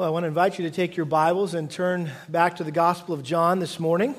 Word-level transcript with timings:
Well, 0.00 0.08
I 0.08 0.12
want 0.12 0.22
to 0.22 0.28
invite 0.28 0.58
you 0.58 0.64
to 0.64 0.74
take 0.74 0.96
your 0.96 1.04
Bibles 1.04 1.52
and 1.52 1.70
turn 1.70 2.10
back 2.26 2.56
to 2.56 2.64
the 2.64 2.72
Gospel 2.72 3.14
of 3.14 3.22
John 3.22 3.58
this 3.58 3.78
morning. 3.78 4.14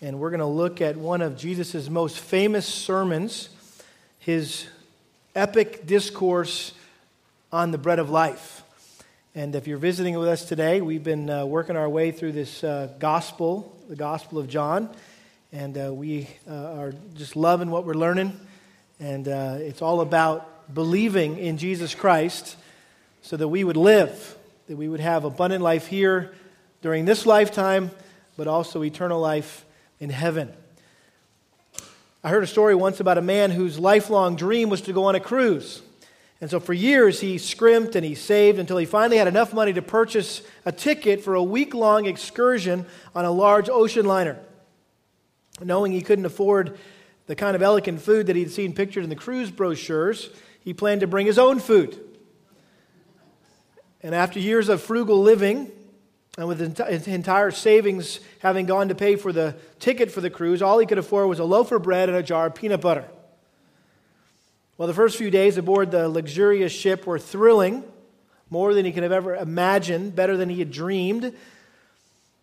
And 0.00 0.18
we're 0.18 0.30
going 0.30 0.40
to 0.40 0.46
look 0.46 0.80
at 0.80 0.96
one 0.96 1.20
of 1.20 1.36
Jesus' 1.36 1.90
most 1.90 2.18
famous 2.18 2.64
sermons, 2.64 3.50
his 4.18 4.66
epic 5.34 5.86
discourse 5.86 6.72
on 7.52 7.70
the 7.70 7.76
bread 7.76 7.98
of 7.98 8.08
life. 8.08 8.62
And 9.34 9.54
if 9.54 9.66
you're 9.66 9.76
visiting 9.76 10.18
with 10.18 10.26
us 10.26 10.46
today, 10.46 10.80
we've 10.80 11.04
been 11.04 11.28
uh, 11.28 11.44
working 11.44 11.76
our 11.76 11.86
way 11.86 12.10
through 12.10 12.32
this 12.32 12.64
uh, 12.64 12.88
gospel, 12.98 13.76
the 13.90 13.96
Gospel 13.96 14.38
of 14.38 14.48
John. 14.48 14.88
And 15.52 15.76
uh, 15.76 15.92
we 15.92 16.30
uh, 16.48 16.78
are 16.78 16.94
just 17.14 17.36
loving 17.36 17.70
what 17.70 17.84
we're 17.84 17.92
learning. 17.92 18.40
And 18.98 19.28
uh, 19.28 19.56
it's 19.58 19.82
all 19.82 20.00
about 20.00 20.72
believing 20.72 21.36
in 21.36 21.58
Jesus 21.58 21.94
Christ 21.94 22.56
so 23.20 23.36
that 23.36 23.48
we 23.48 23.64
would 23.64 23.76
live 23.76 24.38
that 24.66 24.76
we 24.76 24.88
would 24.88 25.00
have 25.00 25.24
abundant 25.24 25.62
life 25.62 25.86
here 25.86 26.32
during 26.80 27.04
this 27.04 27.26
lifetime, 27.26 27.90
but 28.36 28.46
also 28.46 28.82
eternal 28.82 29.20
life 29.20 29.64
in 30.00 30.10
heaven. 30.10 30.52
I 32.22 32.30
heard 32.30 32.42
a 32.42 32.46
story 32.46 32.74
once 32.74 33.00
about 33.00 33.18
a 33.18 33.22
man 33.22 33.50
whose 33.50 33.78
lifelong 33.78 34.36
dream 34.36 34.70
was 34.70 34.80
to 34.82 34.94
go 34.94 35.04
on 35.04 35.14
a 35.14 35.20
cruise. 35.20 35.82
And 36.40 36.50
so 36.50 36.60
for 36.60 36.72
years 36.72 37.20
he 37.20 37.36
scrimped 37.36 37.96
and 37.96 38.04
he 38.04 38.14
saved 38.14 38.58
until 38.58 38.78
he 38.78 38.86
finally 38.86 39.18
had 39.18 39.28
enough 39.28 39.52
money 39.52 39.74
to 39.74 39.82
purchase 39.82 40.42
a 40.64 40.72
ticket 40.72 41.22
for 41.22 41.34
a 41.34 41.42
week 41.42 41.74
long 41.74 42.06
excursion 42.06 42.86
on 43.14 43.24
a 43.24 43.30
large 43.30 43.68
ocean 43.68 44.06
liner. 44.06 44.38
Knowing 45.62 45.92
he 45.92 46.00
couldn't 46.00 46.24
afford 46.24 46.78
the 47.26 47.36
kind 47.36 47.54
of 47.54 47.62
elegant 47.62 48.00
food 48.00 48.26
that 48.26 48.36
he'd 48.36 48.50
seen 48.50 48.72
pictured 48.72 49.04
in 49.04 49.10
the 49.10 49.16
cruise 49.16 49.50
brochures, 49.50 50.30
he 50.60 50.72
planned 50.72 51.02
to 51.02 51.06
bring 51.06 51.26
his 51.26 51.38
own 51.38 51.60
food. 51.60 51.98
And 54.04 54.14
after 54.14 54.38
years 54.38 54.68
of 54.68 54.82
frugal 54.82 55.22
living, 55.22 55.72
and 56.36 56.46
with 56.46 56.60
his 56.60 57.08
entire 57.08 57.50
savings 57.50 58.20
having 58.40 58.66
gone 58.66 58.88
to 58.88 58.94
pay 58.94 59.16
for 59.16 59.32
the 59.32 59.56
ticket 59.80 60.10
for 60.10 60.20
the 60.20 60.28
cruise, 60.28 60.60
all 60.60 60.78
he 60.78 60.84
could 60.84 60.98
afford 60.98 61.26
was 61.26 61.38
a 61.38 61.44
loaf 61.44 61.72
of 61.72 61.82
bread 61.82 62.10
and 62.10 62.18
a 62.18 62.22
jar 62.22 62.48
of 62.48 62.54
peanut 62.54 62.82
butter. 62.82 63.06
Well, 64.76 64.88
the 64.88 64.94
first 64.94 65.16
few 65.16 65.30
days 65.30 65.56
aboard 65.56 65.90
the 65.90 66.06
luxurious 66.06 66.70
ship 66.70 67.06
were 67.06 67.18
thrilling, 67.18 67.82
more 68.50 68.74
than 68.74 68.84
he 68.84 68.92
could 68.92 69.04
have 69.04 69.12
ever 69.12 69.36
imagined, 69.36 70.14
better 70.14 70.36
than 70.36 70.50
he 70.50 70.58
had 70.58 70.70
dreamed. 70.70 71.34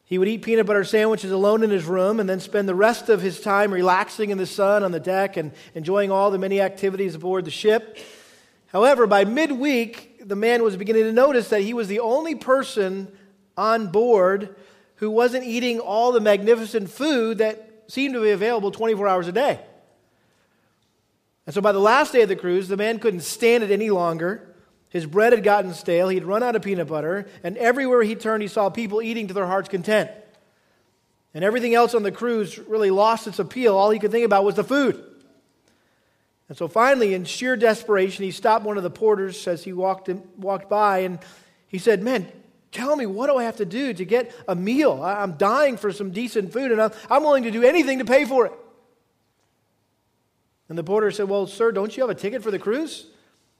He 0.05 0.17
would 0.17 0.27
eat 0.27 0.41
peanut 0.41 0.65
butter 0.65 0.83
sandwiches 0.83 1.31
alone 1.31 1.63
in 1.63 1.69
his 1.69 1.85
room 1.85 2.19
and 2.19 2.27
then 2.27 2.39
spend 2.39 2.67
the 2.67 2.73
rest 2.73 3.07
of 3.07 3.21
his 3.21 3.39
time 3.39 3.71
relaxing 3.71 4.31
in 4.31 4.39
the 4.39 4.47
sun 4.47 4.81
on 4.83 4.91
the 4.91 4.99
deck 4.99 5.37
and 5.37 5.51
enjoying 5.75 6.09
all 6.09 6.31
the 6.31 6.39
many 6.39 6.59
activities 6.59 7.13
aboard 7.13 7.45
the 7.45 7.51
ship. 7.51 7.99
However, 8.71 9.05
by 9.05 9.25
midweek, 9.25 10.27
the 10.27 10.35
man 10.35 10.63
was 10.63 10.77
beginning 10.77 11.03
to 11.03 11.11
notice 11.11 11.49
that 11.49 11.61
he 11.61 11.73
was 11.73 11.87
the 11.87 11.99
only 11.99 12.35
person 12.35 13.11
on 13.57 13.87
board 13.87 14.55
who 14.95 15.09
wasn't 15.09 15.43
eating 15.43 15.79
all 15.79 16.11
the 16.11 16.21
magnificent 16.21 16.89
food 16.89 17.39
that 17.39 17.83
seemed 17.87 18.13
to 18.13 18.21
be 18.21 18.31
available 18.31 18.71
24 18.71 19.07
hours 19.07 19.27
a 19.27 19.31
day. 19.31 19.59
And 21.45 21.53
so 21.53 21.59
by 21.59 21.71
the 21.71 21.79
last 21.79 22.13
day 22.13 22.21
of 22.21 22.29
the 22.29 22.35
cruise, 22.35 22.67
the 22.67 22.77
man 22.77 22.99
couldn't 22.99 23.21
stand 23.21 23.63
it 23.63 23.71
any 23.71 23.89
longer. 23.89 24.55
His 24.89 25.05
bread 25.05 25.33
had 25.33 25.43
gotten 25.43 25.73
stale, 25.73 26.09
he'd 26.09 26.23
run 26.23 26.43
out 26.43 26.55
of 26.55 26.61
peanut 26.61 26.87
butter, 26.87 27.27
and 27.43 27.57
everywhere 27.57 28.03
he 28.03 28.15
turned, 28.15 28.41
he 28.41 28.47
saw 28.47 28.69
people 28.69 29.01
eating 29.01 29.27
to 29.27 29.33
their 29.33 29.47
heart's 29.47 29.69
content. 29.69 30.11
And 31.33 31.43
everything 31.43 31.73
else 31.73 31.93
on 31.95 32.03
the 32.03 32.11
cruise 32.11 32.57
really 32.59 32.91
lost 32.91 33.25
its 33.25 33.39
appeal. 33.39 33.75
All 33.75 33.89
he 33.89 33.99
could 33.99 34.11
think 34.11 34.25
about 34.25 34.43
was 34.43 34.55
the 34.55 34.63
food. 34.63 35.03
And 36.51 36.57
so 36.57 36.67
finally, 36.67 37.13
in 37.13 37.23
sheer 37.23 37.55
desperation, 37.55 38.25
he 38.25 38.31
stopped 38.31 38.65
one 38.65 38.75
of 38.75 38.83
the 38.83 38.89
porters 38.89 39.47
as 39.47 39.63
he 39.63 39.71
walked, 39.71 40.09
in, 40.09 40.21
walked 40.35 40.69
by 40.69 40.97
and 40.97 41.17
he 41.69 41.77
said, 41.77 42.03
Man, 42.03 42.29
tell 42.73 42.93
me, 42.97 43.05
what 43.05 43.27
do 43.27 43.37
I 43.37 43.45
have 43.45 43.55
to 43.55 43.65
do 43.65 43.93
to 43.93 44.03
get 44.03 44.35
a 44.49 44.53
meal? 44.53 45.01
I'm 45.01 45.37
dying 45.37 45.77
for 45.77 45.93
some 45.93 46.11
decent 46.11 46.51
food 46.51 46.73
and 46.73 46.93
I'm 47.09 47.23
willing 47.23 47.43
to 47.43 47.51
do 47.51 47.63
anything 47.63 47.99
to 47.99 48.03
pay 48.03 48.25
for 48.25 48.47
it. 48.47 48.51
And 50.67 50.77
the 50.77 50.83
porter 50.83 51.09
said, 51.09 51.29
Well, 51.29 51.47
sir, 51.47 51.71
don't 51.71 51.95
you 51.95 52.03
have 52.03 52.09
a 52.09 52.15
ticket 52.15 52.43
for 52.43 52.51
the 52.51 52.59
cruise? 52.59 53.05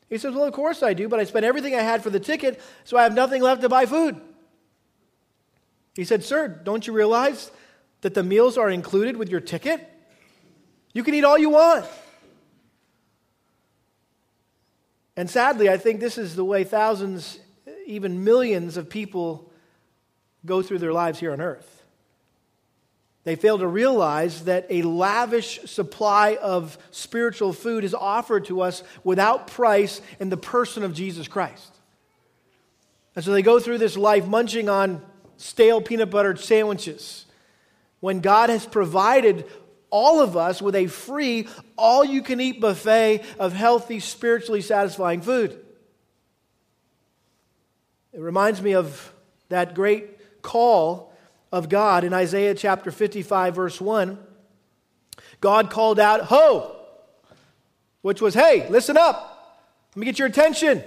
He 0.10 0.18
says, 0.18 0.34
Well, 0.36 0.44
of 0.44 0.52
course 0.52 0.84
I 0.84 0.94
do, 0.94 1.08
but 1.08 1.18
I 1.18 1.24
spent 1.24 1.46
everything 1.46 1.74
I 1.74 1.84
had 1.84 2.04
for 2.04 2.10
the 2.10 2.20
ticket, 2.20 2.60
so 2.84 2.98
I 2.98 3.04
have 3.04 3.14
nothing 3.16 3.42
left 3.42 3.62
to 3.62 3.70
buy 3.70 3.86
food. 3.86 4.20
He 5.96 6.04
said, 6.04 6.26
Sir, 6.26 6.50
don't 6.50 6.86
you 6.86 6.92
realize 6.92 7.52
that 8.02 8.16
the 8.16 8.24
meals 8.24 8.58
are 8.58 8.70
included 8.70 9.16
with 9.16 9.30
your 9.30 9.40
ticket? 9.40 9.80
You 10.92 11.06
can 11.06 11.14
eat 11.14 11.24
all 11.24 11.38
you 11.38 11.52
want. 11.52 11.86
And 15.22 15.30
sadly, 15.30 15.70
I 15.70 15.78
think 15.78 16.00
this 16.00 16.18
is 16.18 16.36
the 16.36 16.44
way 16.44 16.64
thousands, 16.64 17.38
even 17.86 18.24
millions 18.24 18.76
of 18.76 18.90
people 18.90 19.52
go 20.48 20.64
through 20.64 20.80
their 20.80 20.94
lives 20.94 21.20
here 21.20 21.32
on 21.32 21.40
earth. 21.40 21.84
They 23.24 23.36
fail 23.36 23.60
to 23.60 23.68
realize 23.68 24.46
that 24.46 24.66
a 24.72 24.82
lavish 24.82 25.62
supply 25.66 26.40
of 26.42 26.76
spiritual 26.90 27.54
food 27.54 27.84
is 27.84 27.94
offered 27.94 28.46
to 28.46 28.62
us 28.62 28.82
without 29.04 29.46
price 29.46 30.02
in 30.20 30.30
the 30.30 30.38
person 30.38 30.82
of 30.82 30.96
Jesus 30.96 31.28
Christ. 31.28 31.72
And 33.16 33.24
so 33.24 33.32
they 33.32 33.44
go 33.44 33.60
through 33.60 33.78
this 33.78 33.96
life 33.96 34.26
munching 34.26 34.70
on 34.70 35.04
stale 35.38 35.82
peanut 35.82 36.10
butter 36.10 36.36
sandwiches 36.36 37.28
when 38.00 38.22
God 38.22 38.50
has 38.50 38.66
provided 38.66 39.46
all 39.92 40.22
of 40.22 40.36
us 40.36 40.62
with 40.62 40.76
a 40.76 40.88
free, 40.88 41.48
all 41.78 42.04
you 42.04 42.24
can 42.24 42.42
eat 42.42 42.60
buffet 42.60 43.24
of 43.38 43.54
healthy, 43.54 44.00
spiritually 44.00 44.62
satisfying 44.62 45.22
food. 45.22 45.60
It 48.14 48.20
reminds 48.20 48.62
me 48.62 48.74
of 48.74 49.14
that 49.50 49.76
great 49.76 50.42
call 50.42 51.14
of 51.52 51.70
God 51.70 52.04
in 52.04 52.14
Isaiah 52.14 52.56
chapter 52.56 52.92
55, 52.92 53.56
verse 53.56 53.80
1. 53.80 54.18
God 55.40 55.70
called 55.70 56.00
out, 56.00 56.22
Ho! 56.22 56.78
Which 58.02 58.22
was, 58.22 58.34
Hey, 58.34 58.68
listen 58.70 58.98
up. 58.98 59.60
Let 59.96 60.00
me 60.00 60.06
get 60.06 60.20
your 60.20 60.28
attention. 60.28 60.84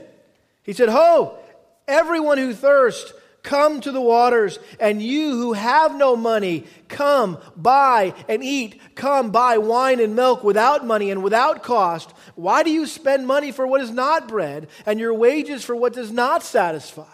He 0.62 0.72
said, 0.72 0.88
Ho! 0.88 1.38
Everyone 1.86 2.38
who 2.38 2.54
thirsts, 2.54 3.12
Come 3.44 3.82
to 3.82 3.92
the 3.92 4.00
waters, 4.00 4.58
and 4.80 5.02
you 5.02 5.32
who 5.32 5.52
have 5.52 5.94
no 5.94 6.16
money, 6.16 6.64
come, 6.88 7.36
buy 7.54 8.14
and 8.26 8.42
eat. 8.42 8.80
Come, 8.94 9.30
buy 9.30 9.58
wine 9.58 10.00
and 10.00 10.16
milk 10.16 10.42
without 10.42 10.86
money 10.86 11.10
and 11.10 11.22
without 11.22 11.62
cost. 11.62 12.10
Why 12.36 12.62
do 12.62 12.70
you 12.70 12.86
spend 12.86 13.26
money 13.26 13.52
for 13.52 13.66
what 13.66 13.82
is 13.82 13.90
not 13.90 14.28
bread, 14.28 14.68
and 14.86 14.98
your 14.98 15.12
wages 15.12 15.62
for 15.62 15.76
what 15.76 15.92
does 15.92 16.10
not 16.10 16.42
satisfy? 16.42 17.04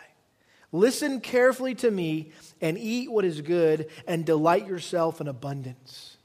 Listen 0.70 1.20
carefully 1.20 1.74
to 1.74 1.90
me, 1.90 2.30
and 2.60 2.78
eat 2.78 3.10
what 3.10 3.24
is 3.24 3.40
good, 3.40 3.90
and 4.06 4.24
delight 4.24 4.68
yourself 4.68 5.20
in 5.20 5.26
abundance. 5.26 6.16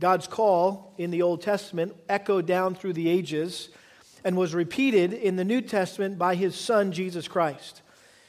God's 0.00 0.26
call 0.26 0.94
in 0.98 1.10
the 1.10 1.22
Old 1.22 1.40
Testament 1.40 1.96
echoed 2.10 2.44
down 2.44 2.74
through 2.74 2.92
the 2.92 3.08
ages 3.08 3.70
and 4.24 4.36
was 4.36 4.54
repeated 4.54 5.12
in 5.12 5.36
the 5.36 5.44
New 5.44 5.60
Testament 5.60 6.18
by 6.18 6.34
his 6.34 6.56
son, 6.56 6.92
Jesus 6.92 7.28
Christ. 7.28 7.82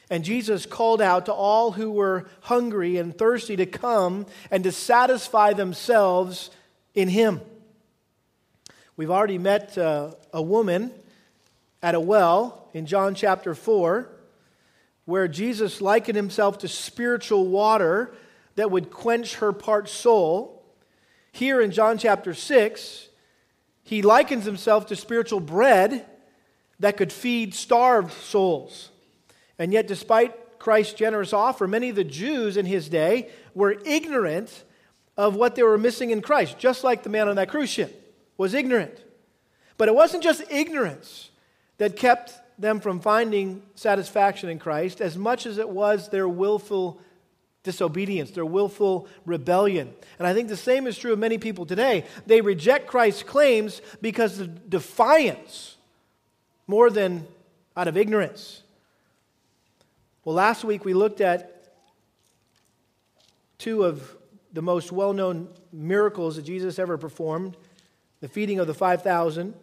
And 0.09 0.23
Jesus 0.23 0.65
called 0.65 1.01
out 1.01 1.25
to 1.25 1.33
all 1.33 1.71
who 1.71 1.89
were 1.89 2.25
hungry 2.41 2.97
and 2.97 3.17
thirsty 3.17 3.55
to 3.55 3.65
come 3.65 4.27
and 4.51 4.63
to 4.63 4.71
satisfy 4.71 5.53
themselves 5.53 6.51
in 6.93 7.07
him. 7.07 7.41
We've 8.97 9.11
already 9.11 9.39
met 9.39 9.77
uh, 9.77 10.11
a 10.31 10.41
woman 10.41 10.91
at 11.81 11.95
a 11.95 11.99
well 11.99 12.69
in 12.73 12.85
John 12.85 13.15
chapter 13.15 13.55
4 13.55 14.09
where 15.05 15.27
Jesus 15.27 15.81
likened 15.81 16.15
himself 16.15 16.59
to 16.59 16.67
spiritual 16.67 17.47
water 17.47 18.13
that 18.55 18.71
would 18.71 18.91
quench 18.91 19.35
her 19.35 19.53
parched 19.53 19.93
soul. 19.93 20.63
Here 21.31 21.61
in 21.61 21.71
John 21.71 21.97
chapter 21.97 22.33
6, 22.33 23.09
he 23.85 24.01
likens 24.01 24.45
himself 24.45 24.87
to 24.87 24.95
spiritual 24.95 25.39
bread 25.39 26.05
that 26.79 26.97
could 26.97 27.13
feed 27.13 27.53
starved 27.53 28.11
souls. 28.11 28.89
And 29.57 29.71
yet, 29.71 29.87
despite 29.87 30.59
Christ's 30.59 30.95
generous 30.95 31.31
offer, 31.31 31.67
many 31.67 31.89
of 31.89 31.95
the 31.95 32.03
Jews 32.03 32.57
in 32.57 32.65
his 32.65 32.89
day 32.89 33.29
were 33.53 33.77
ignorant 33.85 34.63
of 35.15 35.35
what 35.35 35.55
they 35.55 35.61
were 35.63 35.77
missing 35.77 36.09
in 36.09 36.21
Christ, 36.21 36.57
just 36.57 36.83
like 36.83 37.03
the 37.03 37.09
man 37.09 37.29
on 37.29 37.35
that 37.35 37.49
cruise 37.49 37.69
ship 37.69 38.15
was 38.37 38.55
ignorant. 38.55 39.03
But 39.77 39.87
it 39.87 39.95
wasn't 39.95 40.23
just 40.23 40.43
ignorance 40.49 41.29
that 41.77 41.95
kept 41.95 42.33
them 42.57 42.79
from 42.79 42.99
finding 42.99 43.61
satisfaction 43.75 44.49
in 44.49 44.57
Christ 44.57 44.99
as 44.99 45.15
much 45.15 45.45
as 45.45 45.59
it 45.59 45.69
was 45.69 46.09
their 46.09 46.27
willful 46.27 46.99
disobedience, 47.65 48.31
their 48.31 48.45
willful 48.45 49.09
rebellion. 49.25 49.93
And 50.17 50.25
I 50.25 50.33
think 50.33 50.47
the 50.47 50.55
same 50.55 50.87
is 50.87 50.97
true 50.97 51.11
of 51.11 51.19
many 51.19 51.37
people 51.37 51.65
today. 51.65 52.05
They 52.25 52.39
reject 52.39 52.87
Christ's 52.87 53.23
claims 53.23 53.81
because 54.01 54.39
of 54.39 54.69
defiance 54.69 55.75
more 56.67 56.89
than 56.89 57.27
out 57.75 57.89
of 57.89 57.97
ignorance. 57.97 58.61
Well, 60.23 60.35
last 60.35 60.63
week 60.63 60.85
we 60.85 60.93
looked 60.93 61.19
at 61.19 61.73
two 63.57 63.83
of 63.83 64.15
the 64.53 64.61
most 64.61 64.91
well 64.91 65.11
known 65.11 65.49
miracles 65.73 66.37
that 66.37 66.43
Jesus 66.43 66.79
ever 66.79 66.97
performed 66.97 67.57
the 68.21 68.29
feeding 68.29 68.59
of 68.59 68.67
the 68.67 68.73
5,000, 68.73 69.53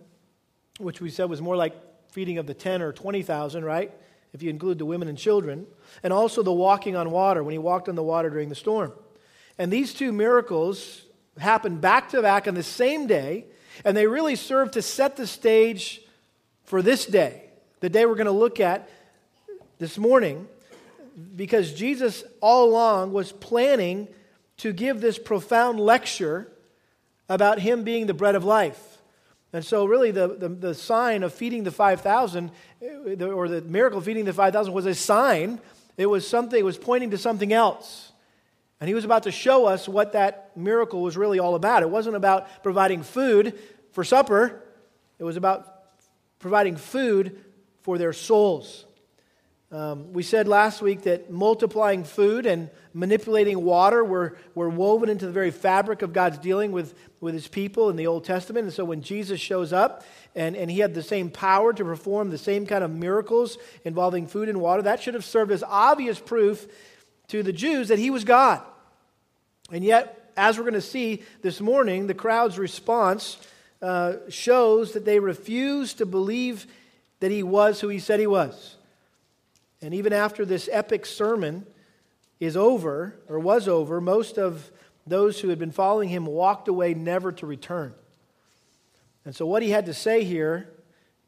which 0.78 1.00
we 1.00 1.10
said 1.10 1.30
was 1.30 1.40
more 1.40 1.56
like 1.56 1.74
feeding 2.10 2.38
of 2.38 2.46
the 2.46 2.54
10 2.54 2.82
or 2.82 2.92
20,000, 2.92 3.64
right? 3.64 3.90
If 4.32 4.42
you 4.42 4.50
include 4.50 4.78
the 4.78 4.86
women 4.86 5.08
and 5.08 5.18
children. 5.18 5.66
And 6.02 6.12
also 6.12 6.42
the 6.42 6.52
walking 6.52 6.96
on 6.96 7.10
water, 7.10 7.42
when 7.42 7.52
he 7.52 7.58
walked 7.58 7.88
on 7.88 7.94
the 7.94 8.02
water 8.02 8.30
during 8.30 8.48
the 8.48 8.54
storm. 8.54 8.92
And 9.58 9.72
these 9.72 9.92
two 9.92 10.12
miracles 10.12 11.02
happened 11.38 11.80
back 11.80 12.10
to 12.10 12.22
back 12.22 12.48
on 12.48 12.54
the 12.54 12.62
same 12.62 13.06
day, 13.06 13.46
and 13.84 13.96
they 13.96 14.06
really 14.06 14.36
serve 14.36 14.70
to 14.72 14.82
set 14.82 15.16
the 15.16 15.26
stage 15.26 16.00
for 16.64 16.82
this 16.82 17.06
day, 17.06 17.50
the 17.80 17.90
day 17.90 18.06
we're 18.06 18.14
going 18.14 18.26
to 18.26 18.32
look 18.32 18.60
at 18.60 18.88
this 19.78 19.98
morning, 19.98 20.48
because 21.36 21.72
Jesus 21.72 22.24
all 22.40 22.70
along 22.70 23.12
was 23.12 23.32
planning 23.32 24.08
to 24.58 24.72
give 24.72 25.00
this 25.00 25.18
profound 25.18 25.80
lecture 25.80 26.50
about 27.28 27.58
him 27.58 27.82
being 27.82 28.06
the 28.06 28.14
bread 28.14 28.34
of 28.34 28.44
life. 28.44 28.91
And 29.52 29.64
so, 29.64 29.84
really, 29.84 30.10
the, 30.10 30.28
the, 30.28 30.48
the 30.48 30.74
sign 30.74 31.22
of 31.22 31.34
feeding 31.34 31.64
the 31.64 31.70
5,000, 31.70 32.50
eh, 32.80 33.24
or 33.24 33.48
the 33.48 33.60
miracle 33.60 33.98
of 33.98 34.04
feeding 34.04 34.24
the 34.24 34.32
5,000, 34.32 34.72
was 34.72 34.86
a 34.86 34.94
sign. 34.94 35.60
It 35.98 36.06
was 36.06 36.26
something, 36.26 36.58
it 36.58 36.64
was 36.64 36.78
pointing 36.78 37.10
to 37.10 37.18
something 37.18 37.52
else. 37.52 38.12
And 38.80 38.88
he 38.88 38.94
was 38.94 39.04
about 39.04 39.24
to 39.24 39.30
show 39.30 39.66
us 39.66 39.88
what 39.88 40.14
that 40.14 40.56
miracle 40.56 41.02
was 41.02 41.16
really 41.16 41.38
all 41.38 41.54
about. 41.54 41.82
It 41.82 41.90
wasn't 41.90 42.16
about 42.16 42.62
providing 42.62 43.02
food 43.02 43.58
for 43.92 44.04
supper, 44.04 44.62
it 45.18 45.24
was 45.24 45.36
about 45.36 45.68
providing 46.38 46.76
food 46.76 47.44
for 47.82 47.98
their 47.98 48.12
souls. 48.12 48.86
Um, 49.72 50.12
we 50.12 50.22
said 50.22 50.48
last 50.48 50.82
week 50.82 51.04
that 51.04 51.30
multiplying 51.30 52.04
food 52.04 52.44
and 52.44 52.68
manipulating 52.92 53.64
water 53.64 54.04
were, 54.04 54.36
were 54.54 54.68
woven 54.68 55.08
into 55.08 55.24
the 55.24 55.32
very 55.32 55.50
fabric 55.50 56.02
of 56.02 56.12
God's 56.12 56.36
dealing 56.36 56.72
with, 56.72 56.94
with 57.22 57.32
his 57.32 57.48
people 57.48 57.88
in 57.88 57.96
the 57.96 58.06
Old 58.06 58.24
Testament. 58.24 58.64
And 58.64 58.72
so 58.72 58.84
when 58.84 59.00
Jesus 59.00 59.40
shows 59.40 59.72
up 59.72 60.04
and, 60.34 60.56
and 60.56 60.70
he 60.70 60.80
had 60.80 60.92
the 60.92 61.02
same 61.02 61.30
power 61.30 61.72
to 61.72 61.84
perform 61.84 62.28
the 62.28 62.36
same 62.36 62.66
kind 62.66 62.84
of 62.84 62.90
miracles 62.90 63.56
involving 63.82 64.26
food 64.26 64.50
and 64.50 64.60
water, 64.60 64.82
that 64.82 65.02
should 65.02 65.14
have 65.14 65.24
served 65.24 65.50
as 65.50 65.62
obvious 65.62 66.20
proof 66.20 66.66
to 67.28 67.42
the 67.42 67.52
Jews 67.52 67.88
that 67.88 67.98
he 67.98 68.10
was 68.10 68.24
God. 68.24 68.60
And 69.70 69.82
yet, 69.82 70.32
as 70.36 70.58
we're 70.58 70.64
going 70.64 70.74
to 70.74 70.82
see 70.82 71.22
this 71.40 71.62
morning, 71.62 72.08
the 72.08 72.14
crowd's 72.14 72.58
response 72.58 73.38
uh, 73.80 74.16
shows 74.28 74.92
that 74.92 75.06
they 75.06 75.18
refused 75.18 75.96
to 75.96 76.04
believe 76.04 76.66
that 77.20 77.30
he 77.30 77.42
was 77.42 77.80
who 77.80 77.88
he 77.88 78.00
said 78.00 78.20
he 78.20 78.26
was. 78.26 78.76
And 79.82 79.92
even 79.92 80.12
after 80.12 80.44
this 80.44 80.68
epic 80.72 81.04
sermon 81.04 81.66
is 82.38 82.56
over, 82.56 83.16
or 83.28 83.38
was 83.38 83.66
over, 83.66 84.00
most 84.00 84.38
of 84.38 84.70
those 85.06 85.40
who 85.40 85.48
had 85.48 85.58
been 85.58 85.72
following 85.72 86.08
him 86.08 86.24
walked 86.24 86.68
away 86.68 86.94
never 86.94 87.32
to 87.32 87.46
return. 87.46 87.92
And 89.24 89.34
so, 89.34 89.44
what 89.46 89.62
he 89.62 89.70
had 89.70 89.86
to 89.86 89.94
say 89.94 90.24
here 90.24 90.68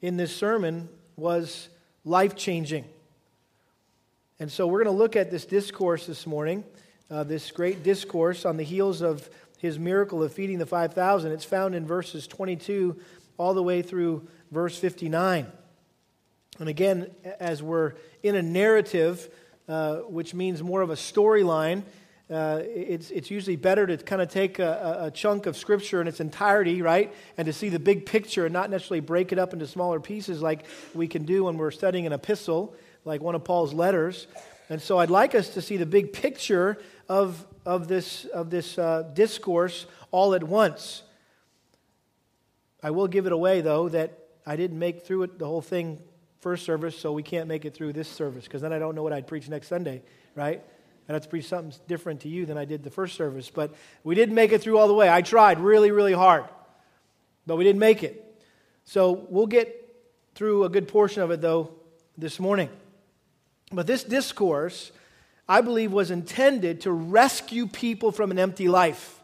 in 0.00 0.16
this 0.16 0.34
sermon 0.34 0.88
was 1.16 1.68
life 2.04 2.36
changing. 2.36 2.84
And 4.38 4.50
so, 4.50 4.66
we're 4.66 4.84
going 4.84 4.94
to 4.94 4.98
look 4.98 5.16
at 5.16 5.30
this 5.30 5.44
discourse 5.44 6.06
this 6.06 6.26
morning, 6.26 6.64
uh, 7.10 7.24
this 7.24 7.50
great 7.50 7.82
discourse 7.82 8.44
on 8.44 8.56
the 8.56 8.64
heels 8.64 9.00
of 9.00 9.28
his 9.58 9.78
miracle 9.78 10.22
of 10.22 10.32
feeding 10.32 10.58
the 10.58 10.66
5,000. 10.66 11.32
It's 11.32 11.44
found 11.44 11.74
in 11.74 11.86
verses 11.86 12.26
22 12.26 13.00
all 13.38 13.54
the 13.54 13.62
way 13.62 13.82
through 13.82 14.28
verse 14.50 14.78
59. 14.78 15.46
And 16.58 16.68
again, 16.68 17.10
as 17.40 17.62
we're 17.62 17.94
in 18.22 18.36
a 18.36 18.42
narrative, 18.42 19.28
uh, 19.68 19.96
which 19.96 20.34
means 20.34 20.62
more 20.62 20.82
of 20.82 20.90
a 20.90 20.94
storyline, 20.94 21.82
uh, 22.30 22.60
it's, 22.62 23.10
it's 23.10 23.30
usually 23.30 23.56
better 23.56 23.86
to 23.86 23.96
kind 23.98 24.22
of 24.22 24.28
take 24.28 24.58
a, 24.58 24.98
a, 25.02 25.10
chunk 25.10 25.46
of 25.46 25.56
Scripture 25.56 26.00
in 26.00 26.08
its 26.08 26.20
entirety, 26.20 26.80
right? 26.80 27.14
And 27.36 27.46
to 27.46 27.52
see 27.52 27.68
the 27.68 27.78
big 27.78 28.06
picture 28.06 28.46
and 28.46 28.52
not 28.52 28.70
necessarily 28.70 29.00
break 29.00 29.32
it 29.32 29.38
up 29.38 29.52
into 29.52 29.66
smaller 29.66 30.00
pieces 30.00 30.40
like 30.40 30.64
we 30.94 31.06
can 31.06 31.24
do 31.24 31.44
when 31.44 31.58
we're 31.58 31.70
studying 31.70 32.06
an 32.06 32.12
epistle, 32.12 32.74
like 33.04 33.20
one 33.20 33.34
of 33.34 33.44
Paul's 33.44 33.74
letters. 33.74 34.26
And 34.70 34.80
so 34.80 34.98
I'd 34.98 35.10
like 35.10 35.34
us 35.34 35.50
to 35.50 35.62
see 35.62 35.76
the 35.76 35.86
big 35.86 36.14
picture 36.14 36.78
of, 37.08 37.44
of 37.66 37.88
this, 37.88 38.24
of 38.26 38.48
this 38.48 38.78
uh, 38.78 39.10
discourse 39.12 39.86
all 40.10 40.34
at 40.34 40.44
once. 40.44 41.02
I 42.82 42.90
will 42.90 43.08
give 43.08 43.26
it 43.26 43.32
away, 43.32 43.60
though, 43.60 43.90
that 43.90 44.18
I 44.46 44.56
didn't 44.56 44.78
make 44.78 45.04
through 45.04 45.24
it 45.24 45.38
the 45.38 45.46
whole 45.46 45.62
thing 45.62 46.00
first 46.44 46.66
service, 46.66 46.94
so 46.94 47.10
we 47.10 47.22
can't 47.22 47.48
make 47.48 47.64
it 47.64 47.72
through 47.72 47.94
this 47.94 48.06
service 48.06 48.44
because 48.44 48.60
then 48.60 48.70
I 48.70 48.78
don't 48.78 48.94
know 48.94 49.02
what 49.02 49.14
I'd 49.14 49.26
preach 49.26 49.48
next 49.48 49.68
Sunday, 49.68 50.02
right? 50.34 50.62
I'd 51.08 51.12
have 51.14 51.22
to 51.22 51.28
preach 51.30 51.46
something 51.46 51.72
different 51.88 52.20
to 52.20 52.28
you 52.28 52.44
than 52.44 52.58
I 52.58 52.66
did 52.66 52.84
the 52.84 52.90
first 52.90 53.16
service. 53.16 53.48
But 53.48 53.74
we 54.04 54.14
didn't 54.14 54.34
make 54.34 54.52
it 54.52 54.60
through 54.60 54.76
all 54.76 54.86
the 54.86 54.92
way. 54.92 55.08
I 55.08 55.22
tried 55.22 55.58
really, 55.58 55.90
really 55.90 56.12
hard, 56.12 56.44
but 57.46 57.56
we 57.56 57.64
didn't 57.64 57.80
make 57.80 58.02
it. 58.02 58.42
So 58.84 59.26
we'll 59.30 59.46
get 59.46 59.74
through 60.34 60.64
a 60.64 60.68
good 60.68 60.86
portion 60.86 61.22
of 61.22 61.30
it, 61.30 61.40
though, 61.40 61.70
this 62.18 62.38
morning. 62.38 62.68
But 63.72 63.86
this 63.86 64.04
discourse, 64.04 64.92
I 65.48 65.62
believe, 65.62 65.92
was 65.92 66.10
intended 66.10 66.82
to 66.82 66.92
rescue 66.92 67.66
people 67.66 68.12
from 68.12 68.30
an 68.30 68.38
empty 68.38 68.68
life. 68.68 69.18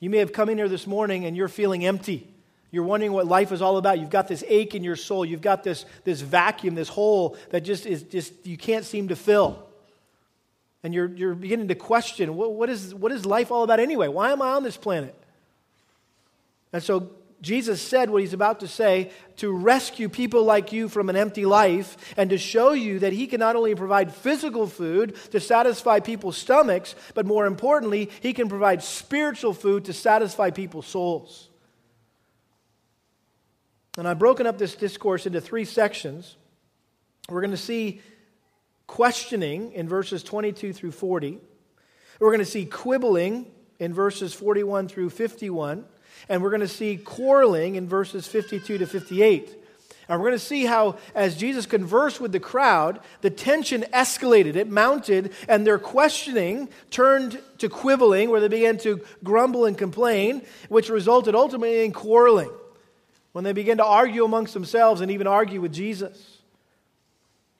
You 0.00 0.08
may 0.08 0.18
have 0.18 0.32
come 0.32 0.48
in 0.48 0.56
here 0.56 0.70
this 0.70 0.86
morning 0.86 1.26
and 1.26 1.36
you're 1.36 1.48
feeling 1.48 1.84
empty. 1.84 2.33
You're 2.74 2.82
wondering 2.82 3.12
what 3.12 3.28
life 3.28 3.52
is 3.52 3.62
all 3.62 3.76
about. 3.76 4.00
You've 4.00 4.10
got 4.10 4.26
this 4.26 4.42
ache 4.48 4.74
in 4.74 4.82
your 4.82 4.96
soul. 4.96 5.24
You've 5.24 5.40
got 5.40 5.62
this, 5.62 5.84
this 6.02 6.20
vacuum, 6.20 6.74
this 6.74 6.88
hole 6.88 7.36
that 7.50 7.60
just 7.60 7.86
is 7.86 8.02
just 8.02 8.32
you 8.44 8.56
can't 8.56 8.84
seem 8.84 9.08
to 9.08 9.16
fill. 9.16 9.64
And 10.82 10.92
you're, 10.92 11.06
you're 11.06 11.36
beginning 11.36 11.68
to 11.68 11.76
question 11.76 12.34
what, 12.34 12.52
what, 12.52 12.68
is, 12.68 12.92
what 12.92 13.12
is 13.12 13.24
life 13.24 13.52
all 13.52 13.62
about 13.62 13.78
anyway? 13.78 14.08
Why 14.08 14.32
am 14.32 14.42
I 14.42 14.54
on 14.54 14.64
this 14.64 14.76
planet? 14.76 15.14
And 16.72 16.82
so 16.82 17.10
Jesus 17.40 17.80
said 17.80 18.10
what 18.10 18.22
he's 18.22 18.32
about 18.32 18.58
to 18.58 18.66
say 18.66 19.12
to 19.36 19.52
rescue 19.52 20.08
people 20.08 20.42
like 20.42 20.72
you 20.72 20.88
from 20.88 21.08
an 21.08 21.14
empty 21.14 21.46
life 21.46 21.96
and 22.16 22.28
to 22.30 22.38
show 22.38 22.72
you 22.72 22.98
that 22.98 23.12
he 23.12 23.28
can 23.28 23.38
not 23.38 23.54
only 23.54 23.76
provide 23.76 24.12
physical 24.12 24.66
food 24.66 25.14
to 25.30 25.38
satisfy 25.38 26.00
people's 26.00 26.36
stomachs, 26.36 26.96
but 27.14 27.24
more 27.24 27.46
importantly, 27.46 28.10
he 28.20 28.32
can 28.32 28.48
provide 28.48 28.82
spiritual 28.82 29.54
food 29.54 29.84
to 29.84 29.92
satisfy 29.92 30.50
people's 30.50 30.88
souls. 30.88 31.50
And 33.96 34.08
I've 34.08 34.18
broken 34.18 34.46
up 34.46 34.58
this 34.58 34.74
discourse 34.74 35.24
into 35.24 35.40
three 35.40 35.64
sections. 35.64 36.36
We're 37.28 37.40
going 37.40 37.52
to 37.52 37.56
see 37.56 38.00
questioning 38.88 39.72
in 39.72 39.88
verses 39.88 40.24
22 40.24 40.72
through 40.72 40.90
40. 40.90 41.38
We're 42.18 42.30
going 42.30 42.40
to 42.40 42.44
see 42.44 42.66
quibbling 42.66 43.46
in 43.78 43.94
verses 43.94 44.34
41 44.34 44.88
through 44.88 45.10
51. 45.10 45.84
And 46.28 46.42
we're 46.42 46.50
going 46.50 46.60
to 46.60 46.68
see 46.68 46.96
quarreling 46.96 47.76
in 47.76 47.88
verses 47.88 48.26
52 48.26 48.78
to 48.78 48.86
58. 48.86 49.60
And 50.08 50.20
we're 50.20 50.28
going 50.28 50.38
to 50.38 50.44
see 50.44 50.64
how, 50.64 50.98
as 51.14 51.36
Jesus 51.36 51.64
conversed 51.64 52.20
with 52.20 52.32
the 52.32 52.40
crowd, 52.40 53.00
the 53.20 53.30
tension 53.30 53.86
escalated, 53.92 54.56
it 54.56 54.68
mounted, 54.68 55.32
and 55.48 55.66
their 55.66 55.78
questioning 55.78 56.68
turned 56.90 57.40
to 57.58 57.68
quibbling, 57.68 58.28
where 58.28 58.40
they 58.40 58.48
began 58.48 58.76
to 58.78 59.02
grumble 59.22 59.64
and 59.64 59.78
complain, 59.78 60.42
which 60.68 60.90
resulted 60.90 61.34
ultimately 61.34 61.84
in 61.84 61.92
quarreling 61.92 62.50
when 63.34 63.42
they 63.42 63.52
begin 63.52 63.78
to 63.78 63.84
argue 63.84 64.24
amongst 64.24 64.54
themselves 64.54 65.00
and 65.00 65.10
even 65.10 65.26
argue 65.26 65.60
with 65.60 65.72
Jesus. 65.72 66.38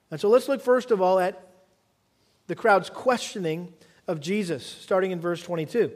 And 0.09 0.21
so 0.21 0.29
let's 0.29 0.49
look 0.49 0.63
first 0.63 0.93
of 0.93 1.03
all 1.03 1.19
at 1.19 1.49
the 2.47 2.55
crowd's 2.55 2.89
questioning 2.89 3.73
of 4.07 4.21
Jesus, 4.21 4.65
starting 4.65 5.11
in 5.11 5.21
verse 5.21 5.43
22. 5.43 5.91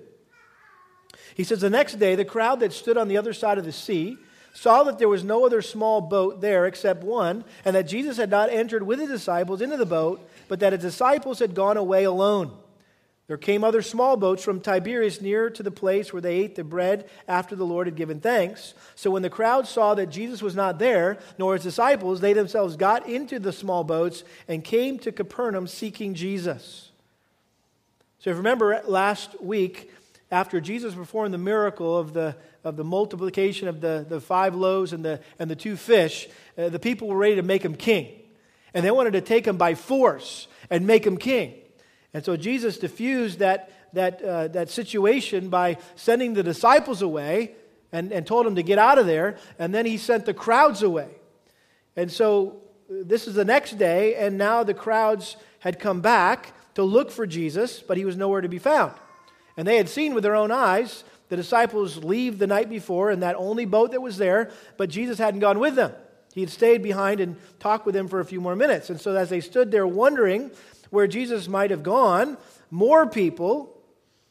He 1.37 1.45
says, 1.45 1.61
The 1.61 1.71
next 1.71 2.01
day, 2.01 2.17
the 2.17 2.25
crowd 2.25 2.59
that 2.59 2.73
stood 2.73 2.99
on 2.99 3.07
the 3.07 3.19
other 3.19 3.33
side 3.33 3.57
of 3.57 3.65
the 3.65 3.71
sea 3.71 4.19
saw 4.53 4.83
that 4.83 4.99
there 4.99 5.09
was 5.09 5.23
no 5.23 5.47
other 5.47 5.63
small 5.63 6.01
boat 6.01 6.41
there 6.41 6.67
except 6.67 7.05
one, 7.05 7.45
and 7.65 7.77
that 7.77 7.87
Jesus 7.87 8.17
had 8.17 8.31
not 8.31 8.51
entered 8.51 8.83
with 8.83 8.99
his 8.99 9.09
disciples 9.09 9.61
into 9.61 9.77
the 9.77 9.87
boat, 9.87 10.29
but 10.49 10.59
that 10.59 10.73
his 10.73 10.83
disciples 10.83 11.39
had 11.39 11.55
gone 11.55 11.77
away 11.77 12.03
alone. 12.03 12.51
There 13.29 13.37
came 13.37 13.63
other 13.63 13.83
small 13.83 14.17
boats 14.17 14.43
from 14.43 14.59
Tiberias 14.59 15.21
near 15.21 15.51
to 15.51 15.63
the 15.63 15.71
place 15.71 16.15
where 16.15 16.23
they 16.23 16.37
ate 16.37 16.55
the 16.55 16.65
bread 16.65 17.09
after 17.29 17.55
the 17.55 17.67
Lord 17.67 17.87
had 17.87 17.95
given 17.95 18.21
thanks. 18.21 18.73
So 18.95 19.11
when 19.11 19.21
the 19.21 19.29
crowd 19.29 19.69
saw 19.69 19.95
that 19.95 20.07
Jesus 20.07 20.41
was 20.41 20.57
not 20.57 20.79
there, 20.79 21.19
nor 21.39 21.53
his 21.53 21.63
disciples, 21.63 22.21
they 22.21 22.33
themselves 22.33 22.77
got 22.77 23.07
into 23.07 23.39
the 23.39 23.53
small 23.53 23.85
boats 23.85 24.25
and 24.49 24.65
came 24.65 24.99
to 25.01 25.13
Capernaum 25.13 25.67
seeking 25.67 26.15
Jesus. 26.15 26.91
So 28.19 28.31
if 28.31 28.35
you 28.35 28.39
remember 28.39 28.81
last 28.87 29.41
week, 29.43 29.93
after 30.31 30.59
Jesus 30.59 30.95
performed 30.95 31.35
the 31.35 31.39
miracle 31.39 31.99
of 31.99 32.15
the, 32.15 32.35
of 32.65 32.77
the 32.77 32.85
multiplication 32.85 33.69
of 33.69 33.83
the, 33.83 34.07
the 34.09 34.23
five 34.23 34.55
loaves 34.55 34.95
and 34.95 35.05
the, 35.05 35.21
and 35.39 35.51
the 35.51 35.57
two 35.57 35.77
fish, 35.77 36.29
uh, 36.57 36.71
the 36.71 36.79
people 36.79 37.09
were 37.09 37.17
ready 37.19 37.37
to 37.37 37.43
make 37.43 37.63
him 37.63 37.75
king. 37.75 38.09
And 38.73 38.83
they 38.87 38.91
wanted 38.91 39.13
to 39.13 39.21
take 39.21 39.47
him 39.47 39.59
by 39.59 39.75
force 39.75 40.49
and 40.71 40.87
make 40.87 41.07
him 41.07 41.19
king. 41.19 41.55
And 42.15 42.25
so 42.25 42.37
Jesus 42.37 42.79
diffused 42.79 43.41
that, 43.41 43.71
that, 43.93 44.23
uh, 44.23 44.49
that 44.49 44.71
situation 44.71 45.49
by 45.49 45.77
sending 45.97 46.35
the 46.35 46.43
disciples 46.43 47.03
away 47.03 47.53
and, 47.93 48.13
and 48.13 48.27
told 48.27 48.47
them 48.47 48.55
to 48.57 48.63
get 48.63 48.79
out 48.79 48.99
of 48.99 49.07
there. 49.07 49.39
And 49.59 49.75
then 49.75 49.87
he 49.87 49.97
sent 49.97 50.27
the 50.27 50.35
crowds 50.35 50.83
away. 50.83 51.09
And 51.97 52.11
so 52.11 52.63
this 52.89 53.27
is 53.27 53.35
the 53.35 53.45
next 53.45 53.73
day, 53.79 54.15
and 54.15 54.39
now 54.39 54.63
the 54.63 54.75
crowds 54.75 55.37
had 55.61 55.79
come 55.79 56.01
back 56.01 56.55
to 56.75 56.83
look 56.83 57.11
for 57.11 57.27
Jesus, 57.27 57.81
but 57.81 57.97
he 57.97 58.05
was 58.05 58.17
nowhere 58.17 58.41
to 58.41 58.49
be 58.49 58.59
found. 58.59 58.95
And 59.57 59.67
they 59.67 59.77
had 59.77 59.89
seen 59.89 60.15
with 60.15 60.23
their 60.23 60.37
own 60.37 60.51
eyes 60.51 61.05
the 61.29 61.37
disciples 61.37 62.03
leave 62.03 62.39
the 62.39 62.47
night 62.47 62.71
before 62.71 63.11
in 63.11 63.21
that 63.21 63.37
only 63.37 63.67
boat 63.67 63.91
that 63.91 64.01
was 64.01 64.17
there, 64.17 64.51
but 64.77 64.89
Jesus 64.89 65.19
hadn't 65.19 65.41
gone 65.41 65.59
with 65.59 65.75
them. 65.75 65.93
He 66.33 66.41
had 66.41 66.51
stayed 66.51 66.83
behind 66.83 67.21
and 67.21 67.37
talked 67.59 67.85
with 67.85 67.95
them 67.95 68.09
for 68.09 68.21
a 68.21 68.25
few 68.25 68.41
more 68.41 68.57
minutes. 68.57 68.91
And 68.91 69.01
so, 69.01 69.15
as 69.15 69.29
they 69.29 69.41
stood 69.41 69.71
there 69.71 69.87
wondering 69.87 70.51
where 70.91 71.07
Jesus 71.07 71.49
might 71.49 71.71
have 71.71 71.83
gone, 71.83 72.37
more 72.71 73.07
people 73.07 73.75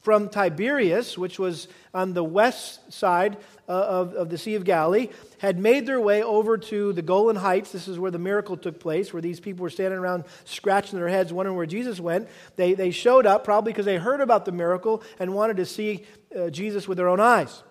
from 0.08 0.30
Tiberias, 0.30 1.18
which 1.18 1.38
was 1.38 1.68
on 1.94 2.14
the 2.14 2.24
west 2.24 2.94
side 2.94 3.36
uh, 3.68 3.72
of, 3.74 4.14
of 4.14 4.30
the 4.30 4.38
Sea 4.38 4.56
of 4.56 4.64
Galilee, 4.64 5.10
had 5.40 5.60
made 5.60 5.86
their 5.86 6.00
way 6.00 6.24
over 6.24 6.58
to 6.58 6.94
the 6.94 7.02
Golan 7.02 7.36
Heights. 7.36 7.74
This 7.74 7.90
is 7.90 8.00
where 8.00 8.10
the 8.10 8.18
miracle 8.18 8.56
took 8.56 8.80
place, 8.80 9.12
where 9.12 9.22
these 9.22 9.42
people 9.42 9.64
were 9.64 9.70
standing 9.70 10.00
around 10.00 10.24
scratching 10.46 10.98
their 10.98 11.10
heads, 11.10 11.34
wondering 11.34 11.58
where 11.58 11.66
Jesus 11.66 12.00
went. 12.00 12.30
They, 12.56 12.74
they 12.74 12.92
showed 12.92 13.26
up 13.26 13.44
probably 13.44 13.74
because 13.74 13.86
they 13.86 13.98
heard 13.98 14.22
about 14.22 14.46
the 14.46 14.54
miracle 14.54 15.04
and 15.20 15.34
wanted 15.34 15.58
to 15.58 15.66
see 15.66 16.06
uh, 16.34 16.52
Jesus 16.52 16.88
with 16.88 16.98
their 16.98 17.10
own 17.10 17.20
eyes. 17.20 17.64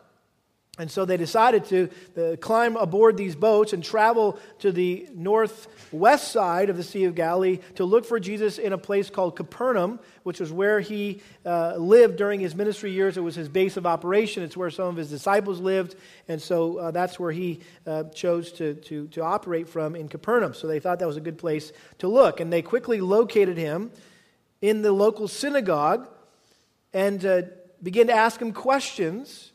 And 0.78 0.90
so 0.90 1.06
they 1.06 1.16
decided 1.16 1.64
to 1.66 1.88
uh, 2.16 2.36
climb 2.36 2.76
aboard 2.76 3.16
these 3.16 3.34
boats 3.34 3.72
and 3.72 3.82
travel 3.82 4.38
to 4.58 4.70
the 4.70 5.08
northwest 5.14 6.30
side 6.32 6.68
of 6.68 6.76
the 6.76 6.82
Sea 6.82 7.04
of 7.04 7.14
Galilee 7.14 7.60
to 7.76 7.86
look 7.86 8.04
for 8.04 8.20
Jesus 8.20 8.58
in 8.58 8.74
a 8.74 8.78
place 8.78 9.08
called 9.08 9.36
Capernaum, 9.36 10.00
which 10.22 10.38
was 10.38 10.52
where 10.52 10.80
he 10.80 11.22
uh, 11.46 11.76
lived 11.76 12.16
during 12.16 12.40
his 12.40 12.54
ministry 12.54 12.92
years. 12.92 13.16
It 13.16 13.22
was 13.22 13.34
his 13.34 13.48
base 13.48 13.78
of 13.78 13.86
operation, 13.86 14.42
it's 14.42 14.56
where 14.56 14.68
some 14.68 14.88
of 14.88 14.96
his 14.96 15.08
disciples 15.08 15.60
lived. 15.60 15.94
And 16.28 16.42
so 16.42 16.76
uh, 16.76 16.90
that's 16.90 17.18
where 17.18 17.32
he 17.32 17.60
uh, 17.86 18.04
chose 18.10 18.52
to, 18.52 18.74
to, 18.74 19.08
to 19.08 19.22
operate 19.22 19.70
from 19.70 19.96
in 19.96 20.08
Capernaum. 20.08 20.52
So 20.52 20.66
they 20.66 20.80
thought 20.80 20.98
that 20.98 21.08
was 21.08 21.16
a 21.16 21.22
good 21.22 21.38
place 21.38 21.72
to 22.00 22.08
look. 22.08 22.38
And 22.38 22.52
they 22.52 22.60
quickly 22.60 23.00
located 23.00 23.56
him 23.56 23.92
in 24.60 24.82
the 24.82 24.92
local 24.92 25.26
synagogue 25.26 26.06
and 26.92 27.24
uh, 27.24 27.42
began 27.82 28.08
to 28.08 28.12
ask 28.12 28.42
him 28.42 28.52
questions 28.52 29.52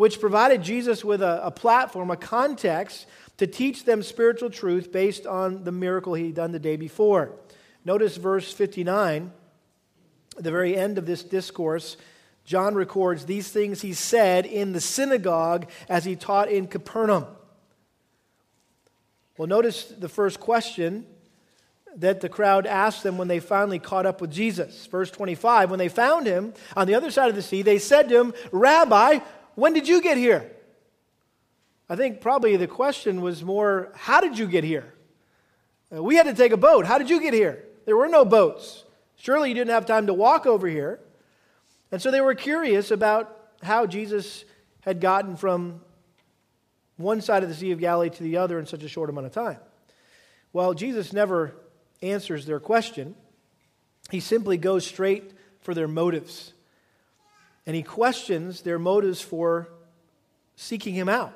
which 0.00 0.18
provided 0.18 0.62
Jesus 0.62 1.04
with 1.04 1.20
a, 1.20 1.44
a, 1.44 1.50
platform, 1.50 2.10
a 2.10 2.16
context 2.16 3.04
to 3.36 3.46
teach 3.46 3.84
them 3.84 4.02
spiritual 4.02 4.48
truth 4.48 4.90
based 4.90 5.26
on 5.26 5.62
the 5.64 5.72
miracle 5.72 6.14
he'd 6.14 6.34
done 6.34 6.52
the 6.52 6.58
day 6.58 6.76
before. 6.76 7.32
Notice 7.84 8.16
verse 8.16 8.50
59, 8.50 9.30
the 10.38 10.50
very 10.50 10.74
end 10.74 10.96
of 10.96 11.04
this 11.04 11.22
discourse. 11.22 11.98
John 12.46 12.74
records 12.74 13.26
these 13.26 13.50
things 13.50 13.82
he 13.82 13.92
said 13.92 14.46
in 14.46 14.72
the 14.72 14.80
synagogue 14.80 15.68
as 15.86 16.06
he 16.06 16.16
taught 16.16 16.50
in 16.50 16.66
Capernaum. 16.66 17.26
Well, 19.36 19.48
notice 19.48 19.84
the 19.84 20.08
first 20.08 20.40
question 20.40 21.04
that 21.96 22.22
the 22.22 22.30
crowd 22.30 22.66
asked 22.66 23.02
them 23.02 23.18
when 23.18 23.28
they 23.28 23.38
finally 23.38 23.78
caught 23.78 24.06
up 24.06 24.22
with 24.22 24.30
Jesus. 24.30 24.86
Verse 24.86 25.10
25 25.10 25.68
When 25.68 25.78
they 25.78 25.90
found 25.90 26.26
him 26.26 26.54
on 26.74 26.86
the 26.86 26.94
other 26.94 27.10
side 27.10 27.28
of 27.28 27.34
the 27.34 27.42
sea, 27.42 27.60
they 27.60 27.78
said 27.78 28.08
to 28.08 28.18
him, 28.18 28.32
Rabbi, 28.50 29.18
when 29.60 29.74
did 29.74 29.86
you 29.86 30.00
get 30.00 30.16
here? 30.16 30.50
I 31.90 31.94
think 31.94 32.22
probably 32.22 32.56
the 32.56 32.66
question 32.66 33.20
was 33.20 33.44
more, 33.44 33.92
How 33.94 34.22
did 34.22 34.38
you 34.38 34.46
get 34.46 34.64
here? 34.64 34.94
Uh, 35.94 36.02
we 36.02 36.16
had 36.16 36.24
to 36.24 36.34
take 36.34 36.52
a 36.52 36.56
boat. 36.56 36.86
How 36.86 36.96
did 36.96 37.10
you 37.10 37.20
get 37.20 37.34
here? 37.34 37.66
There 37.84 37.94
were 37.94 38.08
no 38.08 38.24
boats. 38.24 38.84
Surely 39.16 39.50
you 39.50 39.54
didn't 39.54 39.72
have 39.72 39.84
time 39.84 40.06
to 40.06 40.14
walk 40.14 40.46
over 40.46 40.66
here. 40.66 40.98
And 41.92 42.00
so 42.00 42.10
they 42.10 42.22
were 42.22 42.34
curious 42.34 42.90
about 42.90 43.36
how 43.62 43.84
Jesus 43.84 44.46
had 44.80 44.98
gotten 44.98 45.36
from 45.36 45.82
one 46.96 47.20
side 47.20 47.42
of 47.42 47.50
the 47.50 47.54
Sea 47.54 47.72
of 47.72 47.80
Galilee 47.80 48.08
to 48.08 48.22
the 48.22 48.38
other 48.38 48.58
in 48.58 48.64
such 48.64 48.82
a 48.82 48.88
short 48.88 49.10
amount 49.10 49.26
of 49.26 49.32
time. 49.32 49.58
Well, 50.54 50.72
Jesus 50.72 51.12
never 51.12 51.54
answers 52.00 52.46
their 52.46 52.60
question, 52.60 53.14
he 54.10 54.20
simply 54.20 54.56
goes 54.56 54.86
straight 54.86 55.32
for 55.60 55.74
their 55.74 55.86
motives 55.86 56.54
and 57.70 57.76
he 57.76 57.84
questions 57.84 58.62
their 58.62 58.80
motives 58.80 59.20
for 59.20 59.68
seeking 60.56 60.92
him 60.92 61.08
out. 61.08 61.32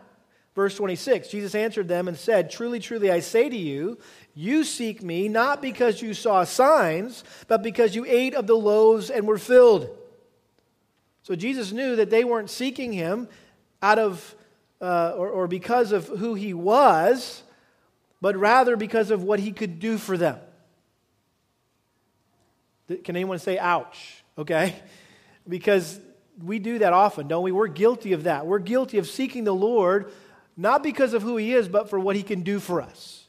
Verse 0.56 0.74
26 0.74 1.28
Jesus 1.28 1.54
answered 1.54 1.86
them 1.86 2.08
and 2.08 2.16
said, 2.16 2.50
Truly, 2.50 2.80
truly, 2.80 3.08
I 3.08 3.20
say 3.20 3.48
to 3.48 3.56
you, 3.56 3.98
you 4.34 4.64
seek 4.64 5.00
me 5.00 5.28
not 5.28 5.62
because 5.62 6.02
you 6.02 6.12
saw 6.12 6.42
signs, 6.42 7.22
but 7.46 7.62
because 7.62 7.94
you 7.94 8.04
ate 8.04 8.34
of 8.34 8.48
the 8.48 8.56
loaves 8.56 9.10
and 9.10 9.28
were 9.28 9.38
filled. 9.38 9.96
So 11.22 11.36
Jesus 11.36 11.70
knew 11.70 11.94
that 11.94 12.10
they 12.10 12.24
weren't 12.24 12.50
seeking 12.50 12.92
him 12.92 13.28
out 13.80 14.00
of 14.00 14.34
uh, 14.80 15.14
or, 15.16 15.28
or 15.28 15.46
because 15.46 15.92
of 15.92 16.08
who 16.08 16.34
he 16.34 16.52
was, 16.52 17.44
but 18.20 18.36
rather 18.36 18.76
because 18.76 19.12
of 19.12 19.22
what 19.22 19.38
he 19.38 19.52
could 19.52 19.78
do 19.78 19.98
for 19.98 20.16
them. 20.16 20.40
Can 22.88 23.14
anyone 23.14 23.38
say 23.38 23.56
ouch? 23.56 24.24
Okay? 24.36 24.74
Because 25.46 26.00
we 26.42 26.58
do 26.58 26.78
that 26.80 26.92
often, 26.92 27.28
don't 27.28 27.42
we? 27.42 27.52
We're 27.52 27.68
guilty 27.68 28.12
of 28.12 28.24
that. 28.24 28.46
We're 28.46 28.58
guilty 28.58 28.98
of 28.98 29.06
seeking 29.06 29.44
the 29.44 29.54
Lord 29.54 30.12
not 30.56 30.82
because 30.82 31.14
of 31.14 31.22
who 31.22 31.36
He 31.36 31.52
is, 31.52 31.68
but 31.68 31.90
for 31.90 31.98
what 31.98 32.16
He 32.16 32.22
can 32.22 32.42
do 32.42 32.60
for 32.60 32.80
us. 32.80 33.26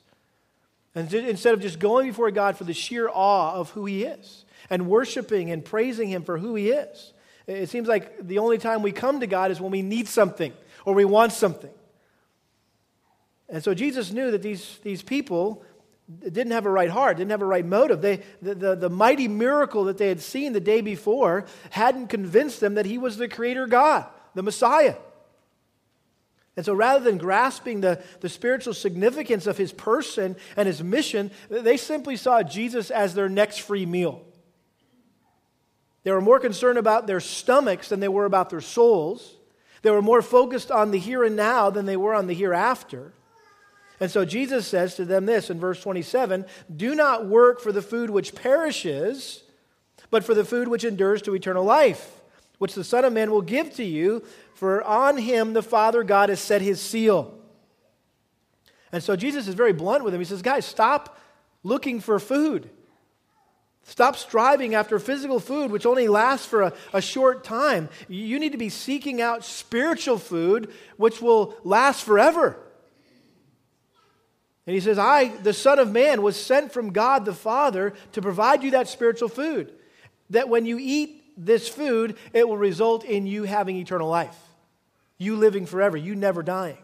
And 0.93 1.12
instead 1.13 1.53
of 1.53 1.62
just 1.62 1.79
going 1.79 2.07
before 2.07 2.31
God 2.31 2.57
for 2.57 2.63
the 2.63 2.74
sheer 2.74 3.09
awe 3.12 3.53
of 3.53 3.71
who 3.71 3.85
He 3.85 4.03
is 4.03 4.45
and 4.69 4.88
worshiping 4.88 5.51
and 5.51 5.63
praising 5.63 6.09
Him 6.09 6.24
for 6.24 6.38
who 6.38 6.55
He 6.55 6.69
is. 6.69 7.13
It 7.47 7.69
seems 7.69 7.88
like 7.88 8.25
the 8.25 8.39
only 8.39 8.57
time 8.57 8.81
we 8.81 8.91
come 8.91 9.19
to 9.19 9.27
God 9.27 9.51
is 9.51 9.62
when 9.62 9.71
we 9.71 9.81
need 9.81 10.07
something 10.07 10.53
or 10.85 10.93
we 10.93 11.05
want 11.05 11.31
something. 11.31 11.71
And 13.50 13.63
so 13.63 13.74
Jesus 13.74 14.12
knew 14.12 14.31
that 14.31 14.41
these, 14.41 14.79
these 14.83 15.03
people 15.03 15.63
didn't 16.07 16.51
have 16.51 16.65
a 16.65 16.71
right 16.71 16.89
heart, 16.89 17.17
didn't 17.17 17.31
have 17.31 17.41
a 17.41 17.45
right 17.45 17.65
motive. 17.65 18.01
They, 18.01 18.21
the, 18.41 18.53
the, 18.53 18.75
the, 18.75 18.89
mighty 18.89 19.27
miracle 19.27 19.85
that 19.85 19.97
they 19.97 20.07
had 20.07 20.21
seen 20.21 20.53
the 20.53 20.59
day 20.59 20.81
before 20.81 21.45
hadn't 21.71 22.07
convinced 22.07 22.59
them 22.59 22.75
that 22.75 22.85
he 22.85 22.97
was 22.97 23.17
the 23.17 23.27
creator 23.27 23.65
God, 23.65 24.05
the 24.35 24.43
Messiah. 24.43 24.95
And 26.55 26.65
so 26.65 26.74
rather 26.74 27.03
than 27.03 27.17
grasping 27.17 27.81
the, 27.81 28.01
the 28.21 28.29
spiritual 28.29 28.74
significance 28.74 29.47
of 29.47 29.57
his 29.57 29.74
person 29.74 30.35
and 30.55 30.67
his 30.67 30.81
mission, 30.83 31.31
they 31.50 31.75
simply 31.75 32.15
saw 32.15 32.43
Jesus 32.43 32.91
as 32.91 33.13
their 33.13 33.27
next 33.27 33.62
free 33.62 33.85
meal. 33.85 34.24
They 36.03 36.12
were 36.12 36.21
more 36.21 36.39
concerned 36.39 36.77
about 36.77 37.07
their 37.07 37.19
stomachs 37.19 37.89
than 37.89 38.00
they 38.00 38.07
were 38.07 38.25
about 38.25 38.51
their 38.51 38.62
souls. 38.62 39.35
They 39.81 39.89
were 39.89 40.03
more 40.03 40.21
focused 40.21 40.71
on 40.71 40.91
the 40.91 41.00
here 41.00 41.24
and 41.24 41.35
now 41.35 41.71
than 41.71 41.88
they 41.88 41.97
were 41.97 42.13
on 42.13 42.27
the 42.27 42.33
hereafter. 42.35 43.12
And 44.00 44.12
so 44.12 44.25
Jesus 44.25 44.68
says 44.68 44.96
to 44.96 45.06
them 45.06 45.25
this 45.25 45.50
in 45.50 45.60
verse 45.60 45.82
27 45.82 46.46
Do 46.75 46.96
not 46.96 47.28
work 47.28 47.62
for 47.62 47.72
the 47.72 47.82
food 47.82 48.10
which 48.10 48.36
perishes, 48.36 49.44
but 50.10 50.24
for 50.24 50.34
the 50.34 50.46
food 50.46 50.68
which 50.68 50.84
endures 50.84 51.22
to 51.24 51.36
eternal 51.36 51.64
life, 51.64 52.22
which 52.58 52.75
the 52.75 52.84
Son 52.84 53.06
of 53.06 53.14
Man 53.14 53.32
will 53.32 53.42
give 53.42 53.74
to 53.75 53.84
you, 53.84 54.24
for 54.54 54.84
on 54.84 55.18
him 55.18 55.54
the 55.54 55.64
Father 55.64 56.04
God 56.04 56.30
has 56.30 56.40
set 56.40 56.62
his 56.62 56.82
seal. 56.82 57.34
And 58.92 59.04
so 59.04 59.16
Jesus 59.16 59.48
is 59.48 59.56
very 59.56 59.74
blunt 59.74 60.04
with 60.04 60.14
him. 60.14 60.22
He 60.22 60.25
says, 60.25 60.42
Guys, 60.42 60.66
stop 60.66 61.20
looking 61.64 62.00
for 62.00 62.20
food. 62.20 62.70
Stop 63.88 64.16
striving 64.16 64.74
after 64.74 64.98
physical 64.98 65.40
food, 65.40 65.72
which 65.72 65.86
only 65.86 66.08
lasts 66.08 66.46
for 66.46 66.64
a, 66.64 66.74
a, 66.92 67.02
short 67.02 67.44
time. 67.44 67.88
You 68.10 68.40
need 68.40 68.54
to 68.54 68.58
be 68.58 68.70
seeking 68.70 69.22
out 69.22 69.46
spiritual 69.46 70.18
food, 70.18 70.74
which 70.98 71.22
will 71.22 71.56
last 71.64 72.04
forever. 72.04 72.58
And 74.67 74.74
he 74.74 74.79
says, 74.79 74.98
I, 74.98 75.27
the 75.27 75.53
Son 75.53 75.77
of 75.77 75.91
Man, 75.91 76.22
was 76.22 76.36
sent 76.36 76.72
from 76.72 76.91
God 76.91 77.25
the 77.25 77.34
Father 77.34 77.93
to 78.13 78.22
provide 78.22 78.63
you 78.63 78.72
that 78.72 78.88
spiritual 78.88 79.29
food. 79.29 79.72
That 80.31 80.50
when 80.50 80.65
you 80.65 80.79
eat 80.79 81.24
this 81.38 81.69
food, 81.69 82.17
it 82.34 82.48
will 82.48 82.57
result 82.57 83.03
in 83.03 83.27
you 83.27 83.43
having 83.43 83.75
eternal 83.75 84.10
life, 84.10 84.38
you 85.17 85.36
living 85.36 85.65
forever, 85.65 85.98
you 85.98 86.15
never 86.15 86.41
dying. 86.41 86.77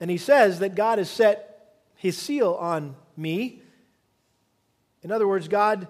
And 0.00 0.10
he 0.10 0.18
says 0.18 0.58
that 0.58 0.74
God 0.74 0.98
has 0.98 1.08
set 1.08 1.76
his 1.94 2.18
seal 2.18 2.54
on 2.54 2.96
me. 3.16 3.62
In 5.04 5.12
other 5.12 5.28
words, 5.28 5.46
God 5.46 5.86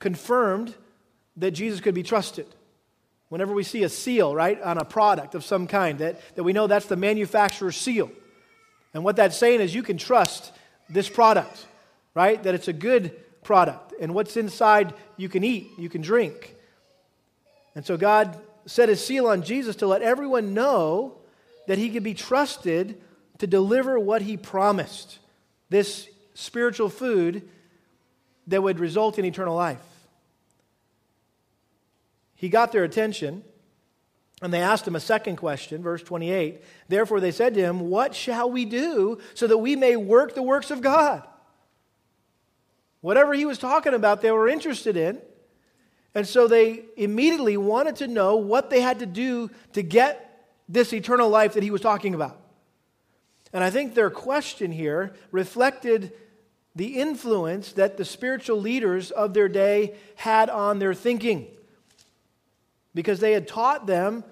confirmed 0.00 0.74
that 1.36 1.52
Jesus 1.52 1.80
could 1.80 1.94
be 1.94 2.02
trusted. 2.02 2.46
Whenever 3.28 3.54
we 3.54 3.62
see 3.62 3.84
a 3.84 3.88
seal, 3.88 4.34
right, 4.34 4.60
on 4.60 4.78
a 4.78 4.84
product 4.84 5.36
of 5.36 5.44
some 5.44 5.68
kind, 5.68 6.00
that, 6.00 6.20
that 6.34 6.42
we 6.42 6.52
know 6.52 6.66
that's 6.66 6.86
the 6.86 6.96
manufacturer's 6.96 7.76
seal. 7.76 8.10
And 8.94 9.04
what 9.04 9.16
that's 9.16 9.36
saying 9.36 9.60
is 9.60 9.74
you 9.74 9.82
can 9.82 9.98
trust 9.98 10.52
this 10.88 11.08
product, 11.08 11.66
right? 12.14 12.42
That 12.42 12.54
it's 12.54 12.68
a 12.68 12.72
good 12.72 13.12
product. 13.42 13.92
And 14.00 14.14
what's 14.14 14.36
inside 14.36 14.94
you 15.16 15.28
can 15.28 15.44
eat, 15.44 15.70
you 15.76 15.88
can 15.88 16.00
drink. 16.00 16.54
And 17.74 17.84
so 17.84 17.96
God 17.96 18.38
set 18.66 18.88
his 18.88 19.04
seal 19.04 19.26
on 19.26 19.42
Jesus 19.42 19.76
to 19.76 19.86
let 19.86 20.00
everyone 20.00 20.54
know 20.54 21.18
that 21.66 21.76
he 21.76 21.90
could 21.90 22.02
be 22.02 22.14
trusted 22.14 23.00
to 23.38 23.46
deliver 23.46 23.98
what 23.98 24.22
he 24.22 24.36
promised 24.36 25.18
this 25.70 26.08
spiritual 26.34 26.88
food 26.88 27.48
that 28.46 28.62
would 28.62 28.78
result 28.78 29.18
in 29.18 29.24
eternal 29.24 29.56
life. 29.56 29.82
He 32.36 32.48
got 32.48 32.72
their 32.72 32.84
attention. 32.84 33.42
And 34.44 34.52
they 34.52 34.60
asked 34.60 34.86
him 34.86 34.94
a 34.94 35.00
second 35.00 35.36
question, 35.36 35.82
verse 35.82 36.02
28. 36.02 36.62
Therefore 36.88 37.18
they 37.18 37.30
said 37.30 37.54
to 37.54 37.62
him, 37.62 37.88
What 37.88 38.14
shall 38.14 38.50
we 38.50 38.66
do 38.66 39.18
so 39.32 39.46
that 39.46 39.56
we 39.56 39.74
may 39.74 39.96
work 39.96 40.34
the 40.34 40.42
works 40.42 40.70
of 40.70 40.82
God? 40.82 41.26
Whatever 43.00 43.32
he 43.32 43.46
was 43.46 43.56
talking 43.56 43.94
about, 43.94 44.20
they 44.20 44.30
were 44.30 44.46
interested 44.46 44.98
in. 44.98 45.18
And 46.14 46.28
so 46.28 46.46
they 46.46 46.84
immediately 46.94 47.56
wanted 47.56 47.96
to 47.96 48.06
know 48.06 48.36
what 48.36 48.68
they 48.68 48.82
had 48.82 48.98
to 48.98 49.06
do 49.06 49.50
to 49.72 49.82
get 49.82 50.46
this 50.68 50.92
eternal 50.92 51.30
life 51.30 51.54
that 51.54 51.62
he 51.62 51.70
was 51.70 51.80
talking 51.80 52.14
about. 52.14 52.38
And 53.54 53.64
I 53.64 53.70
think 53.70 53.94
their 53.94 54.10
question 54.10 54.72
here 54.72 55.14
reflected 55.30 56.12
the 56.76 57.00
influence 57.00 57.72
that 57.72 57.96
the 57.96 58.04
spiritual 58.04 58.60
leaders 58.60 59.10
of 59.10 59.32
their 59.32 59.48
day 59.48 59.94
had 60.16 60.50
on 60.50 60.80
their 60.80 60.92
thinking. 60.92 61.46
Because 62.94 63.20
they 63.20 63.32
had 63.32 63.48
taught 63.48 63.86
them, 63.86 64.22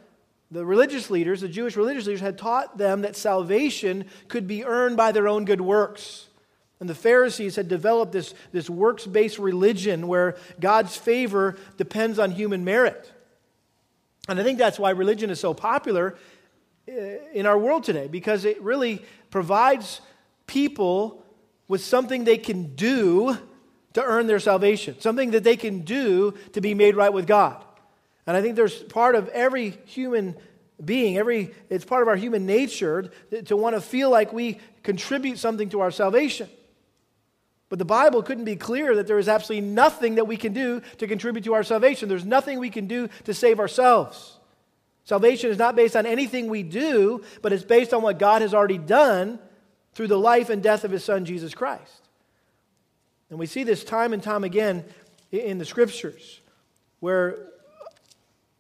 the 0.53 0.67
religious 0.67 1.11
leaders, 1.11 1.41
the 1.41 1.49
Jewish 1.49 1.77
religious 1.77 2.07
leaders, 2.07 2.21
had 2.21 2.37
taught 2.37 2.77
them 2.77 3.03
that 3.03 3.17
salvation 3.17 4.05
could 4.29 4.47
be 4.47 4.65
earned 4.65 4.99
by 4.99 5.11
their 5.11 5.27
own 5.27 5.47
good 5.47 5.63
works. 5.63 6.29
And 6.79 6.91
the 6.91 6.95
Pharisees 6.95 7.57
had 7.57 7.69
developed 7.69 8.13
this, 8.13 8.35
this 8.53 8.69
works 8.69 9.07
based 9.07 9.39
religion 9.39 10.09
where 10.09 10.37
God's 10.61 10.95
favor 10.95 11.57
depends 11.79 12.19
on 12.19 12.33
human 12.33 12.65
merit. 12.65 13.11
And 14.29 14.39
I 14.39 14.43
think 14.43 14.59
that's 14.59 14.79
why 14.79 14.91
religion 14.91 15.31
is 15.31 15.41
so 15.41 15.55
popular 15.55 16.17
eh, 16.87 17.17
in 17.33 17.47
our 17.47 17.59
world 17.59 17.85
today, 17.85 18.07
because 18.09 18.45
it 18.45 18.61
really 18.61 19.03
provides 19.31 20.03
people 20.47 21.25
with 21.67 21.83
something 21.83 22.25
they 22.25 22.37
can 22.37 22.75
do 22.75 23.39
to 23.95 24.03
earn 24.03 24.27
their 24.27 24.41
salvation, 24.41 25.01
something 25.01 25.31
that 25.31 25.45
they 25.45 25.57
can 25.57 25.81
do 25.81 26.35
to 26.53 26.61
be 26.61 26.75
made 26.75 26.95
right 26.95 27.13
with 27.13 27.27
God. 27.27 27.65
And 28.27 28.37
I 28.37 28.43
think 28.43 28.57
there's 28.57 28.75
part 28.75 29.15
of 29.15 29.29
every 29.29 29.71
human 29.87 30.37
being, 30.85 31.17
every, 31.17 31.53
it's 31.71 31.85
part 31.85 32.03
of 32.03 32.09
our 32.09 32.17
human 32.17 32.47
nature 32.47 33.11
to, 33.47 33.57
want 33.57 33.77
to 33.77 33.81
feel 33.81 34.11
like 34.11 34.33
we 34.33 34.61
contribute 34.83 35.39
something 35.39 35.69
to 35.71 35.81
our 35.81 35.91
salvation. 35.91 36.49
But 37.69 37.79
the 37.79 37.85
Bible 37.85 38.23
couldn't 38.23 38.45
be 38.45 38.57
clearer 38.57 38.97
that 38.97 39.07
there 39.07 39.19
is 39.19 39.29
absolutely 39.29 39.69
nothing 39.69 40.17
that 40.17 40.27
we 40.27 40.37
can 40.37 40.53
do 40.53 40.83
to 40.99 41.07
contribute 41.07 41.45
to 41.45 41.55
our 41.55 41.63
salvation. 41.63 42.09
There's 42.09 42.25
nothing 42.25 42.59
we 42.59 42.71
can 42.71 42.87
do 42.87 43.09
to 43.25 43.33
save 43.33 43.61
ourselves. 43.61 44.39
Salvation 45.05 45.51
is 45.51 45.59
not 45.59 45.75
based 45.75 45.97
on 45.97 46.07
anything 46.07 46.49
we 46.49 46.63
do, 46.63 47.25
but 47.41 47.53
it's 47.53 47.65
based 47.65 47.95
on 47.95 48.03
what 48.03 48.19
God 48.19 48.43
has 48.43 48.55
already 48.55 48.79
done 48.79 49.39
through 49.95 50.09
the 50.09 50.19
life 50.19 50.51
and 50.51 50.63
death 50.63 50.85
of 50.85 50.91
his 50.91 51.05
son, 51.05 51.25
Jesus 51.25 51.55
Christ. 51.55 52.09
And 53.31 53.39
we 53.39 53.47
see 53.47 53.65
this 53.65 53.85
time 53.85 54.13
and 54.13 54.23
time 54.23 54.45
again 54.45 54.85
in 55.31 55.59
the 55.59 55.65
scriptures, 55.65 56.41
where 57.01 57.49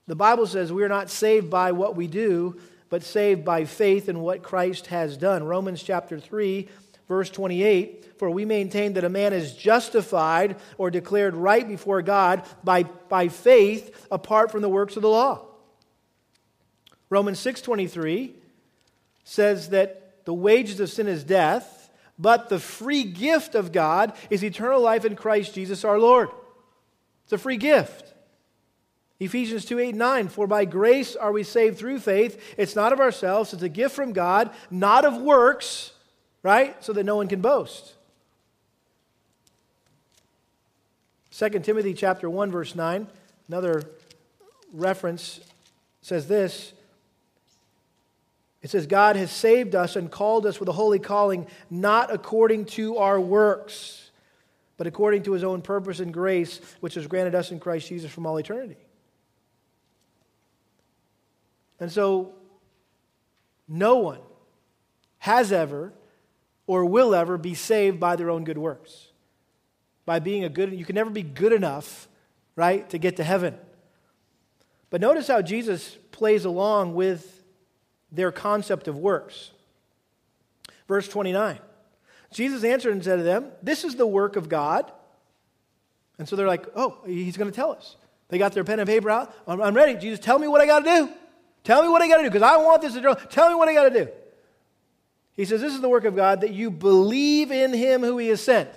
the 0.06 0.16
Bible 0.16 0.46
says 0.46 0.72
we 0.72 0.82
are 0.82 0.88
not 0.88 1.10
saved 1.10 1.48
by 1.50 1.72
what 1.72 1.96
we 1.96 2.06
do, 2.06 2.58
but 2.88 3.02
saved 3.02 3.44
by 3.44 3.64
faith 3.64 4.08
in 4.08 4.20
what 4.20 4.42
Christ 4.42 4.88
has 4.88 5.16
done. 5.16 5.44
Romans 5.44 5.82
chapter 5.82 6.18
3, 6.18 6.68
verse 7.08 7.30
28 7.30 8.18
For 8.18 8.28
we 8.30 8.44
maintain 8.44 8.94
that 8.94 9.04
a 9.04 9.08
man 9.08 9.32
is 9.32 9.54
justified 9.54 10.56
or 10.76 10.90
declared 10.90 11.34
right 11.34 11.66
before 11.66 12.02
God 12.02 12.42
by, 12.64 12.82
by 12.82 13.28
faith 13.28 14.06
apart 14.10 14.50
from 14.50 14.62
the 14.62 14.68
works 14.68 14.96
of 14.96 15.02
the 15.02 15.08
law. 15.08 15.46
Romans 17.08 17.38
6:23 17.40 18.32
says 19.24 19.68
that 19.68 20.24
the 20.24 20.34
wages 20.34 20.80
of 20.80 20.90
sin 20.90 21.06
is 21.06 21.24
death, 21.24 21.90
but 22.18 22.48
the 22.48 22.58
free 22.58 23.04
gift 23.04 23.54
of 23.54 23.70
God 23.70 24.14
is 24.30 24.42
eternal 24.42 24.80
life 24.80 25.04
in 25.04 25.14
Christ 25.14 25.54
Jesus 25.54 25.84
our 25.84 25.98
Lord. 25.98 26.30
It's 27.24 27.32
a 27.32 27.38
free 27.38 27.58
gift. 27.58 28.11
Ephesians 29.24 29.64
2 29.64 29.78
8 29.78 29.94
9, 29.94 30.28
for 30.28 30.46
by 30.46 30.64
grace 30.64 31.14
are 31.14 31.32
we 31.32 31.44
saved 31.44 31.78
through 31.78 32.00
faith. 32.00 32.54
It's 32.56 32.74
not 32.74 32.92
of 32.92 33.00
ourselves, 33.00 33.52
it's 33.52 33.62
a 33.62 33.68
gift 33.68 33.94
from 33.94 34.12
God, 34.12 34.50
not 34.70 35.04
of 35.04 35.16
works, 35.16 35.92
right? 36.42 36.82
So 36.82 36.92
that 36.92 37.04
no 37.04 37.16
one 37.16 37.28
can 37.28 37.40
boast. 37.40 37.94
2 41.30 41.48
Timothy 41.60 41.94
chapter 41.94 42.28
1 42.28 42.50
verse 42.50 42.74
9, 42.74 43.06
another 43.48 43.82
reference 44.72 45.40
says 46.00 46.26
this. 46.26 46.72
It 48.60 48.70
says 48.70 48.86
God 48.86 49.16
has 49.16 49.30
saved 49.30 49.74
us 49.74 49.96
and 49.96 50.10
called 50.10 50.46
us 50.46 50.60
with 50.60 50.68
a 50.68 50.72
holy 50.72 50.98
calling 50.98 51.46
not 51.70 52.12
according 52.12 52.66
to 52.66 52.96
our 52.98 53.20
works, 53.20 54.10
but 54.76 54.86
according 54.86 55.24
to 55.24 55.32
his 55.32 55.42
own 55.44 55.62
purpose 55.62 56.00
and 56.00 56.12
grace 56.12 56.60
which 56.80 56.96
was 56.96 57.06
granted 57.06 57.34
us 57.34 57.50
in 57.50 57.60
Christ 57.60 57.88
Jesus 57.88 58.10
from 58.10 58.26
all 58.26 58.36
eternity. 58.36 58.76
And 61.82 61.90
so 61.90 62.32
no 63.66 63.96
one 63.96 64.20
has 65.18 65.50
ever 65.50 65.92
or 66.68 66.84
will 66.84 67.12
ever 67.12 67.36
be 67.36 67.54
saved 67.54 67.98
by 67.98 68.14
their 68.14 68.30
own 68.30 68.44
good 68.44 68.56
works. 68.56 69.08
By 70.06 70.20
being 70.20 70.44
a 70.44 70.48
good, 70.48 70.72
you 70.72 70.84
can 70.84 70.94
never 70.94 71.10
be 71.10 71.24
good 71.24 71.52
enough, 71.52 72.06
right, 72.54 72.88
to 72.90 72.98
get 72.98 73.16
to 73.16 73.24
heaven. 73.24 73.58
But 74.90 75.00
notice 75.00 75.26
how 75.26 75.42
Jesus 75.42 75.98
plays 76.12 76.44
along 76.44 76.94
with 76.94 77.42
their 78.12 78.30
concept 78.30 78.86
of 78.86 78.96
works. 78.96 79.50
Verse 80.86 81.08
29. 81.08 81.58
Jesus 82.32 82.62
answered 82.62 82.92
and 82.92 83.02
said 83.02 83.16
to 83.16 83.24
them, 83.24 83.50
This 83.60 83.82
is 83.82 83.96
the 83.96 84.06
work 84.06 84.36
of 84.36 84.48
God. 84.48 84.88
And 86.16 86.28
so 86.28 86.36
they're 86.36 86.46
like, 86.46 86.64
Oh, 86.76 86.98
he's 87.04 87.36
going 87.36 87.50
to 87.50 87.56
tell 87.56 87.72
us. 87.72 87.96
They 88.28 88.38
got 88.38 88.52
their 88.52 88.62
pen 88.62 88.78
and 88.78 88.88
paper 88.88 89.10
out. 89.10 89.34
I'm 89.48 89.74
ready. 89.74 89.98
Jesus, 89.98 90.20
tell 90.20 90.38
me 90.38 90.46
what 90.46 90.60
I 90.60 90.66
got 90.66 90.84
to 90.84 90.84
do. 90.84 91.12
Tell 91.64 91.82
me 91.82 91.88
what 91.88 92.02
I 92.02 92.08
got 92.08 92.18
to 92.18 92.22
do 92.24 92.30
because 92.30 92.42
I 92.42 92.56
want 92.56 92.82
this 92.82 92.94
to. 92.94 93.28
Tell 93.30 93.48
me 93.48 93.54
what 93.54 93.68
I 93.68 93.74
got 93.74 93.88
to 93.88 94.04
do. 94.04 94.10
He 95.34 95.44
says, 95.44 95.60
This 95.60 95.74
is 95.74 95.80
the 95.80 95.88
work 95.88 96.04
of 96.04 96.16
God 96.16 96.40
that 96.40 96.52
you 96.52 96.70
believe 96.70 97.50
in 97.50 97.72
him 97.72 98.02
who 98.02 98.18
he 98.18 98.28
has 98.28 98.42
sent. 98.42 98.68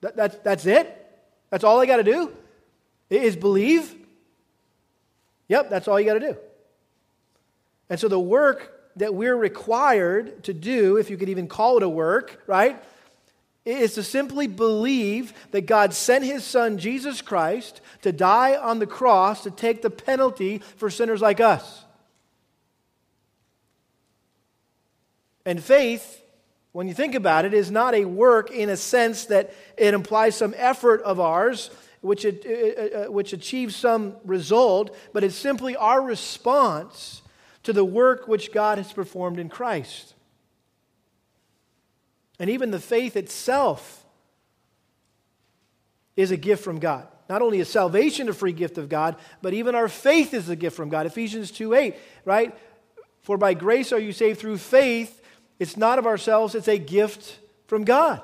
That, 0.00 0.16
that, 0.16 0.44
that's 0.44 0.66
it? 0.66 0.96
That's 1.50 1.64
all 1.64 1.80
I 1.80 1.86
got 1.86 1.98
to 1.98 2.04
do? 2.04 2.34
Is 3.10 3.36
believe? 3.36 3.94
Yep, 5.48 5.68
that's 5.68 5.88
all 5.88 5.98
you 5.98 6.06
got 6.06 6.14
to 6.14 6.20
do. 6.20 6.36
And 7.90 7.98
so 7.98 8.08
the 8.08 8.20
work 8.20 8.80
that 8.96 9.14
we're 9.14 9.36
required 9.36 10.44
to 10.44 10.54
do, 10.54 10.96
if 10.96 11.10
you 11.10 11.16
could 11.16 11.28
even 11.28 11.48
call 11.48 11.76
it 11.76 11.82
a 11.82 11.88
work, 11.88 12.42
right, 12.46 12.82
is 13.64 13.94
to 13.94 14.02
simply 14.02 14.46
believe 14.46 15.34
that 15.50 15.62
God 15.62 15.92
sent 15.92 16.24
his 16.24 16.44
son, 16.44 16.78
Jesus 16.78 17.20
Christ, 17.20 17.80
to 18.02 18.12
die 18.12 18.56
on 18.56 18.78
the 18.78 18.86
cross 18.86 19.42
to 19.42 19.50
take 19.50 19.82
the 19.82 19.90
penalty 19.90 20.58
for 20.76 20.88
sinners 20.90 21.20
like 21.20 21.40
us. 21.40 21.84
And 25.44 25.62
faith, 25.62 26.22
when 26.72 26.88
you 26.88 26.94
think 26.94 27.14
about 27.14 27.44
it, 27.44 27.54
is 27.54 27.70
not 27.70 27.94
a 27.94 28.04
work 28.04 28.50
in 28.50 28.70
a 28.70 28.76
sense 28.76 29.26
that 29.26 29.52
it 29.76 29.94
implies 29.94 30.36
some 30.36 30.54
effort 30.56 31.02
of 31.02 31.20
ours 31.20 31.70
which, 32.00 32.24
it, 32.24 32.46
uh, 32.46 32.98
uh, 32.98 33.12
which 33.12 33.32
achieves 33.32 33.76
some 33.76 34.16
result, 34.24 34.96
but 35.12 35.22
it's 35.22 35.34
simply 35.34 35.76
our 35.76 36.00
response 36.00 37.20
to 37.62 37.72
the 37.72 37.84
work 37.84 38.26
which 38.26 38.52
God 38.52 38.78
has 38.78 38.92
performed 38.92 39.38
in 39.38 39.48
Christ. 39.48 40.14
And 42.40 42.50
even 42.50 42.70
the 42.70 42.80
faith 42.80 43.16
itself 43.16 44.04
is 46.16 46.30
a 46.30 46.36
gift 46.36 46.64
from 46.64 46.80
God. 46.80 47.06
Not 47.28 47.42
only 47.42 47.60
is 47.60 47.68
salvation 47.68 48.28
a 48.28 48.32
free 48.32 48.52
gift 48.52 48.78
of 48.78 48.88
God, 48.88 49.14
but 49.42 49.54
even 49.54 49.76
our 49.76 49.88
faith 49.88 50.34
is 50.34 50.48
a 50.48 50.56
gift 50.56 50.74
from 50.74 50.88
God. 50.88 51.06
Ephesians 51.06 51.52
2 51.52 51.74
8, 51.74 51.94
right? 52.24 52.58
For 53.22 53.38
by 53.38 53.54
grace 53.54 53.92
are 53.92 54.00
you 54.00 54.12
saved 54.12 54.40
through 54.40 54.56
faith. 54.56 55.22
It's 55.60 55.76
not 55.76 55.98
of 56.00 56.06
ourselves, 56.06 56.54
it's 56.54 56.66
a 56.66 56.78
gift 56.78 57.38
from 57.68 57.84
God. 57.84 58.22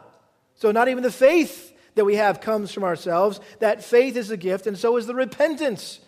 So, 0.56 0.72
not 0.72 0.88
even 0.88 1.02
the 1.02 1.12
faith 1.12 1.72
that 1.94 2.04
we 2.04 2.16
have 2.16 2.40
comes 2.40 2.72
from 2.72 2.82
ourselves. 2.82 3.38
That 3.58 3.84
faith 3.84 4.16
is 4.16 4.30
a 4.30 4.36
gift, 4.36 4.66
and 4.66 4.78
so 4.78 4.96
is 4.96 5.06
the 5.06 5.14
repentance 5.14 6.00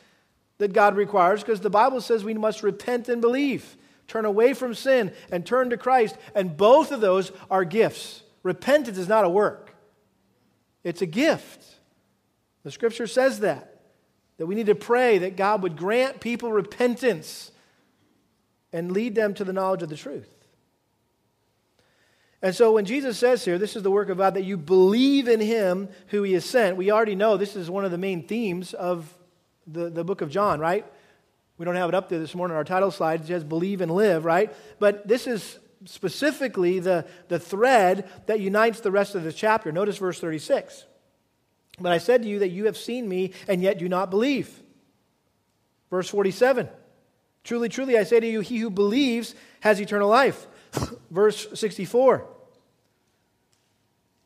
that 0.57 0.73
God 0.73 0.97
requires, 0.97 1.43
because 1.43 1.61
the 1.61 1.71
Bible 1.71 2.01
says 2.01 2.25
we 2.25 2.35
must 2.35 2.63
repent 2.63 3.09
and 3.09 3.21
believe, 3.21 3.77
turn 4.09 4.25
away 4.25 4.55
from 4.55 4.75
sin 4.75 5.13
and 5.31 5.47
turn 5.47 5.71
to 5.71 5.77
Christ. 5.77 6.17
And 6.35 6.57
both 6.57 6.91
of 6.91 7.01
those 7.01 7.31
are 7.51 7.65
gifts. 7.65 8.23
Repentance 8.43 8.99
is 8.99 9.09
not 9.09 9.25
a 9.25 9.29
work, 9.29 9.75
it's 10.83 11.03
a 11.03 11.07
gift. 11.07 11.65
The 12.65 12.73
scripture 12.73 13.07
says 13.07 13.41
that, 13.41 13.83
that 14.37 14.47
we 14.47 14.55
need 14.55 14.67
to 14.67 14.75
pray 14.75 15.19
that 15.19 15.37
God 15.37 15.63
would 15.63 15.77
grant 15.77 16.21
people 16.21 16.53
repentance 16.53 17.53
and 18.73 18.93
lead 18.93 19.15
them 19.15 19.33
to 19.35 19.45
the 19.45 19.53
knowledge 19.53 19.83
of 19.83 19.89
the 19.89 19.97
truth. 19.97 20.29
And 22.43 22.55
so 22.55 22.73
when 22.73 22.85
Jesus 22.85 23.19
says 23.19 23.45
here, 23.45 23.59
this 23.59 23.75
is 23.75 23.83
the 23.83 23.91
work 23.91 24.11
of 24.11 24.19
God, 24.19 24.35
that 24.35 24.45
you 24.45 24.57
believe 24.57 25.29
in 25.29 25.41
him 25.41 25.89
who 26.09 26.23
he 26.23 26.35
has 26.35 26.45
sent, 26.45 26.77
we 26.77 26.91
already 26.91 27.15
know 27.15 27.37
this 27.37 27.57
is 27.57 27.71
one 27.71 27.85
of 27.85 27.91
the 27.91 27.99
main 27.99 28.27
themes 28.27 28.75
of 28.75 29.13
the, 29.67 29.91
the 29.91 30.05
book 30.05 30.21
of 30.21 30.31
John, 30.31 30.61
right? 30.61 30.85
We 31.59 31.65
don't 31.65 31.75
have 31.75 31.89
it 31.89 31.95
up 31.95 32.09
there 32.09 32.21
this 32.21 32.35
morning 32.35 32.57
our 32.57 32.65
title 32.65 32.91
slide. 32.91 33.27
Says 33.27 33.45
believe 33.45 33.81
and 33.81 33.91
live, 33.91 34.25
right? 34.25 34.55
But 34.79 35.07
this 35.07 35.27
is 35.27 35.59
specifically 35.85 36.79
the, 36.79 37.05
the 37.29 37.39
thread 37.39 38.09
that 38.27 38.41
unites 38.41 38.81
the 38.81 38.91
rest 38.91 39.15
of 39.15 39.25
the 39.25 39.33
chapter. 39.33 39.73
Notice 39.73 39.99
verse 39.99 40.21
36. 40.21 40.85
But 41.81 41.93
I 41.93 41.99
said 41.99 42.23
to 42.23 42.29
you 42.29 42.41
that 42.41 42.49
you 42.49 42.67
have 42.67 42.77
seen 42.77 43.09
me 43.09 43.33
and 43.47 43.63
yet 43.63 43.79
do 43.79 43.89
not 43.89 44.11
believe. 44.11 44.51
Verse 45.91 46.09
47. 46.09 46.69
Truly, 47.45 47.69
truly, 47.69 47.99
I 47.99 48.05
say 48.05 48.21
to 48.21 48.27
you, 48.27 48.41
he 48.41 48.59
who 48.59 48.71
believes 48.71 49.35
has 49.61 49.81
eternal 49.81 50.09
life. 50.09 50.47
Verse 51.11 51.47
64. 51.59 52.27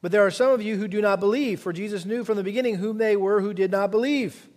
But 0.00 0.10
there 0.10 0.26
are 0.26 0.30
some 0.30 0.52
of 0.52 0.60
you 0.60 0.76
who 0.76 0.88
do 0.88 1.00
not 1.00 1.20
believe, 1.20 1.60
for 1.60 1.72
Jesus 1.72 2.04
knew 2.04 2.24
from 2.24 2.36
the 2.36 2.42
beginning 2.42 2.76
whom 2.76 2.98
they 2.98 3.14
were 3.14 3.40
who 3.40 3.54
did 3.54 3.70
not 3.70 3.92
believe. 3.92 4.48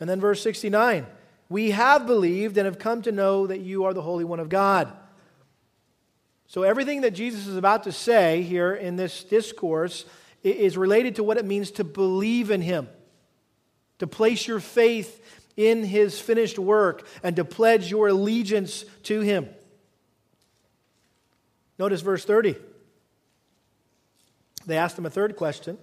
And 0.00 0.10
then 0.10 0.20
verse 0.20 0.42
69 0.42 1.06
We 1.48 1.70
have 1.70 2.06
believed 2.06 2.58
and 2.58 2.66
have 2.66 2.78
come 2.78 3.02
to 3.02 3.12
know 3.12 3.46
that 3.46 3.60
you 3.60 3.84
are 3.84 3.94
the 3.94 4.02
Holy 4.02 4.24
One 4.24 4.40
of 4.40 4.48
God. 4.48 4.92
So, 6.46 6.62
everything 6.62 7.02
that 7.02 7.12
Jesus 7.12 7.46
is 7.46 7.56
about 7.56 7.84
to 7.84 7.92
say 7.92 8.42
here 8.42 8.74
in 8.74 8.96
this 8.96 9.24
discourse 9.24 10.04
is 10.42 10.76
related 10.76 11.16
to 11.16 11.22
what 11.22 11.36
it 11.36 11.44
means 11.44 11.70
to 11.72 11.84
believe 11.84 12.50
in 12.50 12.62
Him, 12.62 12.88
to 13.98 14.06
place 14.06 14.46
your 14.46 14.60
faith 14.60 15.22
in 15.56 15.84
His 15.84 16.20
finished 16.20 16.58
work, 16.58 17.06
and 17.22 17.36
to 17.36 17.44
pledge 17.44 17.90
your 17.90 18.08
allegiance 18.08 18.84
to 19.04 19.20
Him. 19.20 19.48
Notice 21.78 22.00
verse 22.00 22.24
30. 22.24 22.56
They 24.66 24.76
asked 24.76 24.98
him 24.98 25.06
a 25.06 25.10
third 25.10 25.36
question. 25.36 25.78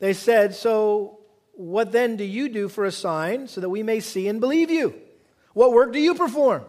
They 0.00 0.12
said, 0.12 0.54
So, 0.54 1.20
what 1.56 1.90
then 1.90 2.16
do 2.16 2.24
you 2.24 2.48
do 2.48 2.68
for 2.68 2.84
a 2.84 2.92
sign 2.92 3.48
so 3.48 3.60
that 3.60 3.70
we 3.70 3.82
may 3.82 4.00
see 4.00 4.28
and 4.28 4.40
believe 4.40 4.70
you? 4.70 4.94
What 5.54 5.72
work 5.72 5.92
do 5.92 5.98
you 5.98 6.14
perform? 6.14 6.64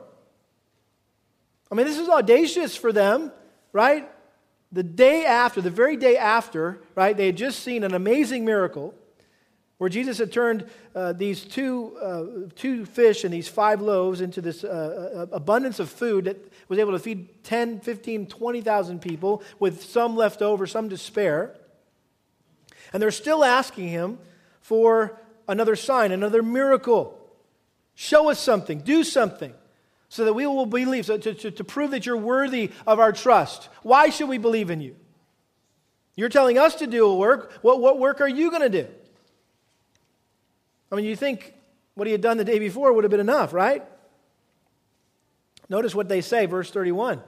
I 1.70 1.76
mean, 1.76 1.86
this 1.86 2.00
is 2.00 2.08
audacious 2.08 2.76
for 2.78 2.94
them, 2.94 3.32
right? 3.74 4.10
The 4.72 4.84
day 4.84 5.26
after, 5.26 5.62
the 5.62 5.70
very 5.70 5.98
day 5.98 6.16
after, 6.18 6.80
right, 6.96 7.16
they 7.16 7.28
had 7.28 7.36
just 7.36 7.64
seen 7.64 7.84
an 7.84 7.94
amazing 7.94 8.46
miracle 8.46 8.96
where 9.78 9.90
Jesus 9.90 10.18
had 10.18 10.32
turned 10.32 10.66
uh, 10.96 11.14
these 11.14 11.44
two, 11.44 11.96
uh, 12.02 12.50
two 12.56 12.86
fish 12.86 13.26
and 13.26 13.34
these 13.34 13.50
five 13.50 13.82
loaves 13.82 14.22
into 14.22 14.42
this 14.42 14.64
uh, 14.64 15.28
uh 15.30 15.36
abundance 15.36 15.80
of 15.80 15.90
food 15.90 16.26
that 16.26 16.52
was 16.68 16.80
able 16.80 16.94
to 16.94 17.00
feed 17.00 17.44
10, 17.44 17.82
15, 17.82 18.26
20,000 18.28 19.02
people 19.02 19.44
with 19.60 19.84
some 19.84 20.16
left 20.16 20.42
over, 20.42 20.66
some 20.66 20.90
to 20.90 20.98
spare. 20.98 21.54
And 22.94 23.04
they're 23.04 23.12
still 23.12 23.44
asking 23.44 23.90
him 23.90 24.18
for 24.68 25.18
another 25.48 25.78
sign, 25.78 26.12
another 26.12 26.44
miracle. 26.44 27.18
Show 27.96 28.30
us 28.30 28.38
something, 28.38 28.80
do 28.80 29.06
something, 29.06 29.54
so 30.10 30.26
that 30.26 30.34
we 30.34 30.46
will 30.46 30.66
believe, 30.66 31.06
so 31.06 31.18
to, 31.18 31.34
to, 31.34 31.52
to 31.52 31.64
prove 31.64 31.92
that 31.92 32.06
you're 32.06 32.18
worthy 32.18 32.72
of 32.86 33.00
our 33.00 33.14
trust. 33.14 33.70
Why 33.82 34.10
should 34.10 34.28
we 34.28 34.38
believe 34.38 34.70
in 34.70 34.82
you? 34.82 34.98
You're 36.18 36.28
telling 36.28 36.58
us 36.58 36.76
to 36.76 36.88
do 36.88 37.06
a 37.06 37.16
work. 37.16 37.54
What, 37.62 37.80
what 37.80 37.98
work 37.98 38.20
are 38.20 38.28
you 38.28 38.50
going 38.50 38.70
to 38.70 38.84
do? 38.84 38.90
I 40.92 40.98
mean, 40.98 41.06
you 41.06 41.16
think 41.16 41.54
what 41.96 42.06
he 42.06 42.12
had 42.12 42.20
done 42.22 42.36
the 42.36 42.44
day 42.44 42.60
before 42.60 42.92
would 42.92 43.06
have 43.06 43.12
been 43.12 43.22
enough, 43.22 43.54
right? 43.54 43.86
Notice 45.70 45.96
what 45.96 46.10
they 46.10 46.20
say, 46.20 46.46
verse 46.46 46.72
31. 46.72 47.22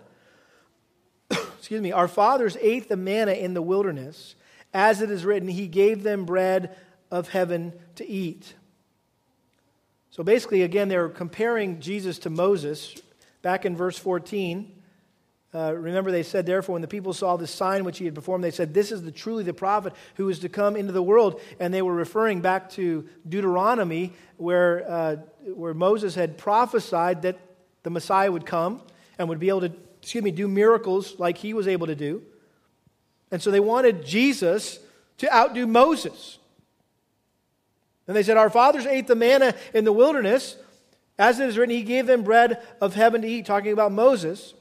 Excuse 1.32 1.82
me. 1.82 1.94
Our 1.94 2.10
fathers 2.10 2.58
ate 2.60 2.90
the 2.90 2.98
manna 2.98 3.32
in 3.32 3.54
the 3.54 3.62
wilderness. 3.62 4.36
As 4.74 5.02
it 5.02 5.10
is 5.10 5.24
written, 5.24 5.48
He 5.48 5.68
gave 5.68 6.04
them 6.04 6.26
bread 6.26 6.76
of 7.12 7.30
heaven 7.30 7.74
to 7.96 8.08
eat. 8.08 8.54
So 10.12 10.24
basically, 10.24 10.64
again, 10.64 10.90
they're 10.90 11.10
comparing 11.10 11.80
Jesus 11.80 12.20
to 12.20 12.30
Moses. 12.30 12.96
Back 13.42 13.66
in 13.66 13.76
verse 13.76 13.98
14, 13.98 14.80
uh, 15.54 15.74
remember, 15.74 16.12
they 16.12 16.24
said, 16.24 16.46
therefore, 16.46 16.74
when 16.74 16.82
the 16.82 16.88
people 16.88 17.14
saw 17.14 17.36
the 17.36 17.48
sign 17.48 17.84
which 17.84 17.98
he 17.98 18.06
had 18.06 18.14
performed, 18.14 18.44
they 18.44 18.52
said, 18.52 18.74
This 18.74 18.92
is 18.92 19.02
the, 19.02 19.12
truly 19.12 19.44
the 19.44 19.54
prophet 19.54 19.94
who 20.16 20.30
is 20.30 20.40
to 20.40 20.50
come 20.50 20.76
into 20.76 20.92
the 20.92 21.02
world. 21.02 21.42
And 21.60 21.74
they 21.74 21.82
were 21.82 21.94
referring 21.94 22.42
back 22.42 22.70
to 22.72 23.08
Deuteronomy, 23.28 24.14
where, 24.38 24.90
uh, 24.90 25.16
where 25.54 25.74
Moses 25.74 26.16
had 26.16 26.38
prophesied 26.38 27.24
that 27.24 27.40
the 27.84 27.90
Messiah 27.90 28.32
would 28.32 28.46
come 28.46 28.82
and 29.18 29.30
would 29.30 29.40
be 29.40 29.50
able 29.50 29.62
to, 29.62 29.72
excuse 30.02 30.24
me, 30.24 30.32
do 30.32 30.48
miracles 30.48 31.18
like 31.18 31.38
he 31.38 31.54
was 31.54 31.68
able 31.68 31.88
to 31.88 31.96
do. 31.96 32.22
And 33.32 33.42
so 33.42 33.52
they 33.52 33.60
wanted 33.60 34.06
Jesus 34.06 34.80
to 35.18 35.34
outdo 35.34 35.66
Moses. 35.68 36.39
And 38.10 38.16
they 38.16 38.24
said, 38.24 38.38
Our 38.38 38.50
fathers 38.50 38.88
ate 38.88 39.06
the 39.06 39.14
manna 39.14 39.54
in 39.72 39.86
the 39.86 39.94
wilderness. 39.94 40.58
As 41.20 41.40
it 41.40 41.48
is 41.48 41.60
written, 41.60 41.76
he 41.76 41.84
gave 41.84 42.08
them 42.08 42.24
bread 42.24 42.60
of 42.82 42.96
heaven 42.96 43.22
to 43.22 43.28
eat, 43.28 43.46
talking 43.46 43.72
about 43.72 43.92
Moses. 43.92 44.56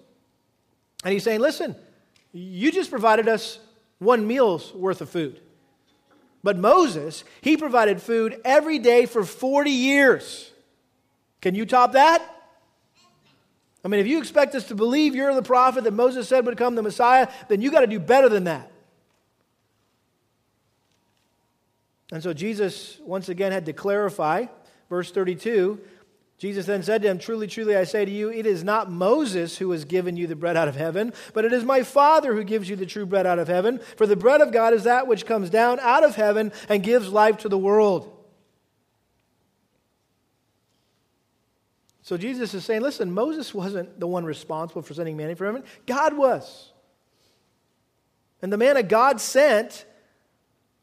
And 1.02 1.14
he's 1.14 1.24
saying, 1.24 1.40
listen, 1.40 1.74
you 2.32 2.70
just 2.70 2.90
provided 2.90 3.26
us 3.26 3.58
one 4.00 4.26
meal's 4.26 4.74
worth 4.74 5.00
of 5.00 5.08
food. 5.08 5.40
But 6.44 6.58
Moses, 6.58 7.24
he 7.40 7.56
provided 7.56 8.02
food 8.02 8.38
every 8.44 8.78
day 8.78 9.06
for 9.06 9.24
40 9.24 9.70
years. 9.70 10.50
Can 11.40 11.54
you 11.54 11.64
top 11.64 11.92
that? 11.92 12.20
I 13.82 13.88
mean, 13.88 14.00
if 14.00 14.06
you 14.06 14.18
expect 14.18 14.54
us 14.56 14.66
to 14.68 14.74
believe 14.74 15.14
you're 15.14 15.34
the 15.34 15.40
prophet 15.40 15.84
that 15.84 15.94
Moses 15.94 16.28
said 16.28 16.44
would 16.44 16.58
come 16.58 16.74
the 16.74 16.82
Messiah, 16.82 17.28
then 17.48 17.62
you 17.62 17.70
got 17.70 17.80
to 17.80 17.86
do 17.86 17.98
better 17.98 18.28
than 18.28 18.44
that. 18.44 18.70
And 22.10 22.22
so 22.22 22.32
Jesus 22.32 22.98
once 23.02 23.28
again 23.28 23.52
had 23.52 23.66
to 23.66 23.72
clarify, 23.72 24.46
verse 24.88 25.10
32 25.10 25.80
Jesus 26.38 26.66
then 26.66 26.84
said 26.84 27.02
to 27.02 27.08
him, 27.08 27.18
Truly, 27.18 27.48
truly, 27.48 27.76
I 27.76 27.82
say 27.82 28.04
to 28.04 28.10
you, 28.10 28.30
it 28.30 28.46
is 28.46 28.62
not 28.62 28.90
Moses 28.90 29.58
who 29.58 29.72
has 29.72 29.84
given 29.84 30.16
you 30.16 30.28
the 30.28 30.36
bread 30.36 30.56
out 30.56 30.68
of 30.68 30.76
heaven, 30.76 31.12
but 31.34 31.44
it 31.44 31.52
is 31.52 31.64
my 31.64 31.82
Father 31.82 32.32
who 32.32 32.44
gives 32.44 32.70
you 32.70 32.76
the 32.76 32.86
true 32.86 33.06
bread 33.06 33.26
out 33.26 33.40
of 33.40 33.48
heaven. 33.48 33.80
For 33.96 34.06
the 34.06 34.14
bread 34.14 34.40
of 34.40 34.52
God 34.52 34.72
is 34.72 34.84
that 34.84 35.08
which 35.08 35.26
comes 35.26 35.50
down 35.50 35.80
out 35.80 36.04
of 36.04 36.14
heaven 36.14 36.52
and 36.68 36.80
gives 36.82 37.08
life 37.08 37.38
to 37.38 37.48
the 37.48 37.58
world. 37.58 38.14
So 42.02 42.16
Jesus 42.16 42.54
is 42.54 42.64
saying, 42.64 42.82
listen, 42.82 43.12
Moses 43.12 43.52
wasn't 43.52 43.98
the 43.98 44.06
one 44.06 44.24
responsible 44.24 44.82
for 44.82 44.94
sending 44.94 45.16
manna 45.16 45.34
from 45.34 45.46
heaven, 45.48 45.64
God 45.86 46.16
was. 46.16 46.72
And 48.40 48.52
the 48.52 48.56
manna 48.56 48.84
God 48.84 49.20
sent 49.20 49.84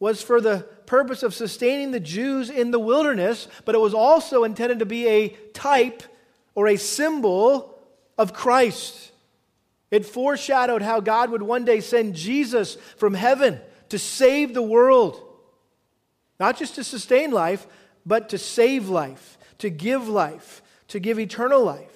was 0.05 0.21
for 0.21 0.39
the 0.39 0.59
purpose 0.85 1.23
of 1.23 1.33
sustaining 1.33 1.89
the 1.89 1.99
Jews 1.99 2.51
in 2.51 2.69
the 2.69 2.77
wilderness, 2.77 3.47
but 3.65 3.73
it 3.73 3.81
was 3.81 3.95
also 3.95 4.43
intended 4.43 4.77
to 4.77 4.85
be 4.85 5.07
a 5.07 5.29
type 5.51 6.03
or 6.53 6.67
a 6.67 6.77
symbol 6.77 7.79
of 8.15 8.31
Christ. 8.31 9.11
It 9.89 10.05
foreshadowed 10.05 10.83
how 10.83 10.99
God 10.99 11.31
would 11.31 11.41
one 11.41 11.65
day 11.65 11.81
send 11.81 12.13
Jesus 12.13 12.75
from 12.97 13.15
heaven 13.15 13.59
to 13.89 13.97
save 13.97 14.53
the 14.53 14.61
world. 14.61 15.19
Not 16.39 16.55
just 16.55 16.75
to 16.75 16.83
sustain 16.83 17.31
life, 17.31 17.65
but 18.05 18.29
to 18.29 18.37
save 18.37 18.89
life, 18.89 19.39
to 19.57 19.71
give 19.71 20.07
life, 20.07 20.61
to 20.89 20.99
give 20.99 21.17
eternal 21.17 21.63
life. 21.63 21.94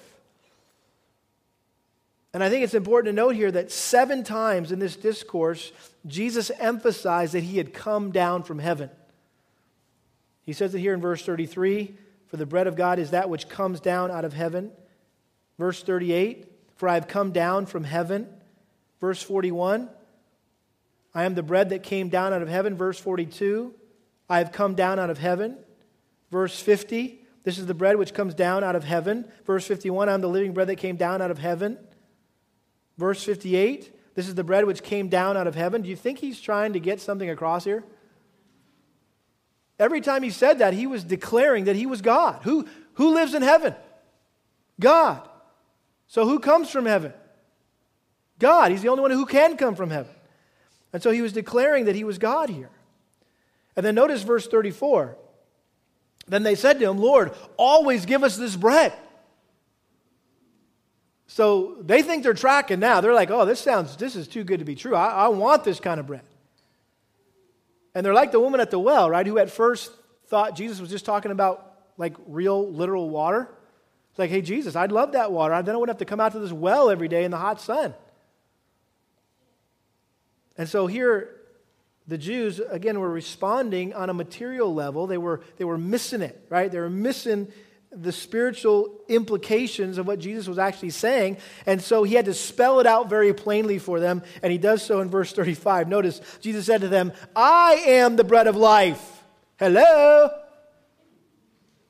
And 2.32 2.44
I 2.44 2.48
think 2.48 2.62
it's 2.62 2.74
important 2.74 3.14
to 3.14 3.16
note 3.16 3.34
here 3.34 3.50
that 3.50 3.72
seven 3.72 4.22
times 4.22 4.70
in 4.70 4.78
this 4.78 4.96
discourse, 4.96 5.72
Jesus 6.06 6.50
emphasized 6.58 7.34
that 7.34 7.42
he 7.42 7.58
had 7.58 7.74
come 7.74 8.12
down 8.12 8.44
from 8.44 8.58
heaven. 8.58 8.90
He 10.42 10.52
says 10.52 10.74
it 10.74 10.80
here 10.80 10.94
in 10.94 11.00
verse 11.00 11.24
33 11.24 11.94
For 12.28 12.36
the 12.36 12.46
bread 12.46 12.66
of 12.66 12.76
God 12.76 12.98
is 12.98 13.10
that 13.10 13.28
which 13.28 13.48
comes 13.48 13.80
down 13.80 14.10
out 14.10 14.24
of 14.24 14.32
heaven. 14.32 14.70
Verse 15.58 15.82
38 15.82 16.46
For 16.76 16.88
I 16.88 16.94
have 16.94 17.08
come 17.08 17.32
down 17.32 17.66
from 17.66 17.84
heaven. 17.84 18.28
Verse 19.00 19.22
41 19.22 19.88
I 21.12 21.24
am 21.24 21.34
the 21.34 21.42
bread 21.42 21.70
that 21.70 21.82
came 21.82 22.08
down 22.08 22.32
out 22.32 22.42
of 22.42 22.48
heaven. 22.48 22.76
Verse 22.76 22.98
42 22.98 23.74
I 24.28 24.38
have 24.38 24.52
come 24.52 24.74
down 24.74 25.00
out 25.00 25.10
of 25.10 25.18
heaven. 25.18 25.56
Verse 26.30 26.58
50 26.60 27.20
This 27.42 27.58
is 27.58 27.66
the 27.66 27.74
bread 27.74 27.96
which 27.96 28.14
comes 28.14 28.34
down 28.34 28.62
out 28.62 28.76
of 28.76 28.84
heaven. 28.84 29.30
Verse 29.44 29.66
51 29.66 30.08
I 30.08 30.14
am 30.14 30.20
the 30.20 30.28
living 30.28 30.52
bread 30.52 30.68
that 30.68 30.76
came 30.76 30.96
down 30.96 31.20
out 31.20 31.32
of 31.32 31.38
heaven. 31.38 31.78
Verse 33.00 33.24
58 33.24 33.96
this 34.14 34.28
is 34.28 34.34
the 34.34 34.44
bread 34.44 34.66
which 34.66 34.82
came 34.82 35.08
down 35.08 35.36
out 35.36 35.46
of 35.46 35.54
heaven. 35.54 35.82
Do 35.82 35.88
you 35.88 35.96
think 35.96 36.18
he's 36.18 36.40
trying 36.40 36.74
to 36.74 36.80
get 36.80 37.00
something 37.00 37.30
across 37.30 37.64
here? 37.64 37.84
Every 39.78 40.00
time 40.00 40.22
he 40.22 40.28
said 40.28 40.58
that, 40.58 40.74
he 40.74 40.86
was 40.86 41.04
declaring 41.04 41.64
that 41.64 41.76
he 41.76 41.86
was 41.86 42.02
God. 42.02 42.42
Who, 42.42 42.66
who 42.94 43.14
lives 43.14 43.32
in 43.32 43.40
heaven? 43.40 43.74
God. 44.78 45.26
So 46.06 46.26
who 46.26 46.38
comes 46.38 46.68
from 46.68 46.84
heaven? 46.84 47.14
God. 48.38 48.72
He's 48.72 48.82
the 48.82 48.88
only 48.88 49.00
one 49.02 49.10
who 49.10 49.24
can 49.24 49.56
come 49.56 49.74
from 49.74 49.90
heaven. 49.90 50.12
And 50.92 51.02
so 51.02 51.10
he 51.10 51.22
was 51.22 51.32
declaring 51.32 51.86
that 51.86 51.94
he 51.94 52.04
was 52.04 52.18
God 52.18 52.50
here. 52.50 52.70
And 53.76 53.86
then 53.86 53.94
notice 53.94 54.22
verse 54.22 54.46
34. 54.46 55.16
Then 56.26 56.42
they 56.42 56.56
said 56.56 56.78
to 56.80 56.90
him, 56.90 56.98
Lord, 56.98 57.32
always 57.56 58.04
give 58.04 58.22
us 58.22 58.36
this 58.36 58.56
bread. 58.56 58.92
So 61.30 61.76
they 61.80 62.02
think 62.02 62.24
they're 62.24 62.34
tracking 62.34 62.80
now. 62.80 63.00
They're 63.00 63.14
like, 63.14 63.30
oh, 63.30 63.46
this 63.46 63.60
sounds, 63.60 63.96
this 63.96 64.16
is 64.16 64.26
too 64.26 64.42
good 64.42 64.58
to 64.58 64.64
be 64.64 64.74
true. 64.74 64.96
I, 64.96 65.10
I 65.10 65.28
want 65.28 65.62
this 65.62 65.78
kind 65.78 66.00
of 66.00 66.08
bread. 66.08 66.24
And 67.94 68.04
they're 68.04 68.14
like 68.14 68.32
the 68.32 68.40
woman 68.40 68.58
at 68.58 68.72
the 68.72 68.80
well, 68.80 69.08
right, 69.08 69.24
who 69.24 69.38
at 69.38 69.48
first 69.48 69.92
thought 70.26 70.56
Jesus 70.56 70.80
was 70.80 70.90
just 70.90 71.04
talking 71.04 71.30
about 71.30 71.72
like 71.96 72.16
real, 72.26 72.68
literal 72.72 73.08
water. 73.08 73.48
It's 74.10 74.18
like, 74.18 74.30
hey, 74.30 74.42
Jesus, 74.42 74.74
I'd 74.74 74.90
love 74.90 75.12
that 75.12 75.30
water. 75.30 75.54
I 75.54 75.62
then 75.62 75.76
I 75.76 75.78
wouldn't 75.78 75.94
have 75.94 76.04
to 76.04 76.10
come 76.10 76.18
out 76.18 76.32
to 76.32 76.40
this 76.40 76.50
well 76.50 76.90
every 76.90 77.06
day 77.06 77.22
in 77.22 77.30
the 77.30 77.38
hot 77.38 77.60
sun. 77.60 77.94
And 80.58 80.68
so 80.68 80.88
here, 80.88 81.36
the 82.08 82.18
Jews, 82.18 82.58
again, 82.58 82.98
were 82.98 83.08
responding 83.08 83.94
on 83.94 84.10
a 84.10 84.14
material 84.14 84.74
level. 84.74 85.06
They 85.06 85.18
were, 85.18 85.42
they 85.58 85.64
were 85.64 85.78
missing 85.78 86.22
it, 86.22 86.44
right? 86.48 86.72
They 86.72 86.80
were 86.80 86.90
missing 86.90 87.52
the 87.92 88.12
spiritual 88.12 89.00
implications 89.08 89.98
of 89.98 90.06
what 90.06 90.20
Jesus 90.20 90.46
was 90.46 90.58
actually 90.58 90.90
saying. 90.90 91.38
And 91.66 91.82
so 91.82 92.04
he 92.04 92.14
had 92.14 92.26
to 92.26 92.34
spell 92.34 92.78
it 92.80 92.86
out 92.86 93.10
very 93.10 93.34
plainly 93.34 93.78
for 93.78 93.98
them. 93.98 94.22
And 94.42 94.52
he 94.52 94.58
does 94.58 94.82
so 94.84 95.00
in 95.00 95.10
verse 95.10 95.32
35. 95.32 95.88
Notice, 95.88 96.20
Jesus 96.40 96.66
said 96.66 96.82
to 96.82 96.88
them, 96.88 97.12
I 97.34 97.82
am 97.86 98.16
the 98.16 98.24
bread 98.24 98.46
of 98.46 98.56
life. 98.56 99.24
Hello? 99.58 100.30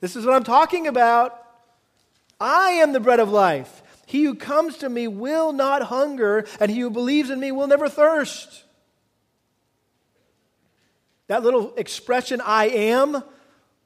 This 0.01 0.17
is 0.17 0.25
what 0.25 0.35
I'm 0.35 0.45
talking 0.45 0.87
about. 0.87 1.37
I 2.41 2.71
am 2.73 2.93
the 2.93 3.01
bread 3.01 3.21
of 3.21 3.31
life. 3.31 3.83
He 4.07 4.25
who 4.25 4.35
comes 4.35 4.79
to 4.79 4.89
me 4.89 5.07
will 5.07 5.53
not 5.53 5.83
hunger, 5.83 6.47
and 6.59 6.71
he 6.71 6.81
who 6.81 6.91
believes 6.91 7.31
in 7.31 7.39
me 7.39 7.53
will 7.53 7.67
never 7.67 7.89
thirst. 7.89 8.65
That 11.29 11.45
little 11.45 11.75
expression, 11.77 12.41
I 12.41 12.69
am 12.69 13.23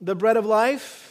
the 0.01 0.15
bread 0.15 0.39
of 0.39 0.47
life, 0.47 1.04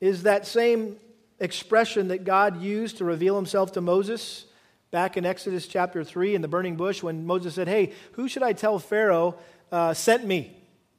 is 0.00 0.24
that 0.24 0.46
same 0.46 0.96
expression 1.40 2.08
that 2.08 2.24
God 2.24 2.60
used 2.60 2.98
to 2.98 3.04
reveal 3.04 3.36
himself 3.36 3.72
to 3.72 3.80
Moses 3.80 4.44
back 4.90 5.16
in 5.16 5.26
Exodus 5.26 5.66
chapter 5.66 6.02
3 6.02 6.34
in 6.34 6.42
the 6.42 6.48
burning 6.48 6.76
bush 6.76 7.02
when 7.02 7.26
Moses 7.26 7.54
said, 7.54 7.68
Hey, 7.68 7.92
who 8.12 8.28
should 8.28 8.42
I 8.42 8.52
tell 8.52 8.78
Pharaoh 8.78 9.36
uh, 9.70 9.94
sent 9.94 10.26
me 10.26 10.56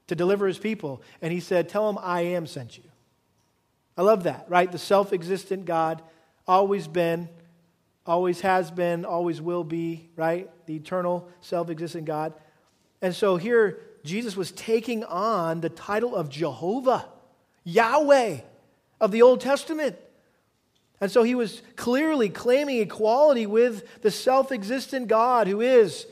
to 0.07 0.15
deliver 0.15 0.47
his 0.47 0.57
people? 0.57 1.01
And 1.21 1.33
he 1.33 1.39
said, 1.39 1.69
Tell 1.69 1.89
him 1.89 1.97
I 2.01 2.21
am 2.21 2.45
sent 2.45 2.77
you. 2.77 2.83
I 3.97 4.01
love 4.01 4.23
that, 4.23 4.45
right? 4.47 4.71
The 4.71 4.77
self 4.77 5.12
existent 5.12 5.65
God, 5.65 6.01
always 6.47 6.88
been, 6.88 7.29
always 8.05 8.41
has 8.41 8.71
been, 8.71 9.05
always 9.05 9.41
will 9.41 9.63
be, 9.63 10.09
right? 10.15 10.49
The 10.67 10.75
eternal 10.75 11.29
self 11.41 11.69
existent 11.69 12.05
God. 12.05 12.33
And 13.01 13.15
so 13.15 13.38
here, 13.38 13.79
Jesus 14.03 14.38
was 14.38 14.51
taking 14.51 15.03
on 15.03 15.62
the 15.62 15.69
title 15.69 16.15
of 16.15 16.29
Jehovah, 16.29 17.05
Yahweh 17.63 18.39
of 18.99 19.12
the 19.12 19.21
Old 19.21 19.41
Testament. 19.41 19.97
And 21.01 21.09
so 21.09 21.23
he 21.23 21.35
was 21.35 21.62
clearly 21.75 22.29
claiming 22.29 22.79
equality 22.79 23.45
with 23.45 24.01
the 24.01 24.12
self 24.12 24.51
existent 24.51 25.07
God 25.07 25.47
who 25.47 25.62
is, 25.62 26.05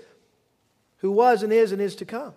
who 0.98 1.12
was, 1.12 1.44
and 1.44 1.52
is, 1.52 1.72
and 1.72 1.82
is 1.82 1.96
to 1.98 2.06
come. 2.06 2.34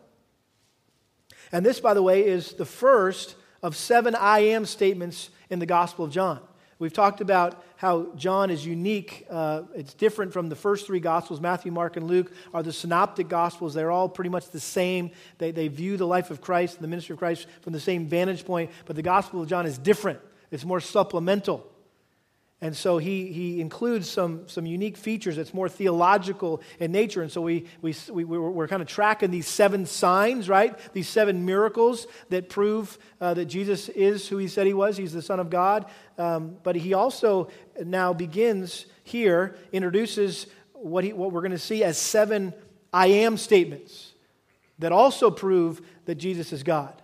And 1.52 1.64
this, 1.64 1.80
by 1.80 1.94
the 1.94 2.02
way, 2.02 2.26
is 2.26 2.52
the 2.52 2.64
first 2.64 3.36
of 3.62 3.76
seven 3.76 4.14
I 4.14 4.40
am 4.40 4.66
statements 4.66 5.30
in 5.48 5.58
the 5.58 5.66
Gospel 5.66 6.04
of 6.04 6.10
John. 6.10 6.40
We've 6.78 6.92
talked 6.92 7.20
about 7.20 7.62
how 7.76 8.08
John 8.16 8.50
is 8.50 8.64
unique. 8.64 9.26
Uh, 9.28 9.62
it's 9.74 9.92
different 9.92 10.32
from 10.32 10.48
the 10.48 10.56
first 10.56 10.86
three 10.86 10.98
Gospels. 10.98 11.38
Matthew, 11.38 11.70
Mark, 11.70 11.98
and 11.98 12.06
Luke 12.06 12.32
are 12.54 12.62
the 12.62 12.72
synoptic 12.72 13.28
Gospels. 13.28 13.74
They're 13.74 13.90
all 13.90 14.08
pretty 14.08 14.30
much 14.30 14.48
the 14.48 14.60
same. 14.60 15.10
They, 15.36 15.50
they 15.50 15.68
view 15.68 15.98
the 15.98 16.06
life 16.06 16.30
of 16.30 16.40
Christ 16.40 16.76
and 16.76 16.84
the 16.84 16.88
ministry 16.88 17.12
of 17.12 17.18
Christ 17.18 17.46
from 17.60 17.74
the 17.74 17.80
same 17.80 18.06
vantage 18.06 18.46
point. 18.46 18.70
But 18.86 18.96
the 18.96 19.02
Gospel 19.02 19.42
of 19.42 19.48
John 19.48 19.66
is 19.66 19.76
different, 19.76 20.20
it's 20.50 20.64
more 20.64 20.80
supplemental. 20.80 21.66
And 22.62 22.76
so 22.76 22.98
he, 22.98 23.32
he 23.32 23.60
includes 23.60 24.08
some, 24.08 24.46
some 24.46 24.66
unique 24.66 24.98
features 24.98 25.36
that's 25.36 25.54
more 25.54 25.68
theological 25.68 26.60
in 26.78 26.92
nature. 26.92 27.22
And 27.22 27.32
so 27.32 27.40
we, 27.40 27.64
we, 27.80 27.94
we, 28.10 28.24
we're 28.24 28.68
kind 28.68 28.82
of 28.82 28.88
tracking 28.88 29.30
these 29.30 29.46
seven 29.46 29.86
signs, 29.86 30.46
right? 30.46 30.78
These 30.92 31.08
seven 31.08 31.46
miracles 31.46 32.06
that 32.28 32.50
prove 32.50 32.98
uh, 33.18 33.32
that 33.32 33.46
Jesus 33.46 33.88
is 33.88 34.28
who 34.28 34.36
he 34.36 34.46
said 34.46 34.66
he 34.66 34.74
was. 34.74 34.98
He's 34.98 35.14
the 35.14 35.22
Son 35.22 35.40
of 35.40 35.48
God. 35.48 35.86
Um, 36.18 36.56
but 36.62 36.76
he 36.76 36.92
also 36.92 37.48
now 37.82 38.12
begins 38.12 38.84
here, 39.04 39.56
introduces 39.72 40.46
what, 40.74 41.02
he, 41.02 41.14
what 41.14 41.32
we're 41.32 41.40
going 41.40 41.52
to 41.52 41.58
see 41.58 41.82
as 41.82 41.96
seven 41.96 42.52
I 42.92 43.06
am 43.06 43.38
statements 43.38 44.12
that 44.80 44.92
also 44.92 45.30
prove 45.30 45.80
that 46.04 46.16
Jesus 46.16 46.52
is 46.52 46.62
God. 46.62 47.00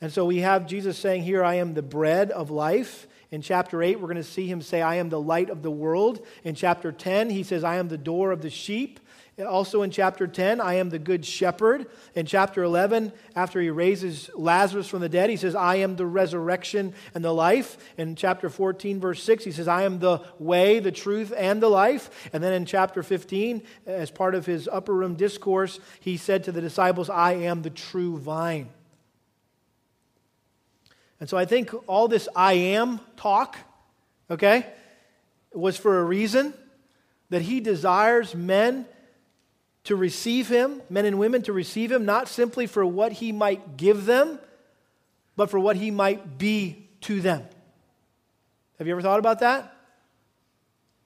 And 0.00 0.12
so 0.12 0.24
we 0.26 0.38
have 0.38 0.66
Jesus 0.66 0.98
saying, 0.98 1.22
Here 1.22 1.44
I 1.44 1.54
am 1.54 1.74
the 1.74 1.82
bread 1.82 2.30
of 2.30 2.50
life. 2.50 3.06
In 3.30 3.42
chapter 3.42 3.82
8, 3.82 3.96
we're 3.96 4.06
going 4.06 4.16
to 4.16 4.22
see 4.22 4.46
him 4.46 4.62
say, 4.62 4.82
I 4.82 4.96
am 4.96 5.08
the 5.08 5.20
light 5.20 5.50
of 5.50 5.62
the 5.62 5.70
world. 5.70 6.24
In 6.44 6.54
chapter 6.54 6.92
10, 6.92 7.30
he 7.30 7.42
says, 7.42 7.64
I 7.64 7.76
am 7.76 7.88
the 7.88 7.98
door 7.98 8.30
of 8.30 8.40
the 8.40 8.50
sheep. 8.50 9.00
Also 9.44 9.82
in 9.82 9.90
chapter 9.90 10.26
10, 10.26 10.62
I 10.62 10.74
am 10.74 10.88
the 10.88 10.98
good 10.98 11.26
shepherd. 11.26 11.86
In 12.14 12.24
chapter 12.24 12.62
11, 12.62 13.12
after 13.34 13.60
he 13.60 13.68
raises 13.68 14.30
Lazarus 14.34 14.88
from 14.88 15.00
the 15.00 15.10
dead, 15.10 15.28
he 15.28 15.36
says, 15.36 15.54
I 15.54 15.76
am 15.76 15.96
the 15.96 16.06
resurrection 16.06 16.94
and 17.14 17.22
the 17.22 17.34
life. 17.34 17.76
In 17.98 18.16
chapter 18.16 18.48
14, 18.48 18.98
verse 18.98 19.22
6, 19.22 19.44
he 19.44 19.52
says, 19.52 19.68
I 19.68 19.82
am 19.82 19.98
the 19.98 20.20
way, 20.38 20.78
the 20.78 20.92
truth, 20.92 21.34
and 21.36 21.62
the 21.62 21.68
life. 21.68 22.30
And 22.32 22.42
then 22.42 22.54
in 22.54 22.64
chapter 22.64 23.02
15, 23.02 23.60
as 23.86 24.10
part 24.10 24.34
of 24.34 24.46
his 24.46 24.68
upper 24.68 24.94
room 24.94 25.16
discourse, 25.16 25.80
he 26.00 26.16
said 26.16 26.44
to 26.44 26.52
the 26.52 26.62
disciples, 26.62 27.10
I 27.10 27.32
am 27.32 27.60
the 27.60 27.70
true 27.70 28.16
vine. 28.16 28.70
And 31.20 31.28
so 31.28 31.36
I 31.36 31.44
think 31.44 31.70
all 31.86 32.08
this 32.08 32.28
I 32.36 32.54
am 32.54 33.00
talk, 33.16 33.56
okay, 34.30 34.66
was 35.52 35.76
for 35.76 36.00
a 36.00 36.04
reason 36.04 36.52
that 37.30 37.42
he 37.42 37.60
desires 37.60 38.34
men 38.34 38.86
to 39.84 39.96
receive 39.96 40.48
him, 40.48 40.82
men 40.90 41.04
and 41.04 41.18
women 41.18 41.42
to 41.42 41.52
receive 41.52 41.90
him, 41.92 42.04
not 42.04 42.28
simply 42.28 42.66
for 42.66 42.84
what 42.84 43.12
he 43.12 43.32
might 43.32 43.76
give 43.76 44.04
them, 44.04 44.38
but 45.36 45.50
for 45.50 45.60
what 45.60 45.76
he 45.76 45.90
might 45.90 46.38
be 46.38 46.88
to 47.02 47.20
them. 47.20 47.44
Have 48.78 48.86
you 48.86 48.92
ever 48.92 49.02
thought 49.02 49.18
about 49.18 49.40
that? 49.40 49.72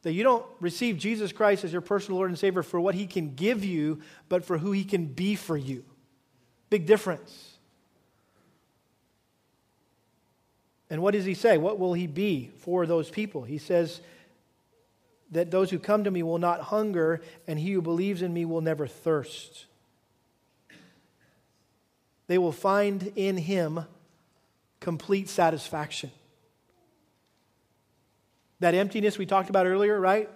That 0.03 0.13
you 0.13 0.23
don't 0.23 0.47
receive 0.61 0.97
Jesus 0.97 1.31
Christ 1.31 1.63
as 1.63 1.73
your 1.73 1.83
personal 1.83 2.17
Lord 2.17 2.31
and 2.31 2.39
Savior 2.39 2.63
for 2.63 2.81
what 2.81 2.95
he 2.95 3.07
can 3.07 3.35
give 3.35 3.65
you, 3.65 4.01
but 4.29 4.45
for 4.45 4.57
who 4.57 4.73
he 4.73 4.85
can 4.85 5.07
be 5.07 5.35
for 5.35 5.57
you. 5.57 5.85
Big 6.71 6.87
difference. 6.87 7.50
And 10.91 11.01
what 11.01 11.15
does 11.15 11.25
he 11.25 11.35
say? 11.35 11.57
What 11.57 11.79
will 11.79 11.95
he 11.95 12.09
be 12.09 12.51
for 12.59 12.85
those 12.85 13.09
people? 13.09 13.45
He 13.45 13.59
says 13.59 14.01
that 15.31 15.53
those 15.53 15.71
who 15.71 15.79
come 15.79 16.03
to 16.05 16.11
me 16.11 16.25
will 16.25 16.39
not 16.39 16.61
hunger, 16.61 17.23
and 17.47 17.59
he 17.59 17.71
who 17.73 17.81
believes 17.81 18.21
in 18.21 18.35
me 18.35 18.45
will 18.45 18.61
never 18.61 18.89
thirst. 18.89 19.67
They 22.27 22.39
will 22.39 22.53
find 22.53 23.13
in 23.15 23.37
him 23.37 23.85
complete 24.81 25.29
satisfaction. 25.29 26.11
That 28.59 28.75
emptiness 28.75 29.17
we 29.17 29.27
talked 29.27 29.49
about 29.49 29.67
earlier, 29.67 29.99
right? 29.99 30.29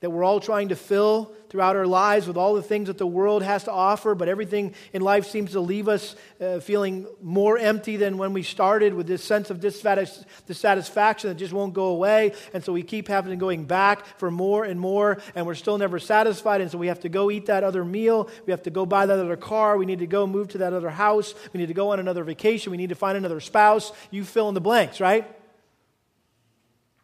That 0.00 0.10
we're 0.10 0.22
all 0.22 0.38
trying 0.38 0.68
to 0.68 0.76
fill 0.76 1.32
throughout 1.48 1.74
our 1.74 1.86
lives 1.86 2.26
with 2.26 2.36
all 2.36 2.54
the 2.54 2.62
things 2.62 2.86
that 2.86 2.98
the 2.98 3.06
world 3.06 3.42
has 3.42 3.64
to 3.64 3.72
offer, 3.72 4.14
but 4.14 4.28
everything 4.28 4.74
in 4.92 5.02
life 5.02 5.26
seems 5.26 5.52
to 5.52 5.60
leave 5.60 5.88
us 5.88 6.14
uh, 6.40 6.60
feeling 6.60 7.06
more 7.22 7.58
empty 7.58 7.96
than 7.96 8.18
when 8.18 8.32
we 8.32 8.42
started 8.42 8.94
with 8.94 9.06
this 9.06 9.24
sense 9.24 9.50
of 9.50 9.58
dissatisfaction 9.60 11.30
that 11.30 11.36
just 11.36 11.52
won't 11.52 11.74
go 11.74 11.86
away. 11.86 12.32
And 12.52 12.62
so 12.62 12.72
we 12.72 12.82
keep 12.82 13.08
having 13.08 13.30
to 13.30 13.36
going 13.36 13.64
back 13.64 14.04
for 14.18 14.30
more 14.30 14.64
and 14.64 14.78
more, 14.78 15.18
and 15.34 15.46
we're 15.46 15.54
still 15.54 15.78
never 15.78 15.98
satisfied. 15.98 16.60
And 16.60 16.70
so 16.70 16.78
we 16.78 16.88
have 16.88 17.00
to 17.00 17.08
go 17.08 17.30
eat 17.30 17.46
that 17.46 17.64
other 17.64 17.84
meal. 17.84 18.28
We 18.46 18.50
have 18.52 18.62
to 18.64 18.70
go 18.70 18.86
buy 18.86 19.06
that 19.06 19.18
other 19.18 19.36
car. 19.36 19.78
We 19.78 19.86
need 19.86 20.00
to 20.00 20.06
go 20.06 20.26
move 20.26 20.48
to 20.48 20.58
that 20.58 20.72
other 20.72 20.90
house. 20.90 21.34
We 21.52 21.58
need 21.58 21.68
to 21.68 21.74
go 21.74 21.92
on 21.92 21.98
another 21.98 22.24
vacation. 22.24 22.70
We 22.70 22.76
need 22.76 22.90
to 22.90 22.94
find 22.94 23.16
another 23.16 23.40
spouse. 23.40 23.90
You 24.10 24.24
fill 24.24 24.48
in 24.48 24.54
the 24.54 24.60
blanks, 24.60 25.00
right? 25.00 25.26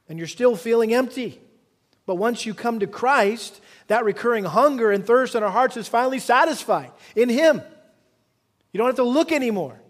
And 0.08 0.18
you're 0.18 0.28
still 0.28 0.54
feeling 0.54 0.92
empty. 0.92 1.40
But 2.06 2.16
once 2.16 2.44
you 2.44 2.54
come 2.54 2.80
to 2.80 2.86
Christ, 2.86 3.60
that 3.86 4.04
recurring 4.04 4.44
hunger 4.44 4.90
and 4.90 5.06
thirst 5.06 5.34
in 5.34 5.42
our 5.42 5.50
hearts 5.50 5.76
is 5.76 5.88
finally 5.88 6.18
satisfied 6.18 6.90
in 7.16 7.28
Him. 7.28 7.62
You 8.72 8.78
don't 8.78 8.88
have 8.88 8.96
to 8.96 9.04
look 9.04 9.32
anymore 9.32 9.80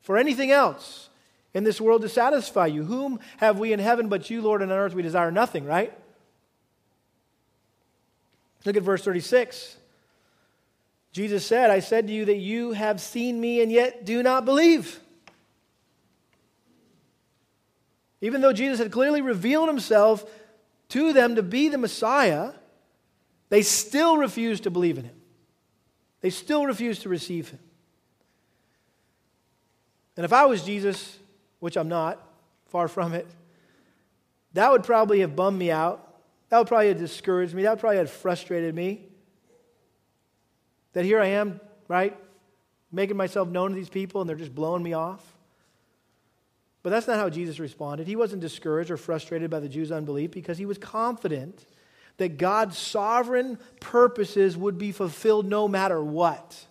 for 0.00 0.16
anything 0.16 0.50
else 0.50 1.08
in 1.54 1.64
this 1.64 1.80
world 1.80 2.02
to 2.02 2.08
satisfy 2.08 2.66
you. 2.66 2.84
Whom 2.84 3.20
have 3.36 3.58
we 3.58 3.72
in 3.72 3.78
heaven 3.78 4.08
but 4.08 4.30
you, 4.30 4.42
Lord, 4.42 4.62
and 4.62 4.72
on 4.72 4.78
earth 4.78 4.94
we 4.94 5.02
desire 5.02 5.30
nothing, 5.30 5.64
right? 5.64 5.92
Look 8.64 8.76
at 8.76 8.82
verse 8.82 9.04
36. 9.04 9.76
Jesus 11.12 11.46
said, 11.46 11.70
I 11.70 11.80
said 11.80 12.06
to 12.06 12.12
you 12.12 12.26
that 12.26 12.36
you 12.36 12.72
have 12.72 13.00
seen 13.00 13.40
me 13.40 13.60
and 13.60 13.72
yet 13.72 14.04
do 14.04 14.22
not 14.22 14.44
believe. 14.44 15.00
Even 18.20 18.40
though 18.40 18.52
Jesus 18.52 18.78
had 18.78 18.90
clearly 18.90 19.20
revealed 19.20 19.68
himself 19.68 20.24
to 20.90 21.12
them 21.12 21.36
to 21.36 21.42
be 21.42 21.68
the 21.68 21.78
Messiah, 21.78 22.52
they 23.48 23.62
still 23.62 24.16
refuse 24.16 24.60
to 24.60 24.70
believe 24.70 24.98
in 24.98 25.04
him. 25.04 25.16
They 26.20 26.30
still 26.30 26.66
refuse 26.66 27.00
to 27.00 27.08
receive 27.08 27.50
him. 27.50 27.60
And 30.16 30.24
if 30.24 30.32
I 30.32 30.46
was 30.46 30.64
Jesus, 30.64 31.18
which 31.60 31.76
I'm 31.76 31.88
not, 31.88 32.20
far 32.66 32.88
from 32.88 33.14
it, 33.14 33.26
that 34.54 34.72
would 34.72 34.82
probably 34.82 35.20
have 35.20 35.36
bummed 35.36 35.58
me 35.58 35.70
out. 35.70 36.04
That 36.48 36.58
would 36.58 36.66
probably 36.66 36.88
have 36.88 36.98
discouraged 36.98 37.54
me. 37.54 37.62
That 37.62 37.70
would 37.70 37.80
probably 37.80 37.98
have 37.98 38.10
frustrated 38.10 38.74
me. 38.74 39.04
That 40.94 41.04
here 41.04 41.20
I 41.20 41.26
am, 41.26 41.60
right, 41.86 42.16
making 42.90 43.16
myself 43.16 43.48
known 43.48 43.70
to 43.70 43.76
these 43.76 43.90
people 43.90 44.20
and 44.20 44.28
they're 44.28 44.36
just 44.36 44.54
blowing 44.54 44.82
me 44.82 44.94
off. 44.94 45.22
But 46.82 46.90
that's 46.90 47.08
not 47.08 47.16
how 47.16 47.28
Jesus 47.28 47.58
responded. 47.58 48.06
He 48.06 48.16
wasn't 48.16 48.40
discouraged 48.40 48.90
or 48.90 48.96
frustrated 48.96 49.50
by 49.50 49.60
the 49.60 49.68
Jews' 49.68 49.92
unbelief 49.92 50.30
because 50.30 50.58
he 50.58 50.66
was 50.66 50.78
confident 50.78 51.64
that 52.18 52.38
God's 52.38 52.78
sovereign 52.78 53.58
purposes 53.80 54.56
would 54.56 54.78
be 54.78 54.92
fulfilled 54.92 55.46
no 55.46 55.68
matter 55.68 56.02
what. 56.02 56.64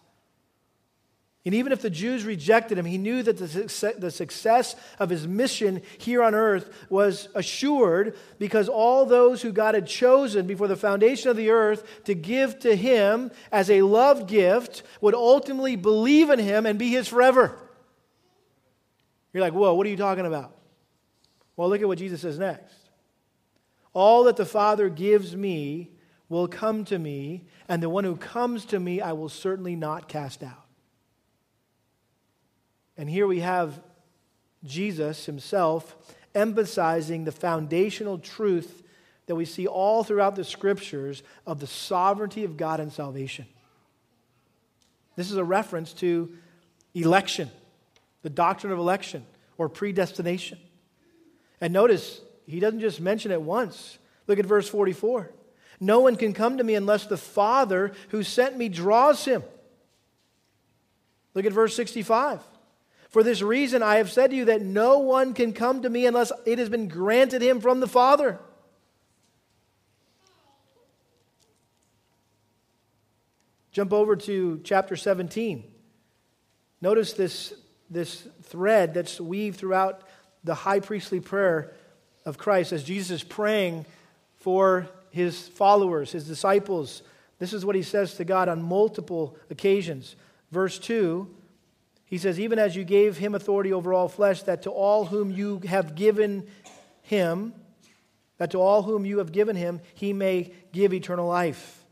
And 1.46 1.56
even 1.56 1.72
if 1.72 1.82
the 1.82 1.90
Jews 1.90 2.26
rejected 2.26 2.78
him, 2.78 2.84
he 2.84 2.98
knew 2.98 3.24
that 3.24 3.38
the 3.38 4.12
success 4.12 4.76
of 5.00 5.10
his 5.10 5.26
mission 5.26 5.82
here 5.98 6.22
on 6.22 6.36
earth 6.36 6.70
was 6.90 7.30
assured 7.36 8.18
because 8.38 8.68
all 8.68 9.06
those 9.06 9.42
who 9.42 9.54
God 9.54 9.74
had 9.74 9.88
chosen 9.88 10.46
before 10.46 10.68
the 10.68 10.76
foundation 10.76 11.30
of 11.30 11.38
the 11.38 11.52
earth 11.52 12.04
to 12.04 12.14
give 12.14 12.60
to 12.60 12.76
him 12.76 13.32
as 13.50 13.70
a 13.70 13.84
love 13.84 14.28
gift 14.28 14.84
would 15.00 15.16
ultimately 15.16 15.78
believe 15.78 16.30
in 16.30 16.40
him 16.40 16.66
and 16.66 16.78
be 16.78 16.90
his 16.90 17.08
forever. 17.08 17.58
You're 19.38 19.46
like, 19.46 19.54
whoa, 19.54 19.76
what 19.76 19.86
are 19.86 19.90
you 19.92 19.98
talking 19.98 20.26
about? 20.26 20.58
Well, 21.56 21.70
look 21.70 21.80
at 21.80 21.88
what 21.88 22.00
Jesus 22.00 22.22
says 22.22 22.40
next. 22.40 22.74
All 23.94 24.24
that 24.24 24.36
the 24.36 24.48
Father 24.48 24.90
gives 24.90 25.36
me 25.36 25.92
will 26.28 26.48
come 26.48 26.86
to 26.86 26.98
me, 26.98 27.46
and 27.70 27.84
the 27.84 27.88
one 27.88 28.04
who 28.04 28.16
comes 28.16 28.66
to 28.66 28.80
me 28.80 29.00
I 29.00 29.12
will 29.12 29.30
certainly 29.30 29.76
not 29.76 30.08
cast 30.08 30.42
out. 30.42 30.66
And 32.98 33.08
here 33.08 33.28
we 33.28 33.42
have 33.42 33.80
Jesus 34.64 35.28
himself 35.28 35.96
emphasizing 36.34 37.24
the 37.24 37.32
foundational 37.32 38.18
truth 38.18 38.82
that 39.28 39.36
we 39.36 39.46
see 39.46 39.68
all 39.68 40.04
throughout 40.04 40.36
the 40.36 40.44
scriptures 40.44 41.22
of 41.46 41.60
the 41.60 41.68
sovereignty 41.68 42.44
of 42.44 42.58
God 42.58 42.80
and 42.80 42.92
salvation. 42.92 43.46
This 45.16 45.30
is 45.30 45.38
a 45.38 45.44
reference 45.44 45.94
to 45.94 46.36
election, 46.96 47.52
the 48.28 48.34
doctrine 48.34 48.74
of 48.74 48.78
election 48.78 49.26
or 49.58 49.70
predestination. 49.70 50.60
And 51.62 51.72
notice, 51.72 52.20
he 52.46 52.60
doesn't 52.60 52.82
just 52.82 53.00
mention 53.00 53.32
it 53.32 53.42
once. 53.42 53.98
Look 54.28 54.38
at 54.38 54.46
verse 54.46 54.68
44. 54.68 55.32
No 55.80 56.02
one 56.02 56.18
can 56.18 56.34
come 56.34 56.58
to 56.58 56.64
me 56.66 56.76
unless 56.76 57.06
the 57.06 57.16
Father 57.16 57.94
who 58.10 58.24
sent 58.24 58.58
me 58.58 58.68
draws 58.68 59.24
him. 59.24 59.44
Look 61.36 61.46
at 61.46 61.54
verse 61.54 61.74
65. 61.74 62.42
For 63.12 63.24
this 63.24 63.42
reason, 63.42 63.82
I 63.82 63.96
have 63.96 64.12
said 64.12 64.32
to 64.32 64.36
you 64.36 64.44
that 64.44 64.62
no 64.62 65.00
one 65.00 65.34
can 65.34 65.54
come 65.54 65.84
to 65.84 65.90
me 65.90 66.06
unless 66.06 66.34
it 66.46 66.60
has 66.60 66.68
been 66.68 66.90
granted 66.90 67.42
him 67.42 67.62
from 67.62 67.80
the 67.80 67.88
Father. 67.88 68.40
Jump 73.72 73.94
over 73.94 74.18
to 74.18 74.60
chapter 74.66 74.98
17. 74.98 75.64
Notice 76.82 77.14
this, 77.14 77.54
this 77.90 78.28
thread 78.44 78.94
that's 78.94 79.20
weaved 79.20 79.58
throughout 79.58 80.02
the 80.44 80.56
high 80.56 80.80
priestly 80.80 81.20
prayer 81.20 81.74
of 82.26 82.38
Christ 82.38 82.72
as 82.72 82.84
Jesus 82.84 83.22
is 83.22 83.24
praying 83.24 83.86
for 84.38 84.88
his 85.10 85.48
followers, 85.48 86.12
his 86.12 86.28
disciples. 86.28 87.02
This 87.40 87.54
is 87.54 87.66
what 87.66 87.76
he 87.76 87.84
says 87.84 88.16
to 88.16 88.26
God 88.26 88.50
on 88.50 88.62
multiple 88.62 89.38
occasions. 89.50 90.16
Verse 90.52 90.80
2 90.80 91.28
he 92.08 92.18
says, 92.18 92.40
Even 92.40 92.58
as 92.58 92.76
you 92.76 92.84
gave 92.84 93.18
him 93.18 93.36
authority 93.36 93.74
over 93.74 93.94
all 93.94 94.08
flesh, 94.08 94.42
that 94.44 94.64
to 94.64 94.72
all 94.72 95.06
whom 95.06 95.30
you 95.30 95.60
have 95.68 95.94
given 95.94 96.48
him, 97.02 97.54
that 98.38 98.52
to 98.52 98.62
all 98.62 98.84
whom 98.84 99.06
you 99.06 99.18
have 99.18 99.34
given 99.34 99.56
him, 99.56 99.82
he 99.94 100.14
may 100.14 100.54
give 100.72 100.94
eternal 100.94 101.28
life. 101.28 101.84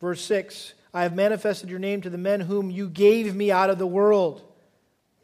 Verse 0.00 0.22
6 0.22 0.74
I 0.94 1.02
have 1.02 1.14
manifested 1.14 1.68
your 1.68 1.78
name 1.78 2.00
to 2.00 2.10
the 2.10 2.18
men 2.18 2.40
whom 2.40 2.70
you 2.70 2.88
gave 2.88 3.34
me 3.36 3.52
out 3.52 3.68
of 3.68 3.78
the 3.78 3.86
world. 3.86 4.42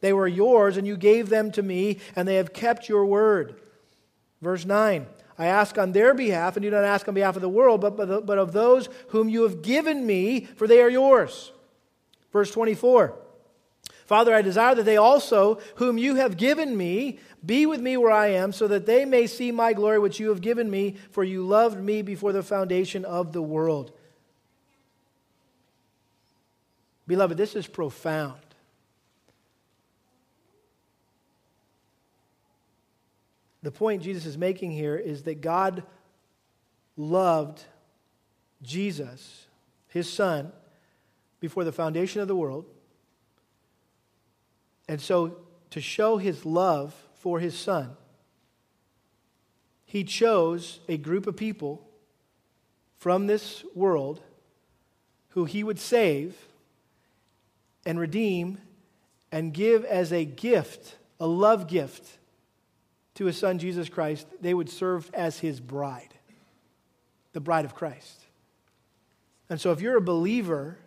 They 0.01 0.13
were 0.13 0.29
yours, 0.29 0.77
and 0.77 0.87
you 0.87 0.97
gave 0.97 1.29
them 1.29 1.51
to 1.53 1.63
me, 1.63 1.99
and 2.15 2.29
they 2.29 2.37
have 2.37 2.53
kept 2.53 2.89
your 2.89 3.07
word. 3.07 3.61
Verse 4.43 4.65
9 4.65 5.07
I 5.37 5.47
ask 5.47 5.79
on 5.79 5.93
their 5.93 6.15
behalf, 6.15 6.57
and 6.57 6.65
you 6.65 6.71
do 6.71 6.77
not 6.77 6.85
ask 6.85 7.09
on 7.09 7.15
behalf 7.15 7.37
of 7.37 7.43
the 7.43 7.49
world, 7.49 7.81
but, 7.81 7.97
but, 7.97 8.25
but 8.25 8.39
of 8.39 8.53
those 8.53 8.89
whom 9.09 9.29
you 9.29 9.43
have 9.43 9.63
given 9.63 10.07
me, 10.07 10.45
for 10.57 10.69
they 10.69 10.81
are 10.81 10.91
yours. 10.91 11.53
Verse 12.33 12.51
24 12.51 13.15
Father, 14.07 14.35
I 14.35 14.43
desire 14.43 14.75
that 14.75 14.85
they 14.85 14.99
also, 14.99 15.59
whom 15.77 15.97
you 15.97 16.17
have 16.17 16.37
given 16.37 16.77
me, 16.77 17.19
be 17.45 17.65
with 17.65 17.81
me 17.81 17.97
where 17.97 18.13
I 18.13 18.29
am, 18.29 18.53
so 18.53 18.69
that 18.69 18.87
they 18.87 19.05
may 19.07 19.27
see 19.27 19.51
my 19.51 19.73
glory 19.73 19.99
which 19.99 20.21
you 20.21 20.29
have 20.29 20.43
given 20.43 20.71
me, 20.71 20.97
for 21.11 21.25
you 21.25 21.45
loved 21.45 21.81
me 21.81 22.03
before 22.03 22.33
the 22.33 22.43
foundation 22.43 23.05
of 23.05 23.33
the 23.33 23.43
world. 23.43 23.93
Beloved, 27.07 27.37
this 27.37 27.57
is 27.57 27.67
profound. 27.67 28.44
The 33.65 33.71
point 33.71 34.03
Jesus 34.03 34.27
is 34.27 34.37
making 34.37 34.73
here 34.73 34.95
is 34.95 35.23
that 35.23 35.41
God 35.41 35.85
loved 36.99 37.65
Jesus, 38.61 39.47
his 39.89 40.07
son, 40.07 40.53
before 41.41 41.65
the 41.65 41.73
foundation 41.73 42.21
of 42.21 42.29
the 42.29 42.37
world. 42.37 42.67
And 44.87 45.01
so, 45.01 45.39
to 45.71 45.81
show 45.81 46.19
his 46.19 46.45
love 46.45 46.95
for 47.15 47.41
his 47.41 47.57
son, 47.57 47.97
he 49.87 50.05
chose 50.05 50.81
a 50.87 50.99
group 50.99 51.27
of 51.27 51.35
people 51.35 51.89
from 52.99 53.27
this 53.27 53.65
world 53.75 54.21
who 55.31 55.47
he 55.47 55.65
would 55.65 55.79
save 55.79 56.37
and 57.87 57.99
redeem 57.99 58.59
and 59.33 59.55
give 59.55 59.87
as 59.87 60.13
a 60.13 60.27
gift, 60.27 60.97
a 61.19 61.27
love 61.27 61.67
gift 61.67 62.19
to 63.15 63.27
his 63.27 63.39
son 63.39 63.59
Jesus 63.59 63.89
Christ. 63.89 64.27
They 64.41 64.55
would 64.55 64.71
serve 64.71 65.11
as 65.15 65.39
his 65.39 65.61
bride, 65.61 66.15
the 67.33 67.41
bride 67.41 67.65
of 67.65 67.75
Christ. 67.75 68.21
And 69.49 69.61
so, 69.61 69.73
if 69.73 69.81
you're 69.81 69.97
a 69.97 70.03
believer, 70.03 70.79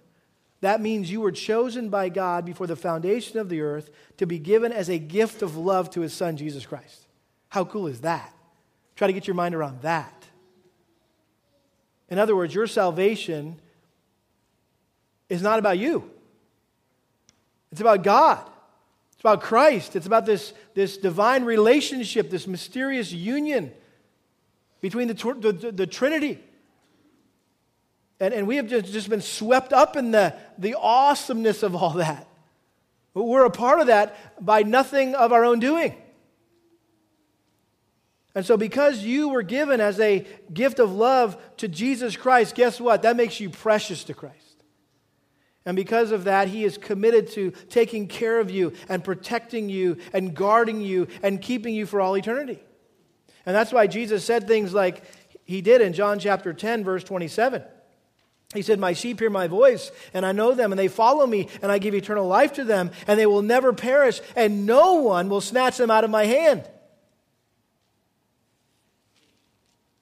that 0.61 0.81
means 0.81 1.11
you 1.11 1.21
were 1.21 1.31
chosen 1.31 1.89
by 1.89 2.09
God 2.09 2.45
before 2.45 2.67
the 2.67 2.75
foundation 2.75 3.39
of 3.39 3.49
the 3.49 3.61
earth 3.61 3.91
to 4.17 4.25
be 4.25 4.39
given 4.39 4.71
as 4.71 4.89
a 4.89 4.97
gift 4.97 5.41
of 5.41 5.55
love 5.55 5.89
to 5.91 6.01
his 6.01 6.13
son, 6.13 6.37
Jesus 6.37 6.65
Christ. 6.65 7.05
How 7.49 7.63
cool 7.63 7.87
is 7.87 8.01
that? 8.01 8.33
Try 8.95 9.07
to 9.07 9.13
get 9.13 9.27
your 9.27 9.35
mind 9.35 9.53
around 9.53 9.81
that. 9.83 10.13
In 12.09 12.17
other 12.17 12.35
words, 12.35 12.55
your 12.55 12.67
salvation 12.67 13.59
is 15.29 15.41
not 15.41 15.59
about 15.59 15.77
you, 15.77 16.09
it's 17.71 17.81
about 17.81 18.03
God. 18.03 18.49
It's 19.17 19.23
about 19.23 19.41
Christ. 19.41 19.95
It's 19.95 20.05
about 20.05 20.27
this, 20.27 20.53
this 20.75 20.95
divine 20.95 21.43
relationship, 21.43 22.29
this 22.29 22.45
mysterious 22.45 23.11
union 23.11 23.73
between 24.79 25.07
the, 25.07 25.15
the, 25.15 25.71
the 25.71 25.87
Trinity. 25.87 26.39
And, 28.19 28.31
and 28.31 28.45
we 28.45 28.57
have 28.57 28.67
just, 28.67 28.93
just 28.93 29.09
been 29.09 29.21
swept 29.21 29.73
up 29.73 29.95
in 29.95 30.11
the, 30.11 30.35
the 30.59 30.75
awesomeness 30.79 31.63
of 31.63 31.75
all 31.75 31.93
that. 31.93 32.27
We're 33.15 33.45
a 33.45 33.49
part 33.49 33.79
of 33.79 33.87
that 33.87 34.45
by 34.45 34.61
nothing 34.61 35.15
of 35.15 35.33
our 35.33 35.43
own 35.43 35.59
doing. 35.59 35.95
And 38.35 38.45
so, 38.45 38.55
because 38.55 38.99
you 38.99 39.29
were 39.29 39.41
given 39.41 39.81
as 39.81 39.99
a 39.99 40.27
gift 40.53 40.77
of 40.77 40.93
love 40.93 41.41
to 41.57 41.67
Jesus 41.67 42.15
Christ, 42.15 42.53
guess 42.53 42.79
what? 42.79 43.01
That 43.01 43.15
makes 43.15 43.39
you 43.39 43.49
precious 43.49 44.03
to 44.03 44.13
Christ. 44.13 44.46
And 45.67 45.75
because 45.75 46.11
of 46.11 46.23
that, 46.23 46.47
He 46.47 46.63
is 46.63 46.77
committed 46.77 47.29
to 47.31 47.51
taking 47.69 48.07
care 48.07 48.39
of 48.39 48.49
you 48.49 48.71
and 48.87 49.03
protecting 49.03 49.67
you 49.67 49.97
and 50.13 50.33
guarding 50.33 50.79
you 50.79 51.09
and 51.21 51.41
keeping 51.41 51.75
you 51.75 51.85
for 51.85 51.99
all 51.99 52.15
eternity. 52.15 52.63
And 53.45 53.53
that's 53.53 53.73
why 53.73 53.85
Jesus 53.87 54.23
said 54.23 54.47
things 54.47 54.73
like 54.73 55.03
He 55.43 55.59
did 55.59 55.81
in 55.81 55.91
John 55.91 56.19
chapter 56.19 56.53
10, 56.53 56.85
verse 56.85 57.03
27. 57.03 57.63
He 58.53 58.61
said, 58.61 58.79
My 58.79 58.93
sheep 58.93 59.19
hear 59.19 59.29
my 59.29 59.47
voice, 59.47 59.91
and 60.13 60.25
I 60.25 60.31
know 60.31 60.53
them, 60.53 60.71
and 60.71 60.79
they 60.79 60.87
follow 60.87 61.27
me, 61.27 61.49
and 61.61 61.69
I 61.69 61.79
give 61.79 61.93
eternal 61.93 62.27
life 62.27 62.53
to 62.53 62.63
them, 62.63 62.91
and 63.05 63.19
they 63.19 63.25
will 63.25 63.41
never 63.41 63.73
perish, 63.73 64.21
and 64.37 64.65
no 64.65 64.93
one 64.93 65.27
will 65.27 65.41
snatch 65.41 65.75
them 65.75 65.91
out 65.91 66.05
of 66.05 66.09
my 66.09 66.23
hand. 66.23 66.63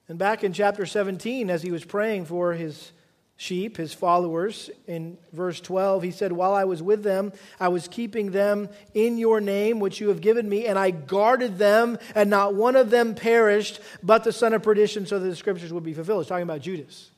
And 0.08 0.16
back 0.16 0.44
in 0.44 0.52
chapter 0.52 0.86
17, 0.86 1.50
as 1.50 1.62
he 1.62 1.72
was 1.72 1.84
praying 1.84 2.26
for 2.26 2.52
his 2.52 2.92
sheep, 3.36 3.76
his 3.76 3.92
followers, 3.92 4.70
in 4.86 5.18
verse 5.32 5.60
12, 5.60 6.02
he 6.02 6.10
said, 6.10 6.32
While 6.32 6.54
I 6.54 6.64
was 6.64 6.82
with 6.82 7.02
them, 7.02 7.32
I 7.60 7.68
was 7.68 7.88
keeping 7.88 8.30
them 8.30 8.68
in 8.94 9.18
your 9.18 9.40
name, 9.40 9.78
which 9.80 10.00
you 10.00 10.08
have 10.08 10.20
given 10.20 10.48
me, 10.48 10.66
and 10.66 10.78
I 10.78 10.90
guarded 10.90 11.58
them, 11.58 11.98
and 12.14 12.30
not 12.30 12.54
one 12.54 12.76
of 12.76 12.90
them 12.90 13.14
perished, 13.14 13.80
but 14.02 14.24
the 14.24 14.32
son 14.32 14.52
of 14.52 14.62
perdition, 14.62 15.06
so 15.06 15.18
that 15.18 15.28
the 15.28 15.36
scriptures 15.36 15.72
would 15.72 15.84
be 15.84 15.94
fulfilled. 15.94 16.24
He's 16.24 16.28
talking 16.28 16.42
about 16.42 16.62
Judas. 16.62 17.10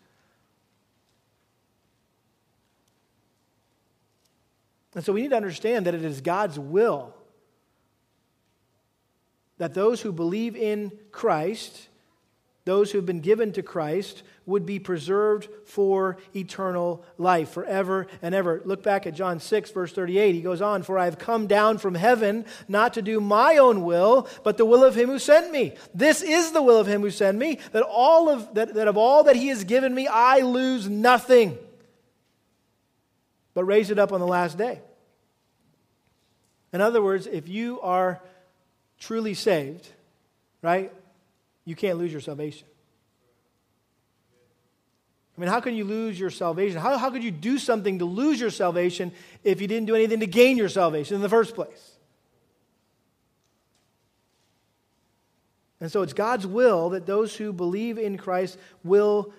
And 4.95 5.05
so 5.05 5.13
we 5.13 5.23
need 5.23 5.31
to 5.31 5.37
understand 5.37 5.87
that 5.87 5.95
it 5.95 6.05
is 6.05 6.21
God's 6.21 6.59
will 6.59 7.15
that 9.59 9.75
those 9.75 10.01
who 10.01 10.13
believe 10.13 10.57
in 10.57 10.93
Christ, 11.11 11.88
those 12.69 12.93
who 12.93 12.99
have 12.99 13.07
been 13.07 13.21
given 13.21 13.51
to 13.53 13.63
Christ, 13.63 14.23
would 14.45 14.67
be 14.67 14.79
preserved 14.79 15.49
for 15.65 16.19
eternal 16.37 17.05
life, 17.17 17.51
forever 17.51 18.07
and 18.23 18.35
ever. 18.35 18.61
Look 18.65 18.83
back 18.83 19.07
at 19.07 19.15
John 19.15 19.41
6, 19.41 19.71
verse 19.71 19.93
38. 19.93 20.35
He 20.35 20.43
goes 20.43 20.61
on, 20.61 20.83
For 20.83 20.99
I 20.99 21.07
have 21.07 21.19
come 21.19 21.47
down 21.47 21.79
from 21.79 21.95
heaven 21.95 22.45
not 22.69 22.95
to 22.95 23.03
do 23.03 23.21
my 23.21 23.57
own 23.57 23.85
will, 23.85 24.29
but 24.45 24.59
the 24.59 24.67
will 24.67 24.85
of 24.85 24.95
him 24.95 25.09
who 25.09 25.19
sent 25.19 25.51
me. 25.51 25.75
This 25.95 26.23
is 26.23 26.53
the 26.53 26.63
will 26.63 26.79
of 26.79 26.87
him 26.87 27.01
who 27.01 27.11
sent 27.11 27.39
me, 27.39 27.59
that 27.73 27.83
all 27.83 28.29
of 28.29 28.55
that, 28.55 28.75
that 28.75 28.89
of 28.89 28.97
all 28.97 29.25
that 29.25 29.37
he 29.37 29.49
has 29.49 29.65
given 29.65 29.95
me, 29.95 30.07
I 30.07 30.41
lose 30.41 30.89
nothing, 30.89 31.57
but 33.55 33.65
raise 33.65 33.91
it 33.91 33.99
up 33.99 34.13
on 34.13 34.21
the 34.21 34.27
last 34.27 34.59
day. 34.59 34.81
In 36.73 36.83
other 36.83 37.03
words, 37.03 37.27
if 37.27 37.49
you 37.49 37.81
are 37.81 38.23
truly 38.99 39.33
saved, 39.33 39.89
right, 40.61 40.93
you 41.69 41.77
can't 41.77 41.99
lose 41.99 42.11
your 42.11 42.23
salvation. 42.23 42.67
I 45.37 45.41
mean, 45.41 45.51
how 45.51 45.61
can 45.61 45.75
you 45.75 45.85
lose 45.85 46.19
your 46.19 46.31
salvation? 46.31 46.81
How, 46.81 46.97
how 46.97 47.11
could 47.11 47.23
you 47.23 47.31
do 47.31 47.59
something 47.59 47.99
to 47.99 48.07
lose 48.07 48.41
your 48.41 48.49
salvation 48.49 49.13
if 49.45 49.61
you 49.61 49.69
didn't 49.69 49.87
do 49.87 49.95
anything 49.95 50.21
to 50.21 50.27
gain 50.27 50.57
your 50.57 50.71
salvation 50.71 51.15
in 51.15 51.21
the 51.21 51.29
first 51.29 51.55
place? 51.55 51.93
And 55.79 55.93
so 55.93 56.01
it's 56.01 56.15
God's 56.15 56.47
will 56.47 56.89
that 56.89 57.05
those 57.05 57.37
who 57.37 57.53
believe 57.53 57.99
in 57.99 58.17
Christ 58.17 58.57
will 58.83 59.35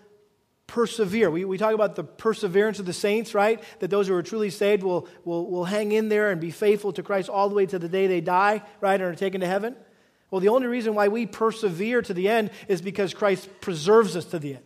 persevere. 0.68 1.32
We, 1.32 1.46
we 1.46 1.58
talk 1.58 1.74
about 1.74 1.96
the 1.96 2.04
perseverance 2.04 2.78
of 2.78 2.86
the 2.86 2.94
saints, 2.94 3.34
right? 3.34 3.62
That 3.80 3.90
those 3.90 4.08
who 4.08 4.14
are 4.14 4.22
truly 4.22 4.52
saved 4.52 4.84
will, 4.84 5.08
will, 5.26 5.50
will 5.50 5.66
hang 5.66 5.94
in 5.94 6.10
there 6.10 6.30
and 6.30 6.40
be 6.40 6.52
faithful 6.52 6.94
to 6.94 7.02
Christ 7.02 7.28
all 7.28 7.50
the 7.50 7.56
way 7.56 7.66
to 7.66 7.80
the 7.80 7.90
day 7.90 8.06
they 8.06 8.22
die, 8.22 8.62
right, 8.82 9.02
and 9.02 9.04
are 9.04 9.16
taken 9.16 9.42
to 9.42 9.48
heaven. 9.48 9.76
Well, 10.32 10.42
the 10.42 10.50
only 10.50 10.68
reason 10.68 10.94
why 10.96 11.08
we 11.08 11.26
persevere 11.26 12.02
to 12.04 12.14
the 12.14 12.30
end 12.30 12.52
is 12.68 12.82
because 12.82 13.14
Christ 13.14 13.50
preserves 13.62 14.16
us 14.16 14.26
to 14.26 14.40
the 14.40 14.56
end. 14.56 14.66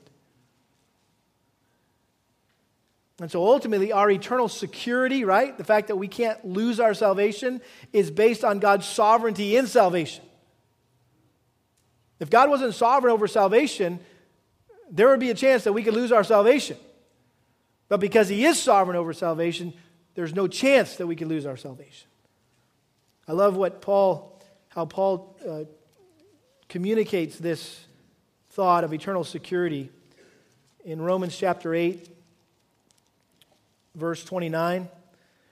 And 3.21 3.31
so 3.31 3.45
ultimately, 3.47 3.91
our 3.91 4.09
eternal 4.09 4.49
security, 4.49 5.23
right, 5.23 5.57
the 5.57 5.63
fact 5.63 5.87
that 5.87 5.95
we 5.95 6.07
can't 6.07 6.43
lose 6.43 6.79
our 6.79 6.93
salvation, 6.93 7.61
is 7.93 8.11
based 8.11 8.43
on 8.43 8.59
God's 8.59 8.85
sovereignty 8.85 9.55
in 9.55 9.67
salvation. 9.67 10.25
If 12.19 12.29
God 12.29 12.49
wasn't 12.49 12.73
sovereign 12.73 13.13
over 13.13 13.27
salvation, 13.27 13.99
there 14.89 15.09
would 15.09 15.19
be 15.19 15.29
a 15.29 15.35
chance 15.35 15.63
that 15.65 15.73
we 15.73 15.83
could 15.83 15.93
lose 15.93 16.11
our 16.11 16.23
salvation. 16.23 16.77
But 17.87 17.99
because 17.99 18.29
He 18.29 18.45
is 18.45 18.59
sovereign 18.61 18.97
over 18.97 19.13
salvation, 19.13 19.73
there's 20.15 20.33
no 20.33 20.47
chance 20.47 20.95
that 20.97 21.07
we 21.07 21.15
could 21.15 21.27
lose 21.27 21.45
our 21.45 21.57
salvation. 21.57 22.07
I 23.27 23.31
love 23.33 23.55
what 23.55 23.81
Paul, 23.81 24.32
how 24.73 24.85
Paul 24.85 25.37
uh, 25.47 25.65
communicates 26.67 27.37
this 27.37 27.85
thought 28.49 28.83
of 28.83 28.91
eternal 28.91 29.23
security 29.23 29.91
in 30.83 30.99
Romans 30.99 31.37
chapter 31.37 31.75
8, 31.75 32.09
verse 33.93 34.23
29. 34.23 34.89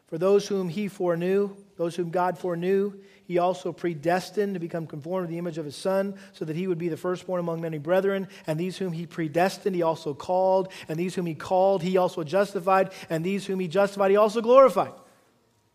For 0.07 0.17
those 0.17 0.47
whom 0.47 0.69
he 0.69 0.87
foreknew, 0.87 1.55
those 1.77 1.95
whom 1.95 2.09
God 2.09 2.39
foreknew, 2.39 2.93
he 3.25 3.37
also 3.37 3.71
predestined 3.71 4.55
to 4.55 4.59
become 4.59 4.87
conformed 4.87 5.27
to 5.27 5.31
the 5.31 5.37
image 5.37 5.59
of 5.59 5.65
his 5.65 5.75
Son, 5.75 6.15
so 6.33 6.43
that 6.43 6.55
he 6.55 6.65
would 6.65 6.79
be 6.79 6.89
the 6.89 6.97
firstborn 6.97 7.39
among 7.39 7.61
many 7.61 7.77
brethren. 7.77 8.27
And 8.47 8.59
these 8.59 8.77
whom 8.77 8.91
he 8.91 9.05
predestined, 9.05 9.75
he 9.75 9.83
also 9.83 10.15
called. 10.15 10.69
And 10.89 10.97
these 10.97 11.13
whom 11.13 11.27
he 11.27 11.35
called, 11.35 11.83
he 11.83 11.95
also 11.95 12.23
justified. 12.23 12.91
And 13.07 13.23
these 13.23 13.45
whom 13.45 13.59
he 13.59 13.67
justified, 13.67 14.09
he 14.09 14.17
also 14.17 14.41
glorified. 14.41 14.93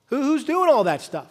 Who, 0.07 0.22
who's 0.22 0.44
doing 0.44 0.68
all 0.68 0.84
that 0.84 1.01
stuff? 1.01 1.28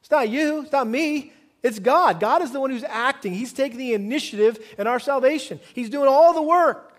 It's 0.00 0.10
not 0.10 0.28
you, 0.28 0.62
it's 0.62 0.72
not 0.72 0.88
me. 0.88 1.32
It's 1.64 1.80
God. 1.80 2.20
God 2.20 2.42
is 2.42 2.52
the 2.52 2.60
one 2.60 2.70
who's 2.70 2.84
acting. 2.84 3.32
He's 3.32 3.52
taking 3.52 3.78
the 3.78 3.94
initiative 3.94 4.64
in 4.78 4.86
our 4.86 5.00
salvation. 5.00 5.58
He's 5.74 5.90
doing 5.90 6.08
all 6.08 6.34
the 6.34 6.42
work. 6.42 6.93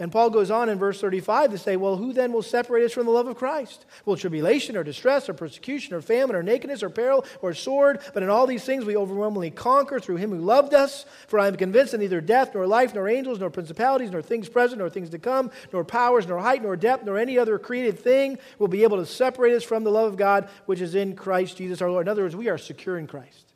And 0.00 0.12
Paul 0.12 0.30
goes 0.30 0.48
on 0.48 0.68
in 0.68 0.78
verse 0.78 1.00
35 1.00 1.50
to 1.50 1.58
say, 1.58 1.76
Well, 1.76 1.96
who 1.96 2.12
then 2.12 2.32
will 2.32 2.42
separate 2.42 2.84
us 2.84 2.92
from 2.92 3.06
the 3.06 3.10
love 3.10 3.26
of 3.26 3.36
Christ? 3.36 3.84
Will 4.04 4.16
tribulation 4.16 4.76
or 4.76 4.84
distress 4.84 5.28
or 5.28 5.34
persecution 5.34 5.92
or 5.92 6.00
famine 6.00 6.36
or 6.36 6.42
nakedness 6.42 6.84
or 6.84 6.90
peril 6.90 7.24
or 7.42 7.52
sword? 7.52 8.00
But 8.14 8.22
in 8.22 8.28
all 8.28 8.46
these 8.46 8.62
things 8.62 8.84
we 8.84 8.96
overwhelmingly 8.96 9.50
conquer 9.50 9.98
through 9.98 10.16
him 10.16 10.30
who 10.30 10.38
loved 10.38 10.72
us. 10.72 11.04
For 11.26 11.40
I 11.40 11.48
am 11.48 11.56
convinced 11.56 11.92
that 11.92 11.98
neither 11.98 12.20
death 12.20 12.54
nor 12.54 12.64
life 12.68 12.94
nor 12.94 13.08
angels 13.08 13.40
nor 13.40 13.50
principalities 13.50 14.12
nor 14.12 14.22
things 14.22 14.48
present 14.48 14.78
nor 14.78 14.88
things 14.88 15.10
to 15.10 15.18
come 15.18 15.50
nor 15.72 15.84
powers 15.84 16.28
nor 16.28 16.38
height 16.38 16.62
nor 16.62 16.76
depth 16.76 17.04
nor 17.04 17.18
any 17.18 17.36
other 17.36 17.58
created 17.58 17.98
thing 17.98 18.38
will 18.60 18.68
be 18.68 18.84
able 18.84 18.98
to 18.98 19.06
separate 19.06 19.54
us 19.54 19.64
from 19.64 19.82
the 19.82 19.90
love 19.90 20.12
of 20.12 20.16
God 20.16 20.48
which 20.66 20.80
is 20.80 20.94
in 20.94 21.16
Christ 21.16 21.56
Jesus 21.56 21.82
our 21.82 21.90
Lord. 21.90 22.06
In 22.06 22.10
other 22.10 22.22
words, 22.22 22.36
we 22.36 22.48
are 22.48 22.58
secure 22.58 22.98
in 22.98 23.08
Christ. 23.08 23.52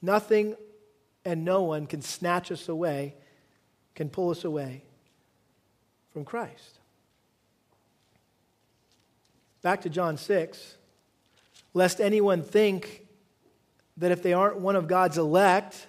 Nothing 0.00 0.54
and 1.24 1.44
no 1.44 1.62
one 1.62 1.88
can 1.88 2.02
snatch 2.02 2.52
us 2.52 2.68
away 2.68 3.16
can 3.96 4.08
pull 4.08 4.30
us 4.30 4.44
away 4.44 4.82
from 6.12 6.24
Christ. 6.24 6.78
Back 9.62 9.80
to 9.82 9.90
John 9.90 10.16
6. 10.16 10.76
Lest 11.74 12.00
anyone 12.00 12.42
think 12.42 13.06
that 13.96 14.12
if 14.12 14.22
they 14.22 14.32
aren't 14.32 14.58
one 14.58 14.76
of 14.76 14.86
God's 14.86 15.18
elect, 15.18 15.88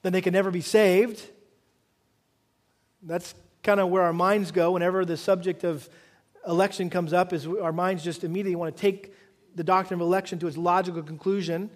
then 0.00 0.12
they 0.12 0.20
can 0.20 0.32
never 0.32 0.50
be 0.50 0.60
saved. 0.60 1.28
That's 3.02 3.34
kind 3.62 3.80
of 3.80 3.90
where 3.90 4.02
our 4.02 4.12
minds 4.12 4.50
go 4.50 4.72
whenever 4.72 5.04
the 5.04 5.16
subject 5.16 5.64
of 5.64 5.88
election 6.46 6.88
comes 6.88 7.12
up 7.12 7.32
is 7.32 7.46
our 7.46 7.72
minds 7.72 8.02
just 8.02 8.24
immediately 8.24 8.56
want 8.56 8.74
to 8.74 8.80
take 8.80 9.12
the 9.54 9.62
doctrine 9.62 10.00
of 10.00 10.06
election 10.06 10.38
to 10.38 10.46
its 10.46 10.56
logical 10.56 11.02
conclusion 11.02 11.70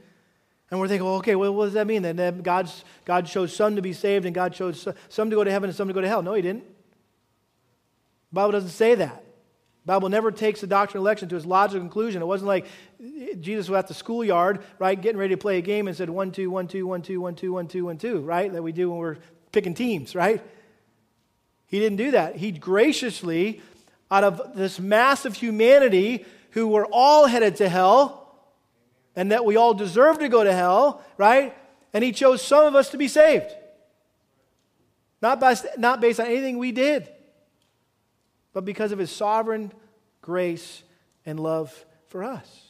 and 0.71 0.81
we're 0.81 0.89
thinking, 0.89 1.07
well, 1.07 1.17
okay, 1.17 1.37
well, 1.37 1.55
what 1.55 1.67
does 1.67 1.75
that 1.75 1.87
mean? 1.87 2.03
Then 2.03 2.43
God's, 2.43 2.85
God 3.05 3.27
chose 3.27 3.55
some 3.55 3.77
to 3.77 3.83
be 3.83 3.93
saved 3.93 4.27
and 4.27 4.35
God 4.35 4.53
chose 4.53 4.89
some 5.09 5.31
to 5.31 5.37
go 5.37 5.45
to 5.45 5.51
heaven 5.51 5.71
and 5.71 5.77
some 5.77 5.89
to 5.89 5.95
go 5.95 6.01
to 6.01 6.09
hell. 6.09 6.23
No, 6.23 6.35
he 6.35 6.43
didn't. 6.43 6.65
The 8.31 8.35
Bible 8.35 8.53
doesn't 8.53 8.71
say 8.71 8.97
that. 8.97 9.25
The 9.85 9.93
Bible 9.93 10.09
never 10.09 10.33
takes 10.33 10.61
the 10.61 10.67
doctrine 10.67 11.01
of 11.01 11.05
election 11.05 11.29
to 11.29 11.37
its 11.37 11.47
logical 11.47 11.81
conclusion. 11.81 12.21
It 12.21 12.27
wasn't 12.27 12.49
like 12.49 12.67
eh, 13.01 13.35
Jesus 13.41 13.69
was 13.69 13.79
at 13.79 13.87
the 13.87 13.95
schoolyard, 13.95 14.65
right, 14.81 15.01
getting 15.01 15.19
ready 15.19 15.35
to 15.35 15.41
play 15.41 15.59
a 15.59 15.63
game 15.63 15.87
and 15.87 15.97
said 15.97 16.11
one, 16.11 16.33
two, 16.33 16.51
one, 16.51 16.67
two, 16.67 16.85
one, 16.85 17.03
two, 17.03 17.21
one, 17.21 17.37
two, 17.37 17.53
one, 17.53 17.69
two, 17.69 17.85
one, 17.85 17.99
two, 17.99 18.21
right? 18.21 18.53
That 18.53 18.63
we 18.63 18.73
do 18.73 18.91
when 18.91 18.99
we're 18.99 19.19
picking 19.53 19.75
teams, 19.75 20.17
right? 20.17 20.43
He 21.69 21.79
didn't 21.79 21.99
do 21.99 22.11
that. 22.11 22.35
He 22.35 22.51
graciously, 22.51 23.61
out 24.11 24.25
of 24.25 24.57
this 24.57 24.81
mass 24.81 25.25
of 25.25 25.35
humanity 25.35 26.25
who 26.51 26.67
were 26.67 26.87
all 26.87 27.27
headed 27.27 27.57
to 27.57 27.69
hell, 27.69 28.26
and 29.17 29.33
that 29.33 29.45
we 29.45 29.57
all 29.57 29.75
deserve 29.75 30.19
to 30.19 30.29
go 30.29 30.45
to 30.45 30.53
hell, 30.53 31.03
right? 31.17 31.57
And 31.93 32.05
he 32.05 32.13
chose 32.13 32.43
some 32.43 32.67
of 32.67 32.75
us 32.75 32.91
to 32.91 32.99
be 32.99 33.09
saved. 33.09 33.51
Not, 35.23 35.41
by, 35.41 35.57
not 35.79 36.01
based 36.01 36.21
on 36.21 36.27
anything 36.27 36.59
we 36.59 36.71
did, 36.71 37.09
but 38.53 38.65
because 38.67 38.93
of 38.93 38.99
his 38.99 39.11
sovereign 39.11 39.73
grace 40.21 40.83
and 41.25 41.41
love 41.41 41.85
for 42.09 42.23
us. 42.23 42.63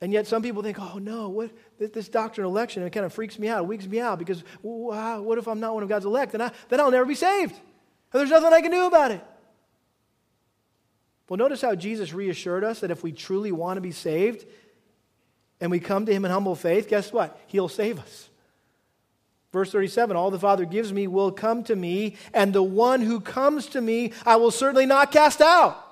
And 0.00 0.12
yet 0.12 0.26
some 0.26 0.42
people 0.42 0.62
think, 0.62 0.78
oh 0.80 0.98
no, 0.98 1.28
what, 1.28 1.50
this 1.78 2.08
doctrine 2.08 2.46
of 2.46 2.50
election, 2.50 2.82
it 2.82 2.90
kind 2.90 3.06
of 3.06 3.12
freaks 3.12 3.38
me 3.38 3.48
out, 3.48 3.64
it 3.64 3.66
weaks 3.66 3.86
me 3.86 4.00
out 4.00 4.18
because 4.18 4.42
what 4.62 5.38
if 5.38 5.46
I'm 5.46 5.60
not 5.60 5.74
one 5.74 5.82
of 5.82 5.88
God's 5.88 6.04
elect? 6.06 6.32
Then, 6.32 6.42
I, 6.42 6.50
then 6.68 6.80
I'll 6.80 6.90
never 6.90 7.06
be 7.06 7.14
saved. 7.14 7.52
And 7.52 8.20
there's 8.20 8.30
nothing 8.30 8.52
I 8.52 8.60
can 8.60 8.70
do 8.70 8.86
about 8.86 9.10
it. 9.10 9.24
Well, 11.28 11.38
notice 11.38 11.60
how 11.60 11.74
Jesus 11.74 12.12
reassured 12.12 12.62
us 12.62 12.80
that 12.80 12.90
if 12.90 13.02
we 13.02 13.12
truly 13.12 13.50
want 13.50 13.76
to 13.78 13.80
be 13.80 13.92
saved 13.92 14.46
and 15.60 15.70
we 15.70 15.80
come 15.80 16.06
to 16.06 16.12
him 16.12 16.24
in 16.24 16.30
humble 16.30 16.54
faith, 16.54 16.88
guess 16.88 17.12
what? 17.12 17.40
He'll 17.48 17.68
save 17.68 17.98
us. 17.98 18.28
Verse 19.52 19.72
37 19.72 20.16
All 20.16 20.30
the 20.30 20.38
Father 20.38 20.64
gives 20.64 20.92
me 20.92 21.06
will 21.06 21.32
come 21.32 21.64
to 21.64 21.74
me, 21.74 22.16
and 22.32 22.52
the 22.52 22.62
one 22.62 23.00
who 23.00 23.20
comes 23.20 23.66
to 23.68 23.80
me 23.80 24.12
I 24.24 24.36
will 24.36 24.50
certainly 24.50 24.86
not 24.86 25.10
cast 25.10 25.40
out. 25.40 25.82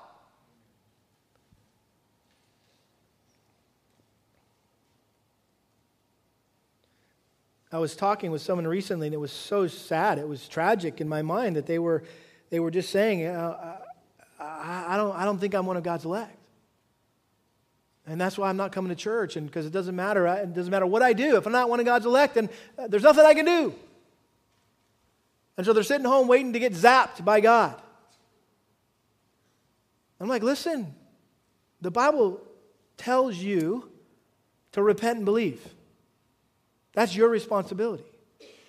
I 7.71 7.77
was 7.79 7.93
talking 7.93 8.31
with 8.31 8.41
someone 8.41 8.67
recently, 8.67 9.07
and 9.07 9.13
it 9.13 9.19
was 9.19 9.33
so 9.33 9.67
sad. 9.67 10.17
It 10.17 10.29
was 10.29 10.47
tragic 10.47 11.01
in 11.01 11.09
my 11.09 11.21
mind 11.21 11.57
that 11.57 11.65
they 11.65 11.77
were, 11.77 12.03
they 12.49 12.61
were 12.61 12.71
just 12.71 12.89
saying, 12.89 13.25
uh, 13.25 13.79
I, 14.39 14.97
don't, 14.97 15.15
I 15.15 15.25
don't 15.25 15.39
think 15.39 15.55
I'm 15.55 15.65
one 15.65 15.77
of 15.77 15.83
God's 15.83 16.05
elect. 16.05 16.37
And 18.07 18.21
that's 18.21 18.37
why 18.37 18.49
I'm 18.49 18.57
not 18.57 18.71
coming 18.71 18.89
to 18.89 18.95
church, 18.95 19.35
and 19.35 19.47
because 19.47 19.65
it 19.65 19.71
doesn't 19.71 19.95
matter. 19.95 20.27
It 20.27 20.53
doesn't 20.53 20.69
matter 20.69 20.85
what 20.85 21.01
I 21.01 21.13
do. 21.13 21.37
If 21.37 21.47
I'm 21.47 21.51
not 21.51 21.69
one 21.69 21.79
of 21.79 21.85
God's 21.85 22.05
elect, 22.05 22.35
then 22.35 22.49
uh, 22.77 22.87
there's 22.87 23.03
nothing 23.03 23.25
I 23.25 23.33
can 23.33 23.45
do. 23.45 23.73
And 25.57 25.65
so 25.65 25.73
they're 25.73 25.83
sitting 25.83 26.05
home 26.05 26.27
waiting 26.27 26.53
to 26.53 26.59
get 26.59 26.73
zapped 26.73 27.25
by 27.25 27.39
God. 27.39 27.81
I'm 30.19 30.27
like, 30.27 30.43
listen, 30.43 30.93
the 31.81 31.91
Bible 31.91 32.41
tells 32.97 33.37
you 33.37 33.89
to 34.73 34.83
repent 34.83 35.17
and 35.17 35.25
believe. 35.25 35.65
That's 36.93 37.15
your 37.15 37.29
responsibility. 37.29 38.05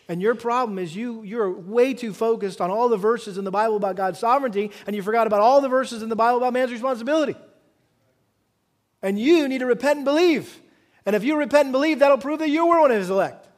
And 0.09 0.23
your 0.23 0.35
problem 0.35 0.79
is 0.79 0.95
you, 0.95 1.23
you're 1.25 1.51
way 1.51 1.93
too 1.93 2.13
focused 2.13 2.61
on 2.61 2.71
all 2.71 2.89
the 2.89 2.97
verses 2.97 3.39
in 3.39 3.45
the 3.45 3.51
Bible 3.51 3.77
about 3.77 3.97
God's 3.97 4.19
sovereignty, 4.19 4.71
and 4.87 4.95
you 4.95 5.03
forgot 5.03 5.27
about 5.27 5.41
all 5.41 5.61
the 5.61 5.69
verses 5.69 6.03
in 6.03 6.09
the 6.09 6.17
Bible 6.17 6.39
about 6.39 6.53
man's 6.53 6.71
responsibility. 6.71 7.35
And 9.03 9.19
you 9.19 9.49
need 9.49 9.59
to 9.59 9.67
repent 9.67 9.97
and 9.97 10.05
believe. 10.05 10.61
And 11.05 11.17
if 11.17 11.25
you 11.25 11.37
repent 11.37 11.67
and 11.67 11.73
believe, 11.73 11.99
that'll 11.99 12.19
prove 12.19 12.39
that 12.39 12.51
you 12.51 12.67
were 12.67 12.81
one 12.81 12.91
of 12.91 12.99
his 12.99 13.11
elect. 13.11 13.49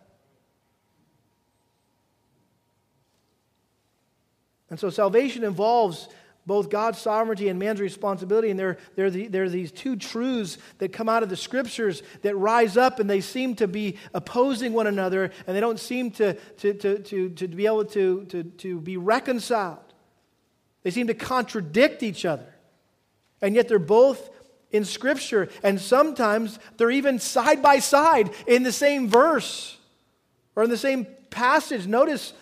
And 4.70 4.78
so 4.78 4.90
salvation 4.90 5.44
involves 5.44 6.08
both 6.48 6.70
God's 6.70 6.98
sovereignty 6.98 7.48
and 7.48 7.58
man's 7.58 7.78
responsibility. 7.78 8.50
And 8.50 8.58
there, 8.58 8.78
there, 8.96 9.10
there 9.10 9.44
are 9.44 9.48
these 9.48 9.70
two 9.70 9.94
truths 9.94 10.56
that 10.78 10.92
come 10.92 11.08
out 11.08 11.22
of 11.22 11.28
the 11.28 11.36
scriptures 11.36 12.02
that 12.22 12.34
rise 12.34 12.76
up 12.76 12.98
and 12.98 13.08
they 13.08 13.20
seem 13.20 13.54
to 13.56 13.68
be 13.68 13.98
opposing 14.14 14.72
one 14.72 14.86
another 14.86 15.30
and 15.46 15.54
they 15.54 15.60
don't 15.60 15.78
seem 15.78 16.10
to, 16.12 16.32
to, 16.32 16.72
to, 16.72 16.98
to, 17.00 17.28
to 17.28 17.48
be 17.48 17.66
able 17.66 17.84
to, 17.84 18.24
to, 18.30 18.42
to 18.42 18.80
be 18.80 18.96
reconciled. 18.96 19.78
They 20.82 20.90
seem 20.90 21.06
to 21.08 21.14
contradict 21.14 22.02
each 22.02 22.24
other. 22.24 22.54
And 23.42 23.54
yet 23.54 23.68
they're 23.68 23.78
both 23.78 24.30
in 24.72 24.86
scripture. 24.86 25.50
And 25.62 25.78
sometimes 25.78 26.58
they're 26.78 26.90
even 26.90 27.18
side 27.18 27.62
by 27.62 27.78
side 27.78 28.30
in 28.46 28.62
the 28.62 28.72
same 28.72 29.08
verse 29.08 29.76
or 30.56 30.64
in 30.64 30.70
the 30.70 30.78
same 30.78 31.06
passage. 31.28 31.86
Notice 31.86 32.32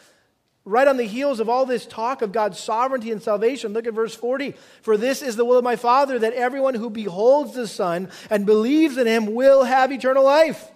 right 0.67 0.89
on 0.89 0.97
the 0.97 1.05
heels 1.05 1.39
of 1.39 1.49
all 1.49 1.65
this 1.65 1.87
talk 1.87 2.21
of 2.21 2.33
God's 2.33 2.59
sovereignty 2.59 3.13
and 3.13 3.23
salvation, 3.23 3.73
look 3.73 3.87
at 3.87 3.95
verse 3.95 4.15
40. 4.15 4.55
For 4.83 4.97
this 4.97 5.23
is 5.23 5.37
the 5.37 5.45
will 5.45 5.57
of 5.57 5.65
my 5.65 5.77
Father, 5.77 6.19
that 6.19 6.35
everyone 6.35 6.75
who 6.75 6.91
beholds 6.91 7.55
the 7.55 7.69
Son 7.69 8.11
and 8.29 8.45
believes 8.45 8.99
in 8.99 9.07
him 9.07 9.35
will 9.35 9.63
have 9.63 9.93
eternal 9.93 10.25
life. 10.25 10.71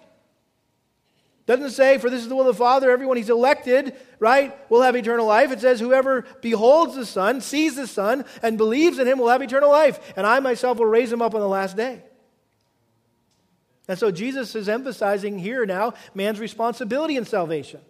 Doesn't 1.45 1.71
say, 1.71 1.97
for 1.97 2.09
this 2.09 2.21
is 2.21 2.29
the 2.29 2.35
will 2.35 2.47
of 2.47 2.55
the 2.55 2.63
Father, 2.63 2.89
everyone 2.89 3.17
he's 3.17 3.29
elected, 3.29 3.93
right, 4.19 4.55
will 4.71 4.81
have 4.81 4.95
eternal 4.95 5.25
life. 5.25 5.51
It 5.51 5.59
says, 5.59 5.81
whoever 5.81 6.21
beholds 6.41 6.95
the 6.95 7.05
Son, 7.05 7.41
sees 7.41 7.75
the 7.75 7.87
Son, 7.87 8.23
and 8.41 8.57
believes 8.57 8.97
in 8.97 9.07
him 9.07 9.19
will 9.19 9.27
have 9.27 9.41
eternal 9.41 9.69
life. 9.69 10.13
And 10.15 10.25
I 10.25 10.39
myself 10.39 10.77
will 10.77 10.85
raise 10.85 11.11
him 11.11 11.21
up 11.21 11.35
on 11.35 11.41
the 11.41 11.47
last 11.47 11.75
day. 11.75 12.01
And 13.89 13.99
so 13.99 14.09
Jesus 14.09 14.55
is 14.55 14.69
emphasizing 14.69 15.37
here 15.37 15.65
now 15.65 15.95
man's 16.13 16.39
responsibility 16.39 17.17
in 17.17 17.25
salvation. 17.25 17.81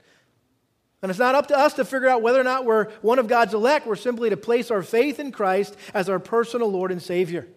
And 1.02 1.10
it's 1.10 1.20
not 1.20 1.34
up 1.34 1.48
to 1.48 1.58
us 1.58 1.74
to 1.74 1.86
figure 1.86 2.10
out 2.10 2.22
whether 2.22 2.40
or 2.40 2.44
not 2.44 2.66
we're 2.66 2.90
one 3.02 3.18
of 3.18 3.28
God's 3.28 3.54
elect. 3.54 3.88
We're 3.88 3.96
simply 3.96 4.30
to 4.30 4.38
place 4.38 4.70
our 4.70 4.84
faith 4.84 5.20
in 5.20 5.32
Christ 5.32 5.76
as 5.94 6.10
our 6.10 6.20
personal 6.20 6.70
Lord 6.72 6.92
and 6.92 7.02
Savior. 7.02 7.48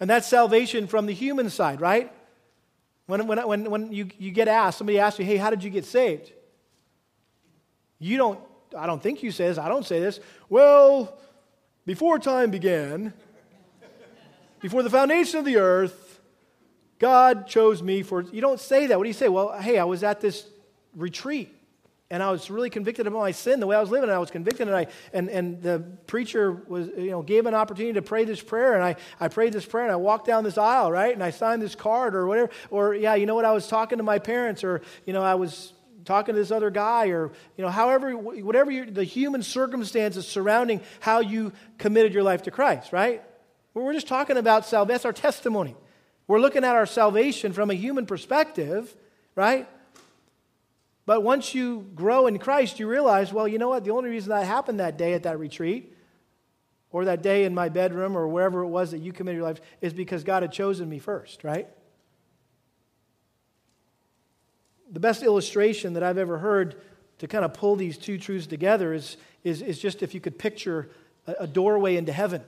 And 0.00 0.08
that's 0.08 0.26
salvation 0.26 0.86
from 0.86 1.06
the 1.06 1.12
human 1.12 1.50
side, 1.50 1.80
right? 1.80 2.10
When, 3.06 3.26
when, 3.26 3.46
when, 3.46 3.70
when 3.70 3.92
you, 3.92 4.08
you 4.18 4.30
get 4.30 4.48
asked, 4.48 4.78
somebody 4.78 4.98
asks 4.98 5.18
you, 5.18 5.26
hey, 5.26 5.36
how 5.36 5.50
did 5.50 5.62
you 5.62 5.70
get 5.70 5.84
saved? 5.84 6.32
You 7.98 8.16
don't, 8.16 8.40
I 8.76 8.86
don't 8.86 9.02
think 9.02 9.22
you 9.22 9.30
say 9.30 9.48
this, 9.48 9.58
I 9.58 9.68
don't 9.68 9.86
say 9.86 10.00
this. 10.00 10.18
Well, 10.48 11.18
before 11.84 12.18
time 12.18 12.50
began, 12.50 13.12
before 14.60 14.82
the 14.82 14.90
foundation 14.90 15.38
of 15.38 15.44
the 15.44 15.58
earth, 15.58 16.20
God 16.98 17.46
chose 17.46 17.82
me 17.82 18.02
for. 18.02 18.22
You 18.22 18.40
don't 18.40 18.58
say 18.58 18.86
that. 18.86 18.96
What 18.96 19.04
do 19.04 19.08
you 19.08 19.14
say? 19.14 19.28
Well, 19.28 19.58
hey, 19.60 19.78
I 19.78 19.84
was 19.84 20.02
at 20.02 20.22
this 20.22 20.46
retreat 20.96 21.54
and 22.10 22.22
I 22.22 22.30
was 22.30 22.50
really 22.50 22.70
convicted 22.70 23.06
about 23.06 23.18
my 23.18 23.30
sin, 23.30 23.60
the 23.60 23.66
way 23.66 23.76
I 23.76 23.80
was 23.80 23.90
living. 23.90 24.08
And 24.08 24.16
I 24.16 24.18
was 24.18 24.30
convicted, 24.30 24.68
and 24.68 24.76
I 24.76 24.86
and, 25.12 25.28
and 25.30 25.62
the 25.62 25.80
preacher 26.06 26.52
was 26.52 26.88
you 26.96 27.10
know 27.10 27.22
gave 27.22 27.46
an 27.46 27.54
opportunity 27.54 27.94
to 27.94 28.02
pray 28.02 28.24
this 28.24 28.42
prayer, 28.42 28.74
and 28.74 28.84
I, 28.84 28.96
I 29.18 29.28
prayed 29.28 29.52
this 29.52 29.64
prayer, 29.64 29.84
and 29.84 29.92
I 29.92 29.96
walked 29.96 30.26
down 30.26 30.44
this 30.44 30.58
aisle, 30.58 30.92
right, 30.92 31.14
and 31.14 31.22
I 31.22 31.30
signed 31.30 31.62
this 31.62 31.74
card 31.74 32.14
or 32.14 32.26
whatever, 32.26 32.50
or 32.70 32.94
yeah, 32.94 33.14
you 33.14 33.26
know 33.26 33.34
what, 33.34 33.44
I 33.44 33.52
was 33.52 33.68
talking 33.68 33.98
to 33.98 34.04
my 34.04 34.18
parents, 34.18 34.62
or 34.64 34.82
you 35.06 35.12
know 35.12 35.22
I 35.22 35.34
was 35.34 35.72
talking 36.04 36.34
to 36.34 36.40
this 36.40 36.50
other 36.50 36.70
guy, 36.70 37.08
or 37.08 37.32
you 37.56 37.64
know 37.64 37.70
however 37.70 38.12
whatever 38.12 38.84
the 38.84 39.04
human 39.04 39.42
circumstances 39.42 40.28
surrounding 40.28 40.82
how 41.00 41.20
you 41.20 41.52
committed 41.78 42.12
your 42.12 42.22
life 42.22 42.42
to 42.42 42.50
Christ, 42.50 42.92
right? 42.92 43.22
We're 43.72 43.92
just 43.92 44.06
talking 44.06 44.36
about 44.36 44.66
salvation. 44.66 44.94
That's 44.94 45.04
our 45.04 45.12
testimony. 45.12 45.74
We're 46.26 46.40
looking 46.40 46.64
at 46.64 46.76
our 46.76 46.86
salvation 46.86 47.52
from 47.52 47.70
a 47.70 47.74
human 47.74 48.06
perspective, 48.06 48.94
right? 49.34 49.68
But 51.06 51.22
once 51.22 51.54
you 51.54 51.90
grow 51.94 52.26
in 52.26 52.38
Christ, 52.38 52.78
you 52.78 52.88
realize, 52.88 53.32
well, 53.32 53.46
you 53.46 53.58
know 53.58 53.68
what? 53.68 53.84
The 53.84 53.90
only 53.90 54.10
reason 54.10 54.30
that 54.30 54.46
happened 54.46 54.80
that 54.80 54.96
day 54.96 55.12
at 55.12 55.24
that 55.24 55.38
retreat, 55.38 55.94
or 56.90 57.04
that 57.04 57.22
day 57.22 57.44
in 57.44 57.54
my 57.54 57.68
bedroom, 57.68 58.16
or 58.16 58.26
wherever 58.26 58.62
it 58.62 58.68
was 58.68 58.92
that 58.92 59.00
you 59.00 59.12
committed 59.12 59.38
your 59.38 59.46
life, 59.46 59.60
is 59.80 59.92
because 59.92 60.24
God 60.24 60.42
had 60.42 60.52
chosen 60.52 60.88
me 60.88 60.98
first, 60.98 61.44
right? 61.44 61.68
The 64.90 65.00
best 65.00 65.22
illustration 65.22 65.94
that 65.94 66.02
I've 66.02 66.18
ever 66.18 66.38
heard 66.38 66.80
to 67.18 67.28
kind 67.28 67.44
of 67.44 67.52
pull 67.52 67.76
these 67.76 67.98
two 67.98 68.18
truths 68.18 68.46
together 68.46 68.94
is, 68.94 69.16
is, 69.42 69.60
is 69.60 69.78
just 69.78 70.02
if 70.02 70.14
you 70.14 70.20
could 70.20 70.38
picture 70.38 70.90
a, 71.26 71.34
a 71.40 71.46
doorway 71.46 71.96
into 71.96 72.12
heaven. 72.12 72.42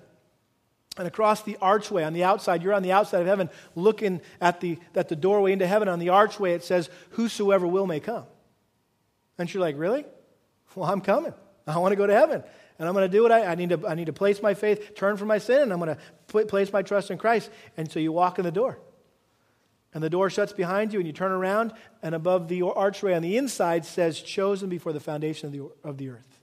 And 0.98 1.06
across 1.06 1.42
the 1.42 1.58
archway 1.60 2.04
on 2.04 2.14
the 2.14 2.24
outside, 2.24 2.62
you're 2.62 2.72
on 2.72 2.82
the 2.82 2.92
outside 2.92 3.20
of 3.20 3.26
heaven 3.26 3.50
looking 3.74 4.22
at 4.40 4.60
the, 4.60 4.78
at 4.94 5.08
the 5.08 5.16
doorway 5.16 5.52
into 5.52 5.66
heaven. 5.66 5.88
On 5.88 5.98
the 5.98 6.08
archway, 6.08 6.54
it 6.54 6.64
says, 6.64 6.88
Whosoever 7.10 7.66
will 7.66 7.86
may 7.86 8.00
come. 8.00 8.24
And 9.38 9.52
you're 9.52 9.60
like, 9.60 9.78
Really? 9.78 10.04
Well, 10.74 10.90
I'm 10.90 11.00
coming. 11.00 11.32
I 11.66 11.78
want 11.78 11.92
to 11.92 11.96
go 11.96 12.06
to 12.06 12.12
heaven. 12.12 12.42
And 12.78 12.88
I'm 12.88 12.94
going 12.94 13.10
to 13.10 13.16
do 13.16 13.22
what 13.22 13.32
I, 13.32 13.46
I, 13.46 13.54
need 13.54 13.70
to, 13.70 13.86
I 13.86 13.94
need 13.94 14.06
to 14.06 14.12
place 14.12 14.42
my 14.42 14.54
faith, 14.54 14.94
turn 14.94 15.16
from 15.16 15.28
my 15.28 15.38
sin, 15.38 15.62
and 15.62 15.72
I'm 15.72 15.80
going 15.80 15.96
to 15.96 16.44
place 16.46 16.72
my 16.72 16.82
trust 16.82 17.10
in 17.10 17.18
Christ. 17.18 17.50
And 17.76 17.90
so 17.90 17.98
you 17.98 18.12
walk 18.12 18.38
in 18.38 18.44
the 18.44 18.52
door. 18.52 18.78
And 19.94 20.02
the 20.02 20.10
door 20.10 20.28
shuts 20.28 20.52
behind 20.52 20.92
you, 20.92 20.98
and 20.98 21.06
you 21.06 21.12
turn 21.12 21.32
around, 21.32 21.72
and 22.02 22.14
above 22.14 22.48
the 22.48 22.62
archway 22.62 23.14
on 23.14 23.22
the 23.22 23.38
inside 23.38 23.86
says, 23.86 24.20
Chosen 24.20 24.68
before 24.68 24.92
the 24.92 25.00
foundation 25.00 25.46
of 25.46 25.52
the, 25.52 25.88
of 25.88 25.96
the 25.96 26.10
earth. 26.10 26.40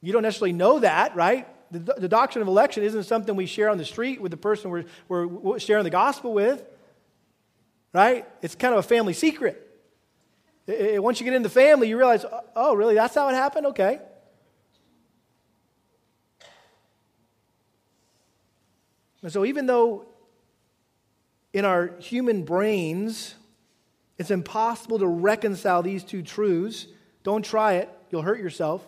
You 0.00 0.12
don't 0.12 0.22
necessarily 0.22 0.52
know 0.54 0.78
that, 0.80 1.14
right? 1.14 1.46
The, 1.70 1.94
the 1.98 2.08
doctrine 2.08 2.42
of 2.42 2.48
election 2.48 2.82
isn't 2.84 3.04
something 3.04 3.36
we 3.36 3.46
share 3.46 3.68
on 3.68 3.76
the 3.76 3.84
street 3.84 4.20
with 4.20 4.30
the 4.30 4.36
person 4.36 4.70
we're, 4.70 5.26
we're 5.26 5.58
sharing 5.58 5.84
the 5.84 5.90
gospel 5.90 6.32
with 6.32 6.64
right? 7.94 8.28
It's 8.42 8.54
kind 8.54 8.74
of 8.74 8.80
a 8.80 8.86
family 8.86 9.14
secret. 9.14 9.60
It, 10.66 11.02
once 11.02 11.20
you 11.20 11.24
get 11.24 11.32
in 11.32 11.42
the 11.42 11.48
family, 11.48 11.88
you 11.88 11.96
realize, 11.96 12.24
oh, 12.26 12.40
oh, 12.54 12.74
really? 12.74 12.94
That's 12.94 13.14
how 13.14 13.28
it 13.28 13.34
happened? 13.34 13.68
Okay. 13.68 14.00
And 19.22 19.32
so, 19.32 19.46
even 19.46 19.64
though 19.64 20.04
in 21.54 21.64
our 21.64 21.92
human 21.98 22.42
brains 22.42 23.36
it's 24.18 24.30
impossible 24.30 24.98
to 25.00 25.06
reconcile 25.06 25.82
these 25.82 26.04
two 26.04 26.22
truths, 26.22 26.86
don't 27.22 27.44
try 27.44 27.74
it, 27.74 27.88
you'll 28.10 28.22
hurt 28.22 28.38
yourself. 28.38 28.86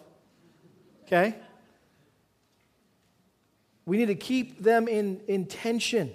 Okay? 1.05 1.35
We 3.85 3.97
need 3.97 4.07
to 4.07 4.15
keep 4.15 4.63
them 4.63 4.89
in, 4.89 5.21
in 5.27 5.47
tension. 5.47 6.13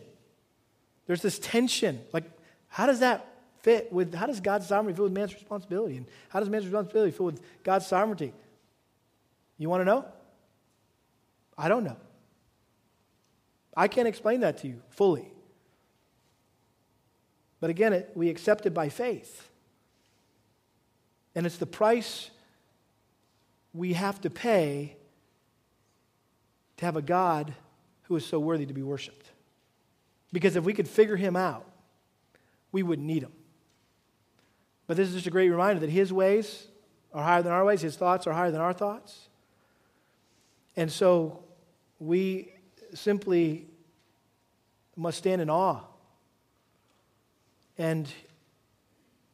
There's 1.08 1.22
this 1.22 1.40
tension. 1.40 2.02
Like, 2.14 2.24
how 2.72 2.88
does 2.88 3.00
that 3.00 3.28
fit 3.60 3.92
with, 3.92 4.16
how 4.16 4.26
does 4.26 4.40
God's 4.40 4.66
sovereignty 4.66 4.96
fit 4.96 5.04
with 5.04 5.12
man's 5.12 5.34
responsibility? 5.34 5.98
And 5.98 6.06
how 6.30 6.40
does 6.40 6.50
man's 6.50 6.66
responsibility 6.66 7.12
fit 7.12 7.22
with 7.22 7.42
God's 7.64 7.86
sovereignty? 7.86 8.34
You 9.58 9.70
want 9.70 9.82
to 9.82 9.86
know? 9.86 10.06
I 11.58 11.68
don't 11.68 11.84
know. 11.84 11.98
I 13.76 13.90
can't 13.90 14.08
explain 14.08 14.40
that 14.40 14.60
to 14.60 14.68
you 14.68 14.82
fully. 14.90 15.28
But 17.60 17.70
again, 17.70 17.92
it, 17.92 18.12
we 18.16 18.30
accept 18.30 18.66
it 18.66 18.74
by 18.74 18.88
faith. 18.88 19.50
And 21.36 21.46
it's 21.46 21.58
the 21.58 21.66
price 21.66 22.32
we 23.74 23.94
have 23.94 24.22
to 24.22 24.30
pay 24.30 24.96
to 26.78 26.86
have 26.86 26.96
a 26.96 27.02
God 27.02 27.54
who 28.04 28.16
is 28.16 28.26
so 28.26 28.40
worthy 28.40 28.66
to 28.66 28.74
be 28.74 28.82
worshiped. 28.82 29.30
Because 30.32 30.56
if 30.56 30.64
we 30.64 30.74
could 30.74 30.88
figure 30.88 31.18
him 31.18 31.36
out, 31.36 31.66
we 32.72 32.84
wouldn't 32.84 33.08
need 33.08 33.24
him. 33.24 33.32
But 34.88 34.98
this 34.98 35.08
is 35.08 35.16
just 35.16 35.28
a 35.28 35.32
great 35.32 35.50
reminder 35.50 35.80
that 35.80 35.90
his 35.90 36.12
ways 36.12 36.68
are 37.14 37.24
higher 37.24 37.42
than 37.42 37.52
our 37.52 37.66
ways, 37.66 37.82
his 37.82 37.96
thoughts 37.96 38.28
are 38.28 38.34
higher 38.34 38.52
than 38.52 38.62
our 38.62 38.74
thoughts. 38.74 39.28
And 40.76 40.92
so 40.92 41.44
we 42.00 42.54
simply 42.94 43.68
must 44.96 45.18
stand 45.18 45.42
in 45.42 45.50
awe 45.50 45.82
and 47.78 48.08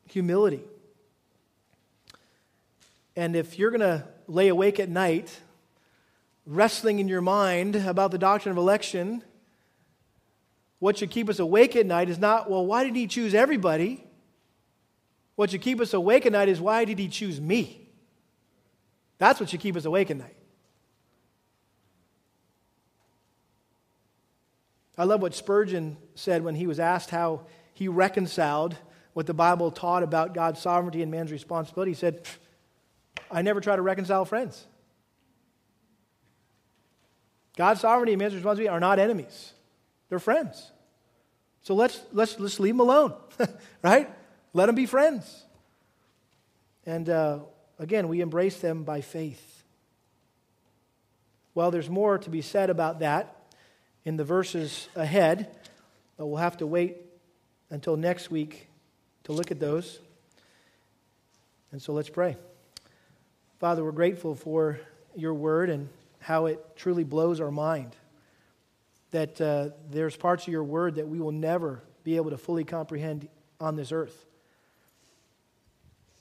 humility. 0.10 0.62
And 3.16 3.36
if 3.36 3.58
you're 3.58 3.72
going 3.72 3.82
to 3.82 4.06
lay 4.28 4.48
awake 4.48 4.80
at 4.80 4.90
night, 4.90 5.40
wrestling 6.46 7.00
in 7.00 7.08
your 7.08 7.22
mind 7.22 7.76
about 7.76 8.12
the 8.12 8.18
doctrine 8.18 8.52
of 8.52 8.58
election, 8.58 9.24
what 10.80 10.98
should 10.98 11.10
keep 11.10 11.30
us 11.30 11.40
awake 11.40 11.76
at 11.76 11.86
night 11.86 12.10
is 12.10 12.20
not, 12.20 12.50
well, 12.50 12.66
why 12.66 12.84
did 12.84 12.96
he 12.96 13.08
choose 13.08 13.34
everybody? 13.34 14.04
What 15.36 15.52
should 15.52 15.62
keep 15.62 15.80
us 15.82 15.94
awake 15.94 16.26
at 16.26 16.32
night 16.32 16.50
is, 16.50 16.62
why 16.62 16.86
did 16.86 17.00
he 17.00 17.08
choose 17.08 17.42
me? 17.42 17.90
That's 19.18 19.40
what 19.40 19.50
should 19.50 19.60
keep 19.60 19.76
us 19.76 19.86
awake 19.86 20.12
at 20.12 20.18
night. 20.18 20.36
I 24.98 25.04
love 25.04 25.22
what 25.22 25.36
Spurgeon 25.36 25.98
said 26.16 26.44
when 26.44 26.56
he 26.56 26.66
was 26.66 26.80
asked 26.80 27.12
how 27.12 27.42
he 27.74 27.88
reconciled 27.88 28.76
what 29.14 29.28
the 29.28 29.34
Bible 29.34 29.72
taught 29.72 30.04
about 30.04 30.34
God's 30.34 30.60
sovereignty 30.60 31.02
and 31.04 31.12
man's 31.12 31.32
responsibility. 31.32 31.92
He 31.92 31.96
said, 31.96 32.28
I 33.32 33.42
never 33.42 33.62
try 33.62 33.76
to 33.76 33.82
reconcile 33.82 34.26
friends. 34.26 34.66
God's 37.56 37.82
sovereignty 37.82 38.14
and 38.14 38.20
man's 38.20 38.34
responsibility 38.34 38.70
are 38.70 38.80
not 38.80 39.00
enemies. 39.00 39.54
They're 40.10 40.20
friends. 40.20 40.72
So 41.62 41.76
let's, 41.76 42.00
let's, 42.14 42.40
let's 42.40 42.60
leave 42.62 42.76
them 42.76 42.80
alone, 42.80 43.14
right? 43.84 44.10
Let 44.54 44.68
them 44.68 44.76
be 44.76 44.86
friends. 44.86 45.44
And 46.86 47.10
uh, 47.10 47.40
again, 47.78 48.08
we 48.08 48.22
embrace 48.22 48.60
them 48.62 48.84
by 48.84 49.02
faith. 49.02 49.64
Well, 51.54 51.72
there's 51.72 51.90
more 51.90 52.18
to 52.20 52.30
be 52.30 52.42
said 52.42 52.70
about 52.70 53.00
that 53.00 53.36
in 54.06 54.16
the 54.16 54.24
verses 54.24 54.88
ahead, 54.96 55.54
but 56.16 56.28
we'll 56.28 56.38
have 56.38 56.58
to 56.58 56.68
wait 56.68 56.98
until 57.70 57.98
next 57.98 58.32
week 58.32 58.70
to 59.26 59.34
look 59.34 59.52
at 59.52 59.60
those. 59.60 60.00
And 61.74 61.82
so 61.82 61.92
let's 61.92 62.10
pray. 62.10 62.38
Father, 63.60 63.84
we're 63.84 63.92
grateful 63.92 64.36
for 64.36 64.80
your 65.18 65.34
word 65.34 65.70
and 65.70 65.90
how 66.20 66.46
it 66.46 66.64
truly 66.78 67.04
blows 67.04 67.42
our 67.42 67.52
mind 67.52 67.97
that 69.12 69.40
uh, 69.40 69.70
there's 69.90 70.16
parts 70.16 70.48
of 70.48 70.54
your 70.54 70.64
word 70.64 70.96
that 70.96 71.08
we 71.08 71.20
will 71.20 71.32
never 71.32 71.84
be 72.04 72.16
able 72.16 72.30
to 72.30 72.38
fully 72.38 72.64
comprehend 72.64 73.28
on 73.60 73.76
this 73.76 73.92
earth. 73.92 74.26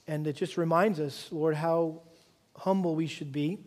And 0.06 0.26
it 0.26 0.36
just 0.36 0.56
reminds 0.56 1.00
us, 1.00 1.28
Lord, 1.32 1.56
how 1.56 2.02
humble 2.56 2.94
we 2.94 3.06
should 3.06 3.32
be, 3.32 3.58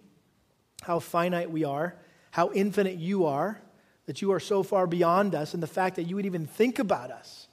how 0.81 0.99
finite 0.99 1.51
we 1.51 1.63
are, 1.65 1.95
how 2.31 2.51
infinite 2.53 2.97
you 2.97 3.25
are, 3.25 3.59
that 4.05 4.21
you 4.21 4.31
are 4.31 4.39
so 4.39 4.63
far 4.63 4.87
beyond 4.87 5.35
us, 5.35 5.53
and 5.53 5.61
the 5.61 5.67
fact 5.67 5.97
that 5.97 6.03
you 6.03 6.15
would 6.15 6.25
even 6.25 6.47
think 6.47 6.79
about 6.79 7.11
us, 7.11 7.47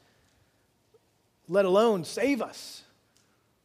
let 1.49 1.64
alone 1.64 2.05
save 2.05 2.41
us, 2.41 2.83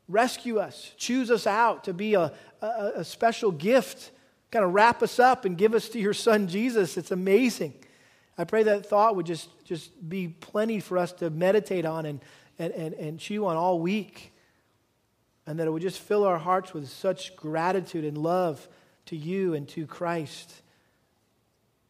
rescue 0.10 0.60
us, 0.60 0.92
choose 0.98 1.32
us 1.32 1.48
out 1.48 1.86
to 1.86 1.94
be 1.94 2.16
a, 2.16 2.34
a, 2.62 2.92
a 2.96 3.04
special 3.06 3.52
gift, 3.52 4.12
kind 4.52 4.66
of 4.66 4.74
wrap 4.74 5.02
us 5.02 5.20
up 5.20 5.46
and 5.46 5.58
give 5.58 5.74
us 5.74 5.88
to 5.90 6.00
your 6.00 6.14
son 6.14 6.48
Jesus. 6.48 6.98
It's 6.98 7.12
amazing. 7.12 7.74
I 8.38 8.44
pray 8.44 8.64
that 8.64 8.86
thought 8.86 9.16
would 9.16 9.26
just, 9.26 9.50
just 9.66 10.10
be 10.10 10.28
plenty 10.28 10.80
for 10.80 10.98
us 10.98 11.12
to 11.14 11.30
meditate 11.30 11.86
on 11.86 12.06
and, 12.06 12.22
and, 12.58 12.74
and, 12.74 12.94
and 12.96 13.20
chew 13.20 13.46
on 13.46 13.58
all 13.58 13.80
week. 13.80 14.34
And 15.46 15.60
that 15.60 15.68
it 15.68 15.72
would 15.72 15.82
just 15.82 16.00
fill 16.00 16.24
our 16.24 16.38
hearts 16.38 16.74
with 16.74 16.88
such 16.88 17.36
gratitude 17.36 18.06
and 18.06 18.18
love 18.18 18.68
to 19.08 19.16
you 19.16 19.54
and 19.54 19.68
to 19.70 19.86
Christ. 19.86 20.62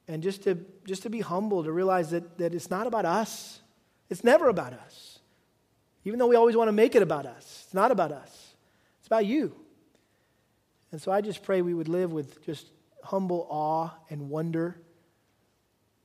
And 0.07 0.23
just 0.23 0.43
to, 0.43 0.57
just 0.85 1.03
to 1.03 1.09
be 1.09 1.19
humble, 1.19 1.63
to 1.63 1.71
realize 1.71 2.09
that, 2.11 2.37
that 2.37 2.53
it's 2.53 2.69
not 2.69 2.87
about 2.87 3.05
us. 3.05 3.59
It's 4.09 4.23
never 4.23 4.49
about 4.49 4.73
us. 4.73 5.19
Even 6.03 6.19
though 6.19 6.27
we 6.27 6.35
always 6.35 6.55
want 6.55 6.67
to 6.67 6.73
make 6.73 6.95
it 6.95 7.03
about 7.03 7.25
us, 7.25 7.63
it's 7.65 7.73
not 7.73 7.91
about 7.91 8.11
us, 8.11 8.55
it's 8.99 9.07
about 9.07 9.25
you. 9.25 9.55
And 10.91 11.01
so 11.01 11.11
I 11.11 11.21
just 11.21 11.43
pray 11.43 11.61
we 11.61 11.73
would 11.73 11.87
live 11.87 12.11
with 12.11 12.43
just 12.45 12.67
humble 13.03 13.47
awe 13.49 13.91
and 14.09 14.29
wonder 14.29 14.77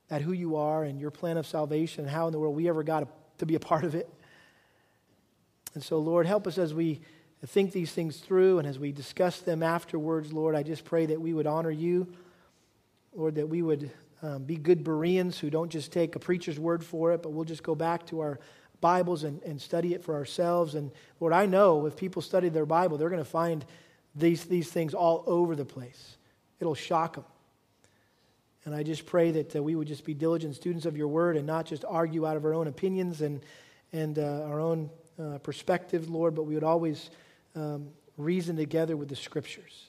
at 0.09 0.21
who 0.21 0.31
you 0.31 0.55
are 0.55 0.83
and 0.83 0.99
your 0.99 1.11
plan 1.11 1.37
of 1.37 1.45
salvation 1.45 2.05
and 2.05 2.09
how 2.09 2.27
in 2.27 2.31
the 2.31 2.39
world 2.39 2.55
we 2.55 2.69
ever 2.69 2.83
got 2.83 3.07
to 3.39 3.45
be 3.45 3.55
a 3.55 3.59
part 3.59 3.83
of 3.83 3.95
it. 3.95 4.09
And 5.73 5.83
so, 5.83 5.99
Lord, 5.99 6.25
help 6.25 6.47
us 6.47 6.57
as 6.57 6.73
we 6.73 7.01
think 7.45 7.71
these 7.71 7.91
things 7.91 8.17
through 8.17 8.59
and 8.59 8.67
as 8.67 8.79
we 8.79 8.91
discuss 8.91 9.39
them 9.39 9.61
afterwards, 9.61 10.33
Lord. 10.33 10.55
I 10.55 10.63
just 10.63 10.85
pray 10.85 11.05
that 11.07 11.21
we 11.21 11.33
would 11.33 11.45
honor 11.45 11.71
you, 11.71 12.07
Lord, 13.13 13.35
that 13.35 13.47
we 13.47 13.61
would 13.61 13.91
um, 14.23 14.43
be 14.43 14.55
good 14.55 14.83
Bereans 14.83 15.37
who 15.37 15.49
don't 15.49 15.69
just 15.69 15.91
take 15.91 16.15
a 16.15 16.19
preacher's 16.19 16.59
word 16.59 16.83
for 16.83 17.11
it, 17.11 17.21
but 17.21 17.31
we'll 17.31 17.45
just 17.45 17.63
go 17.63 17.75
back 17.75 18.05
to 18.07 18.21
our 18.21 18.39
Bibles 18.81 19.23
and, 19.23 19.41
and 19.43 19.61
study 19.61 19.93
it 19.93 20.03
for 20.03 20.15
ourselves. 20.15 20.75
And 20.75 20.91
Lord, 21.19 21.33
I 21.33 21.45
know 21.45 21.85
if 21.85 21.95
people 21.95 22.21
study 22.21 22.49
their 22.49 22.65
Bible, 22.65 22.97
they're 22.97 23.09
going 23.09 23.23
to 23.23 23.29
find 23.29 23.65
these, 24.15 24.45
these 24.45 24.69
things 24.69 24.93
all 24.93 25.23
over 25.27 25.55
the 25.55 25.65
place. 25.65 26.17
It'll 26.59 26.75
shock 26.75 27.15
them. 27.15 27.25
And 28.67 28.75
I 28.75 28.83
just 28.83 29.05
pray 29.05 29.31
that 29.31 29.55
uh, 29.55 29.63
we 29.63 29.75
would 29.75 29.87
just 29.87 30.03
be 30.03 30.13
diligent 30.13 30.53
students 30.53 30.85
of 30.85 30.97
your 30.97 31.07
word 31.07 31.37
and 31.37 31.47
not 31.47 31.65
just 31.65 31.85
argue 31.87 32.27
out 32.27 32.35
of 32.35 32.43
our 32.43 32.53
own 32.53 32.67
opinions 32.67 33.21
and, 33.21 33.39
and 33.93 34.19
uh, 34.19 34.43
our 34.43 34.59
own 34.59 34.89
uh, 35.17 35.37
perspectives, 35.37 36.09
Lord, 36.09 36.35
but 36.35 36.43
we 36.43 36.53
would 36.53 36.65
always 36.65 37.09
um, 37.55 37.87
reason 38.17 38.57
together 38.57 38.97
with 38.97 39.07
the 39.07 39.15
scriptures. 39.15 39.85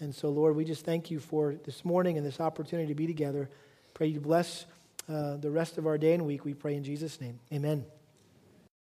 And 0.00 0.12
so, 0.12 0.28
Lord, 0.28 0.56
we 0.56 0.64
just 0.64 0.84
thank 0.84 1.08
you 1.08 1.20
for 1.20 1.54
this 1.54 1.84
morning 1.84 2.16
and 2.18 2.26
this 2.26 2.40
opportunity 2.40 2.88
to 2.88 2.96
be 2.96 3.06
together. 3.06 3.48
Pray 3.94 4.08
you 4.08 4.18
bless 4.18 4.66
uh, 5.08 5.36
the 5.36 5.50
rest 5.52 5.78
of 5.78 5.86
our 5.86 5.98
day 5.98 6.14
and 6.14 6.26
week. 6.26 6.44
We 6.44 6.54
pray 6.54 6.74
in 6.74 6.82
Jesus' 6.82 7.20
name. 7.20 7.38
Amen. 7.52 7.84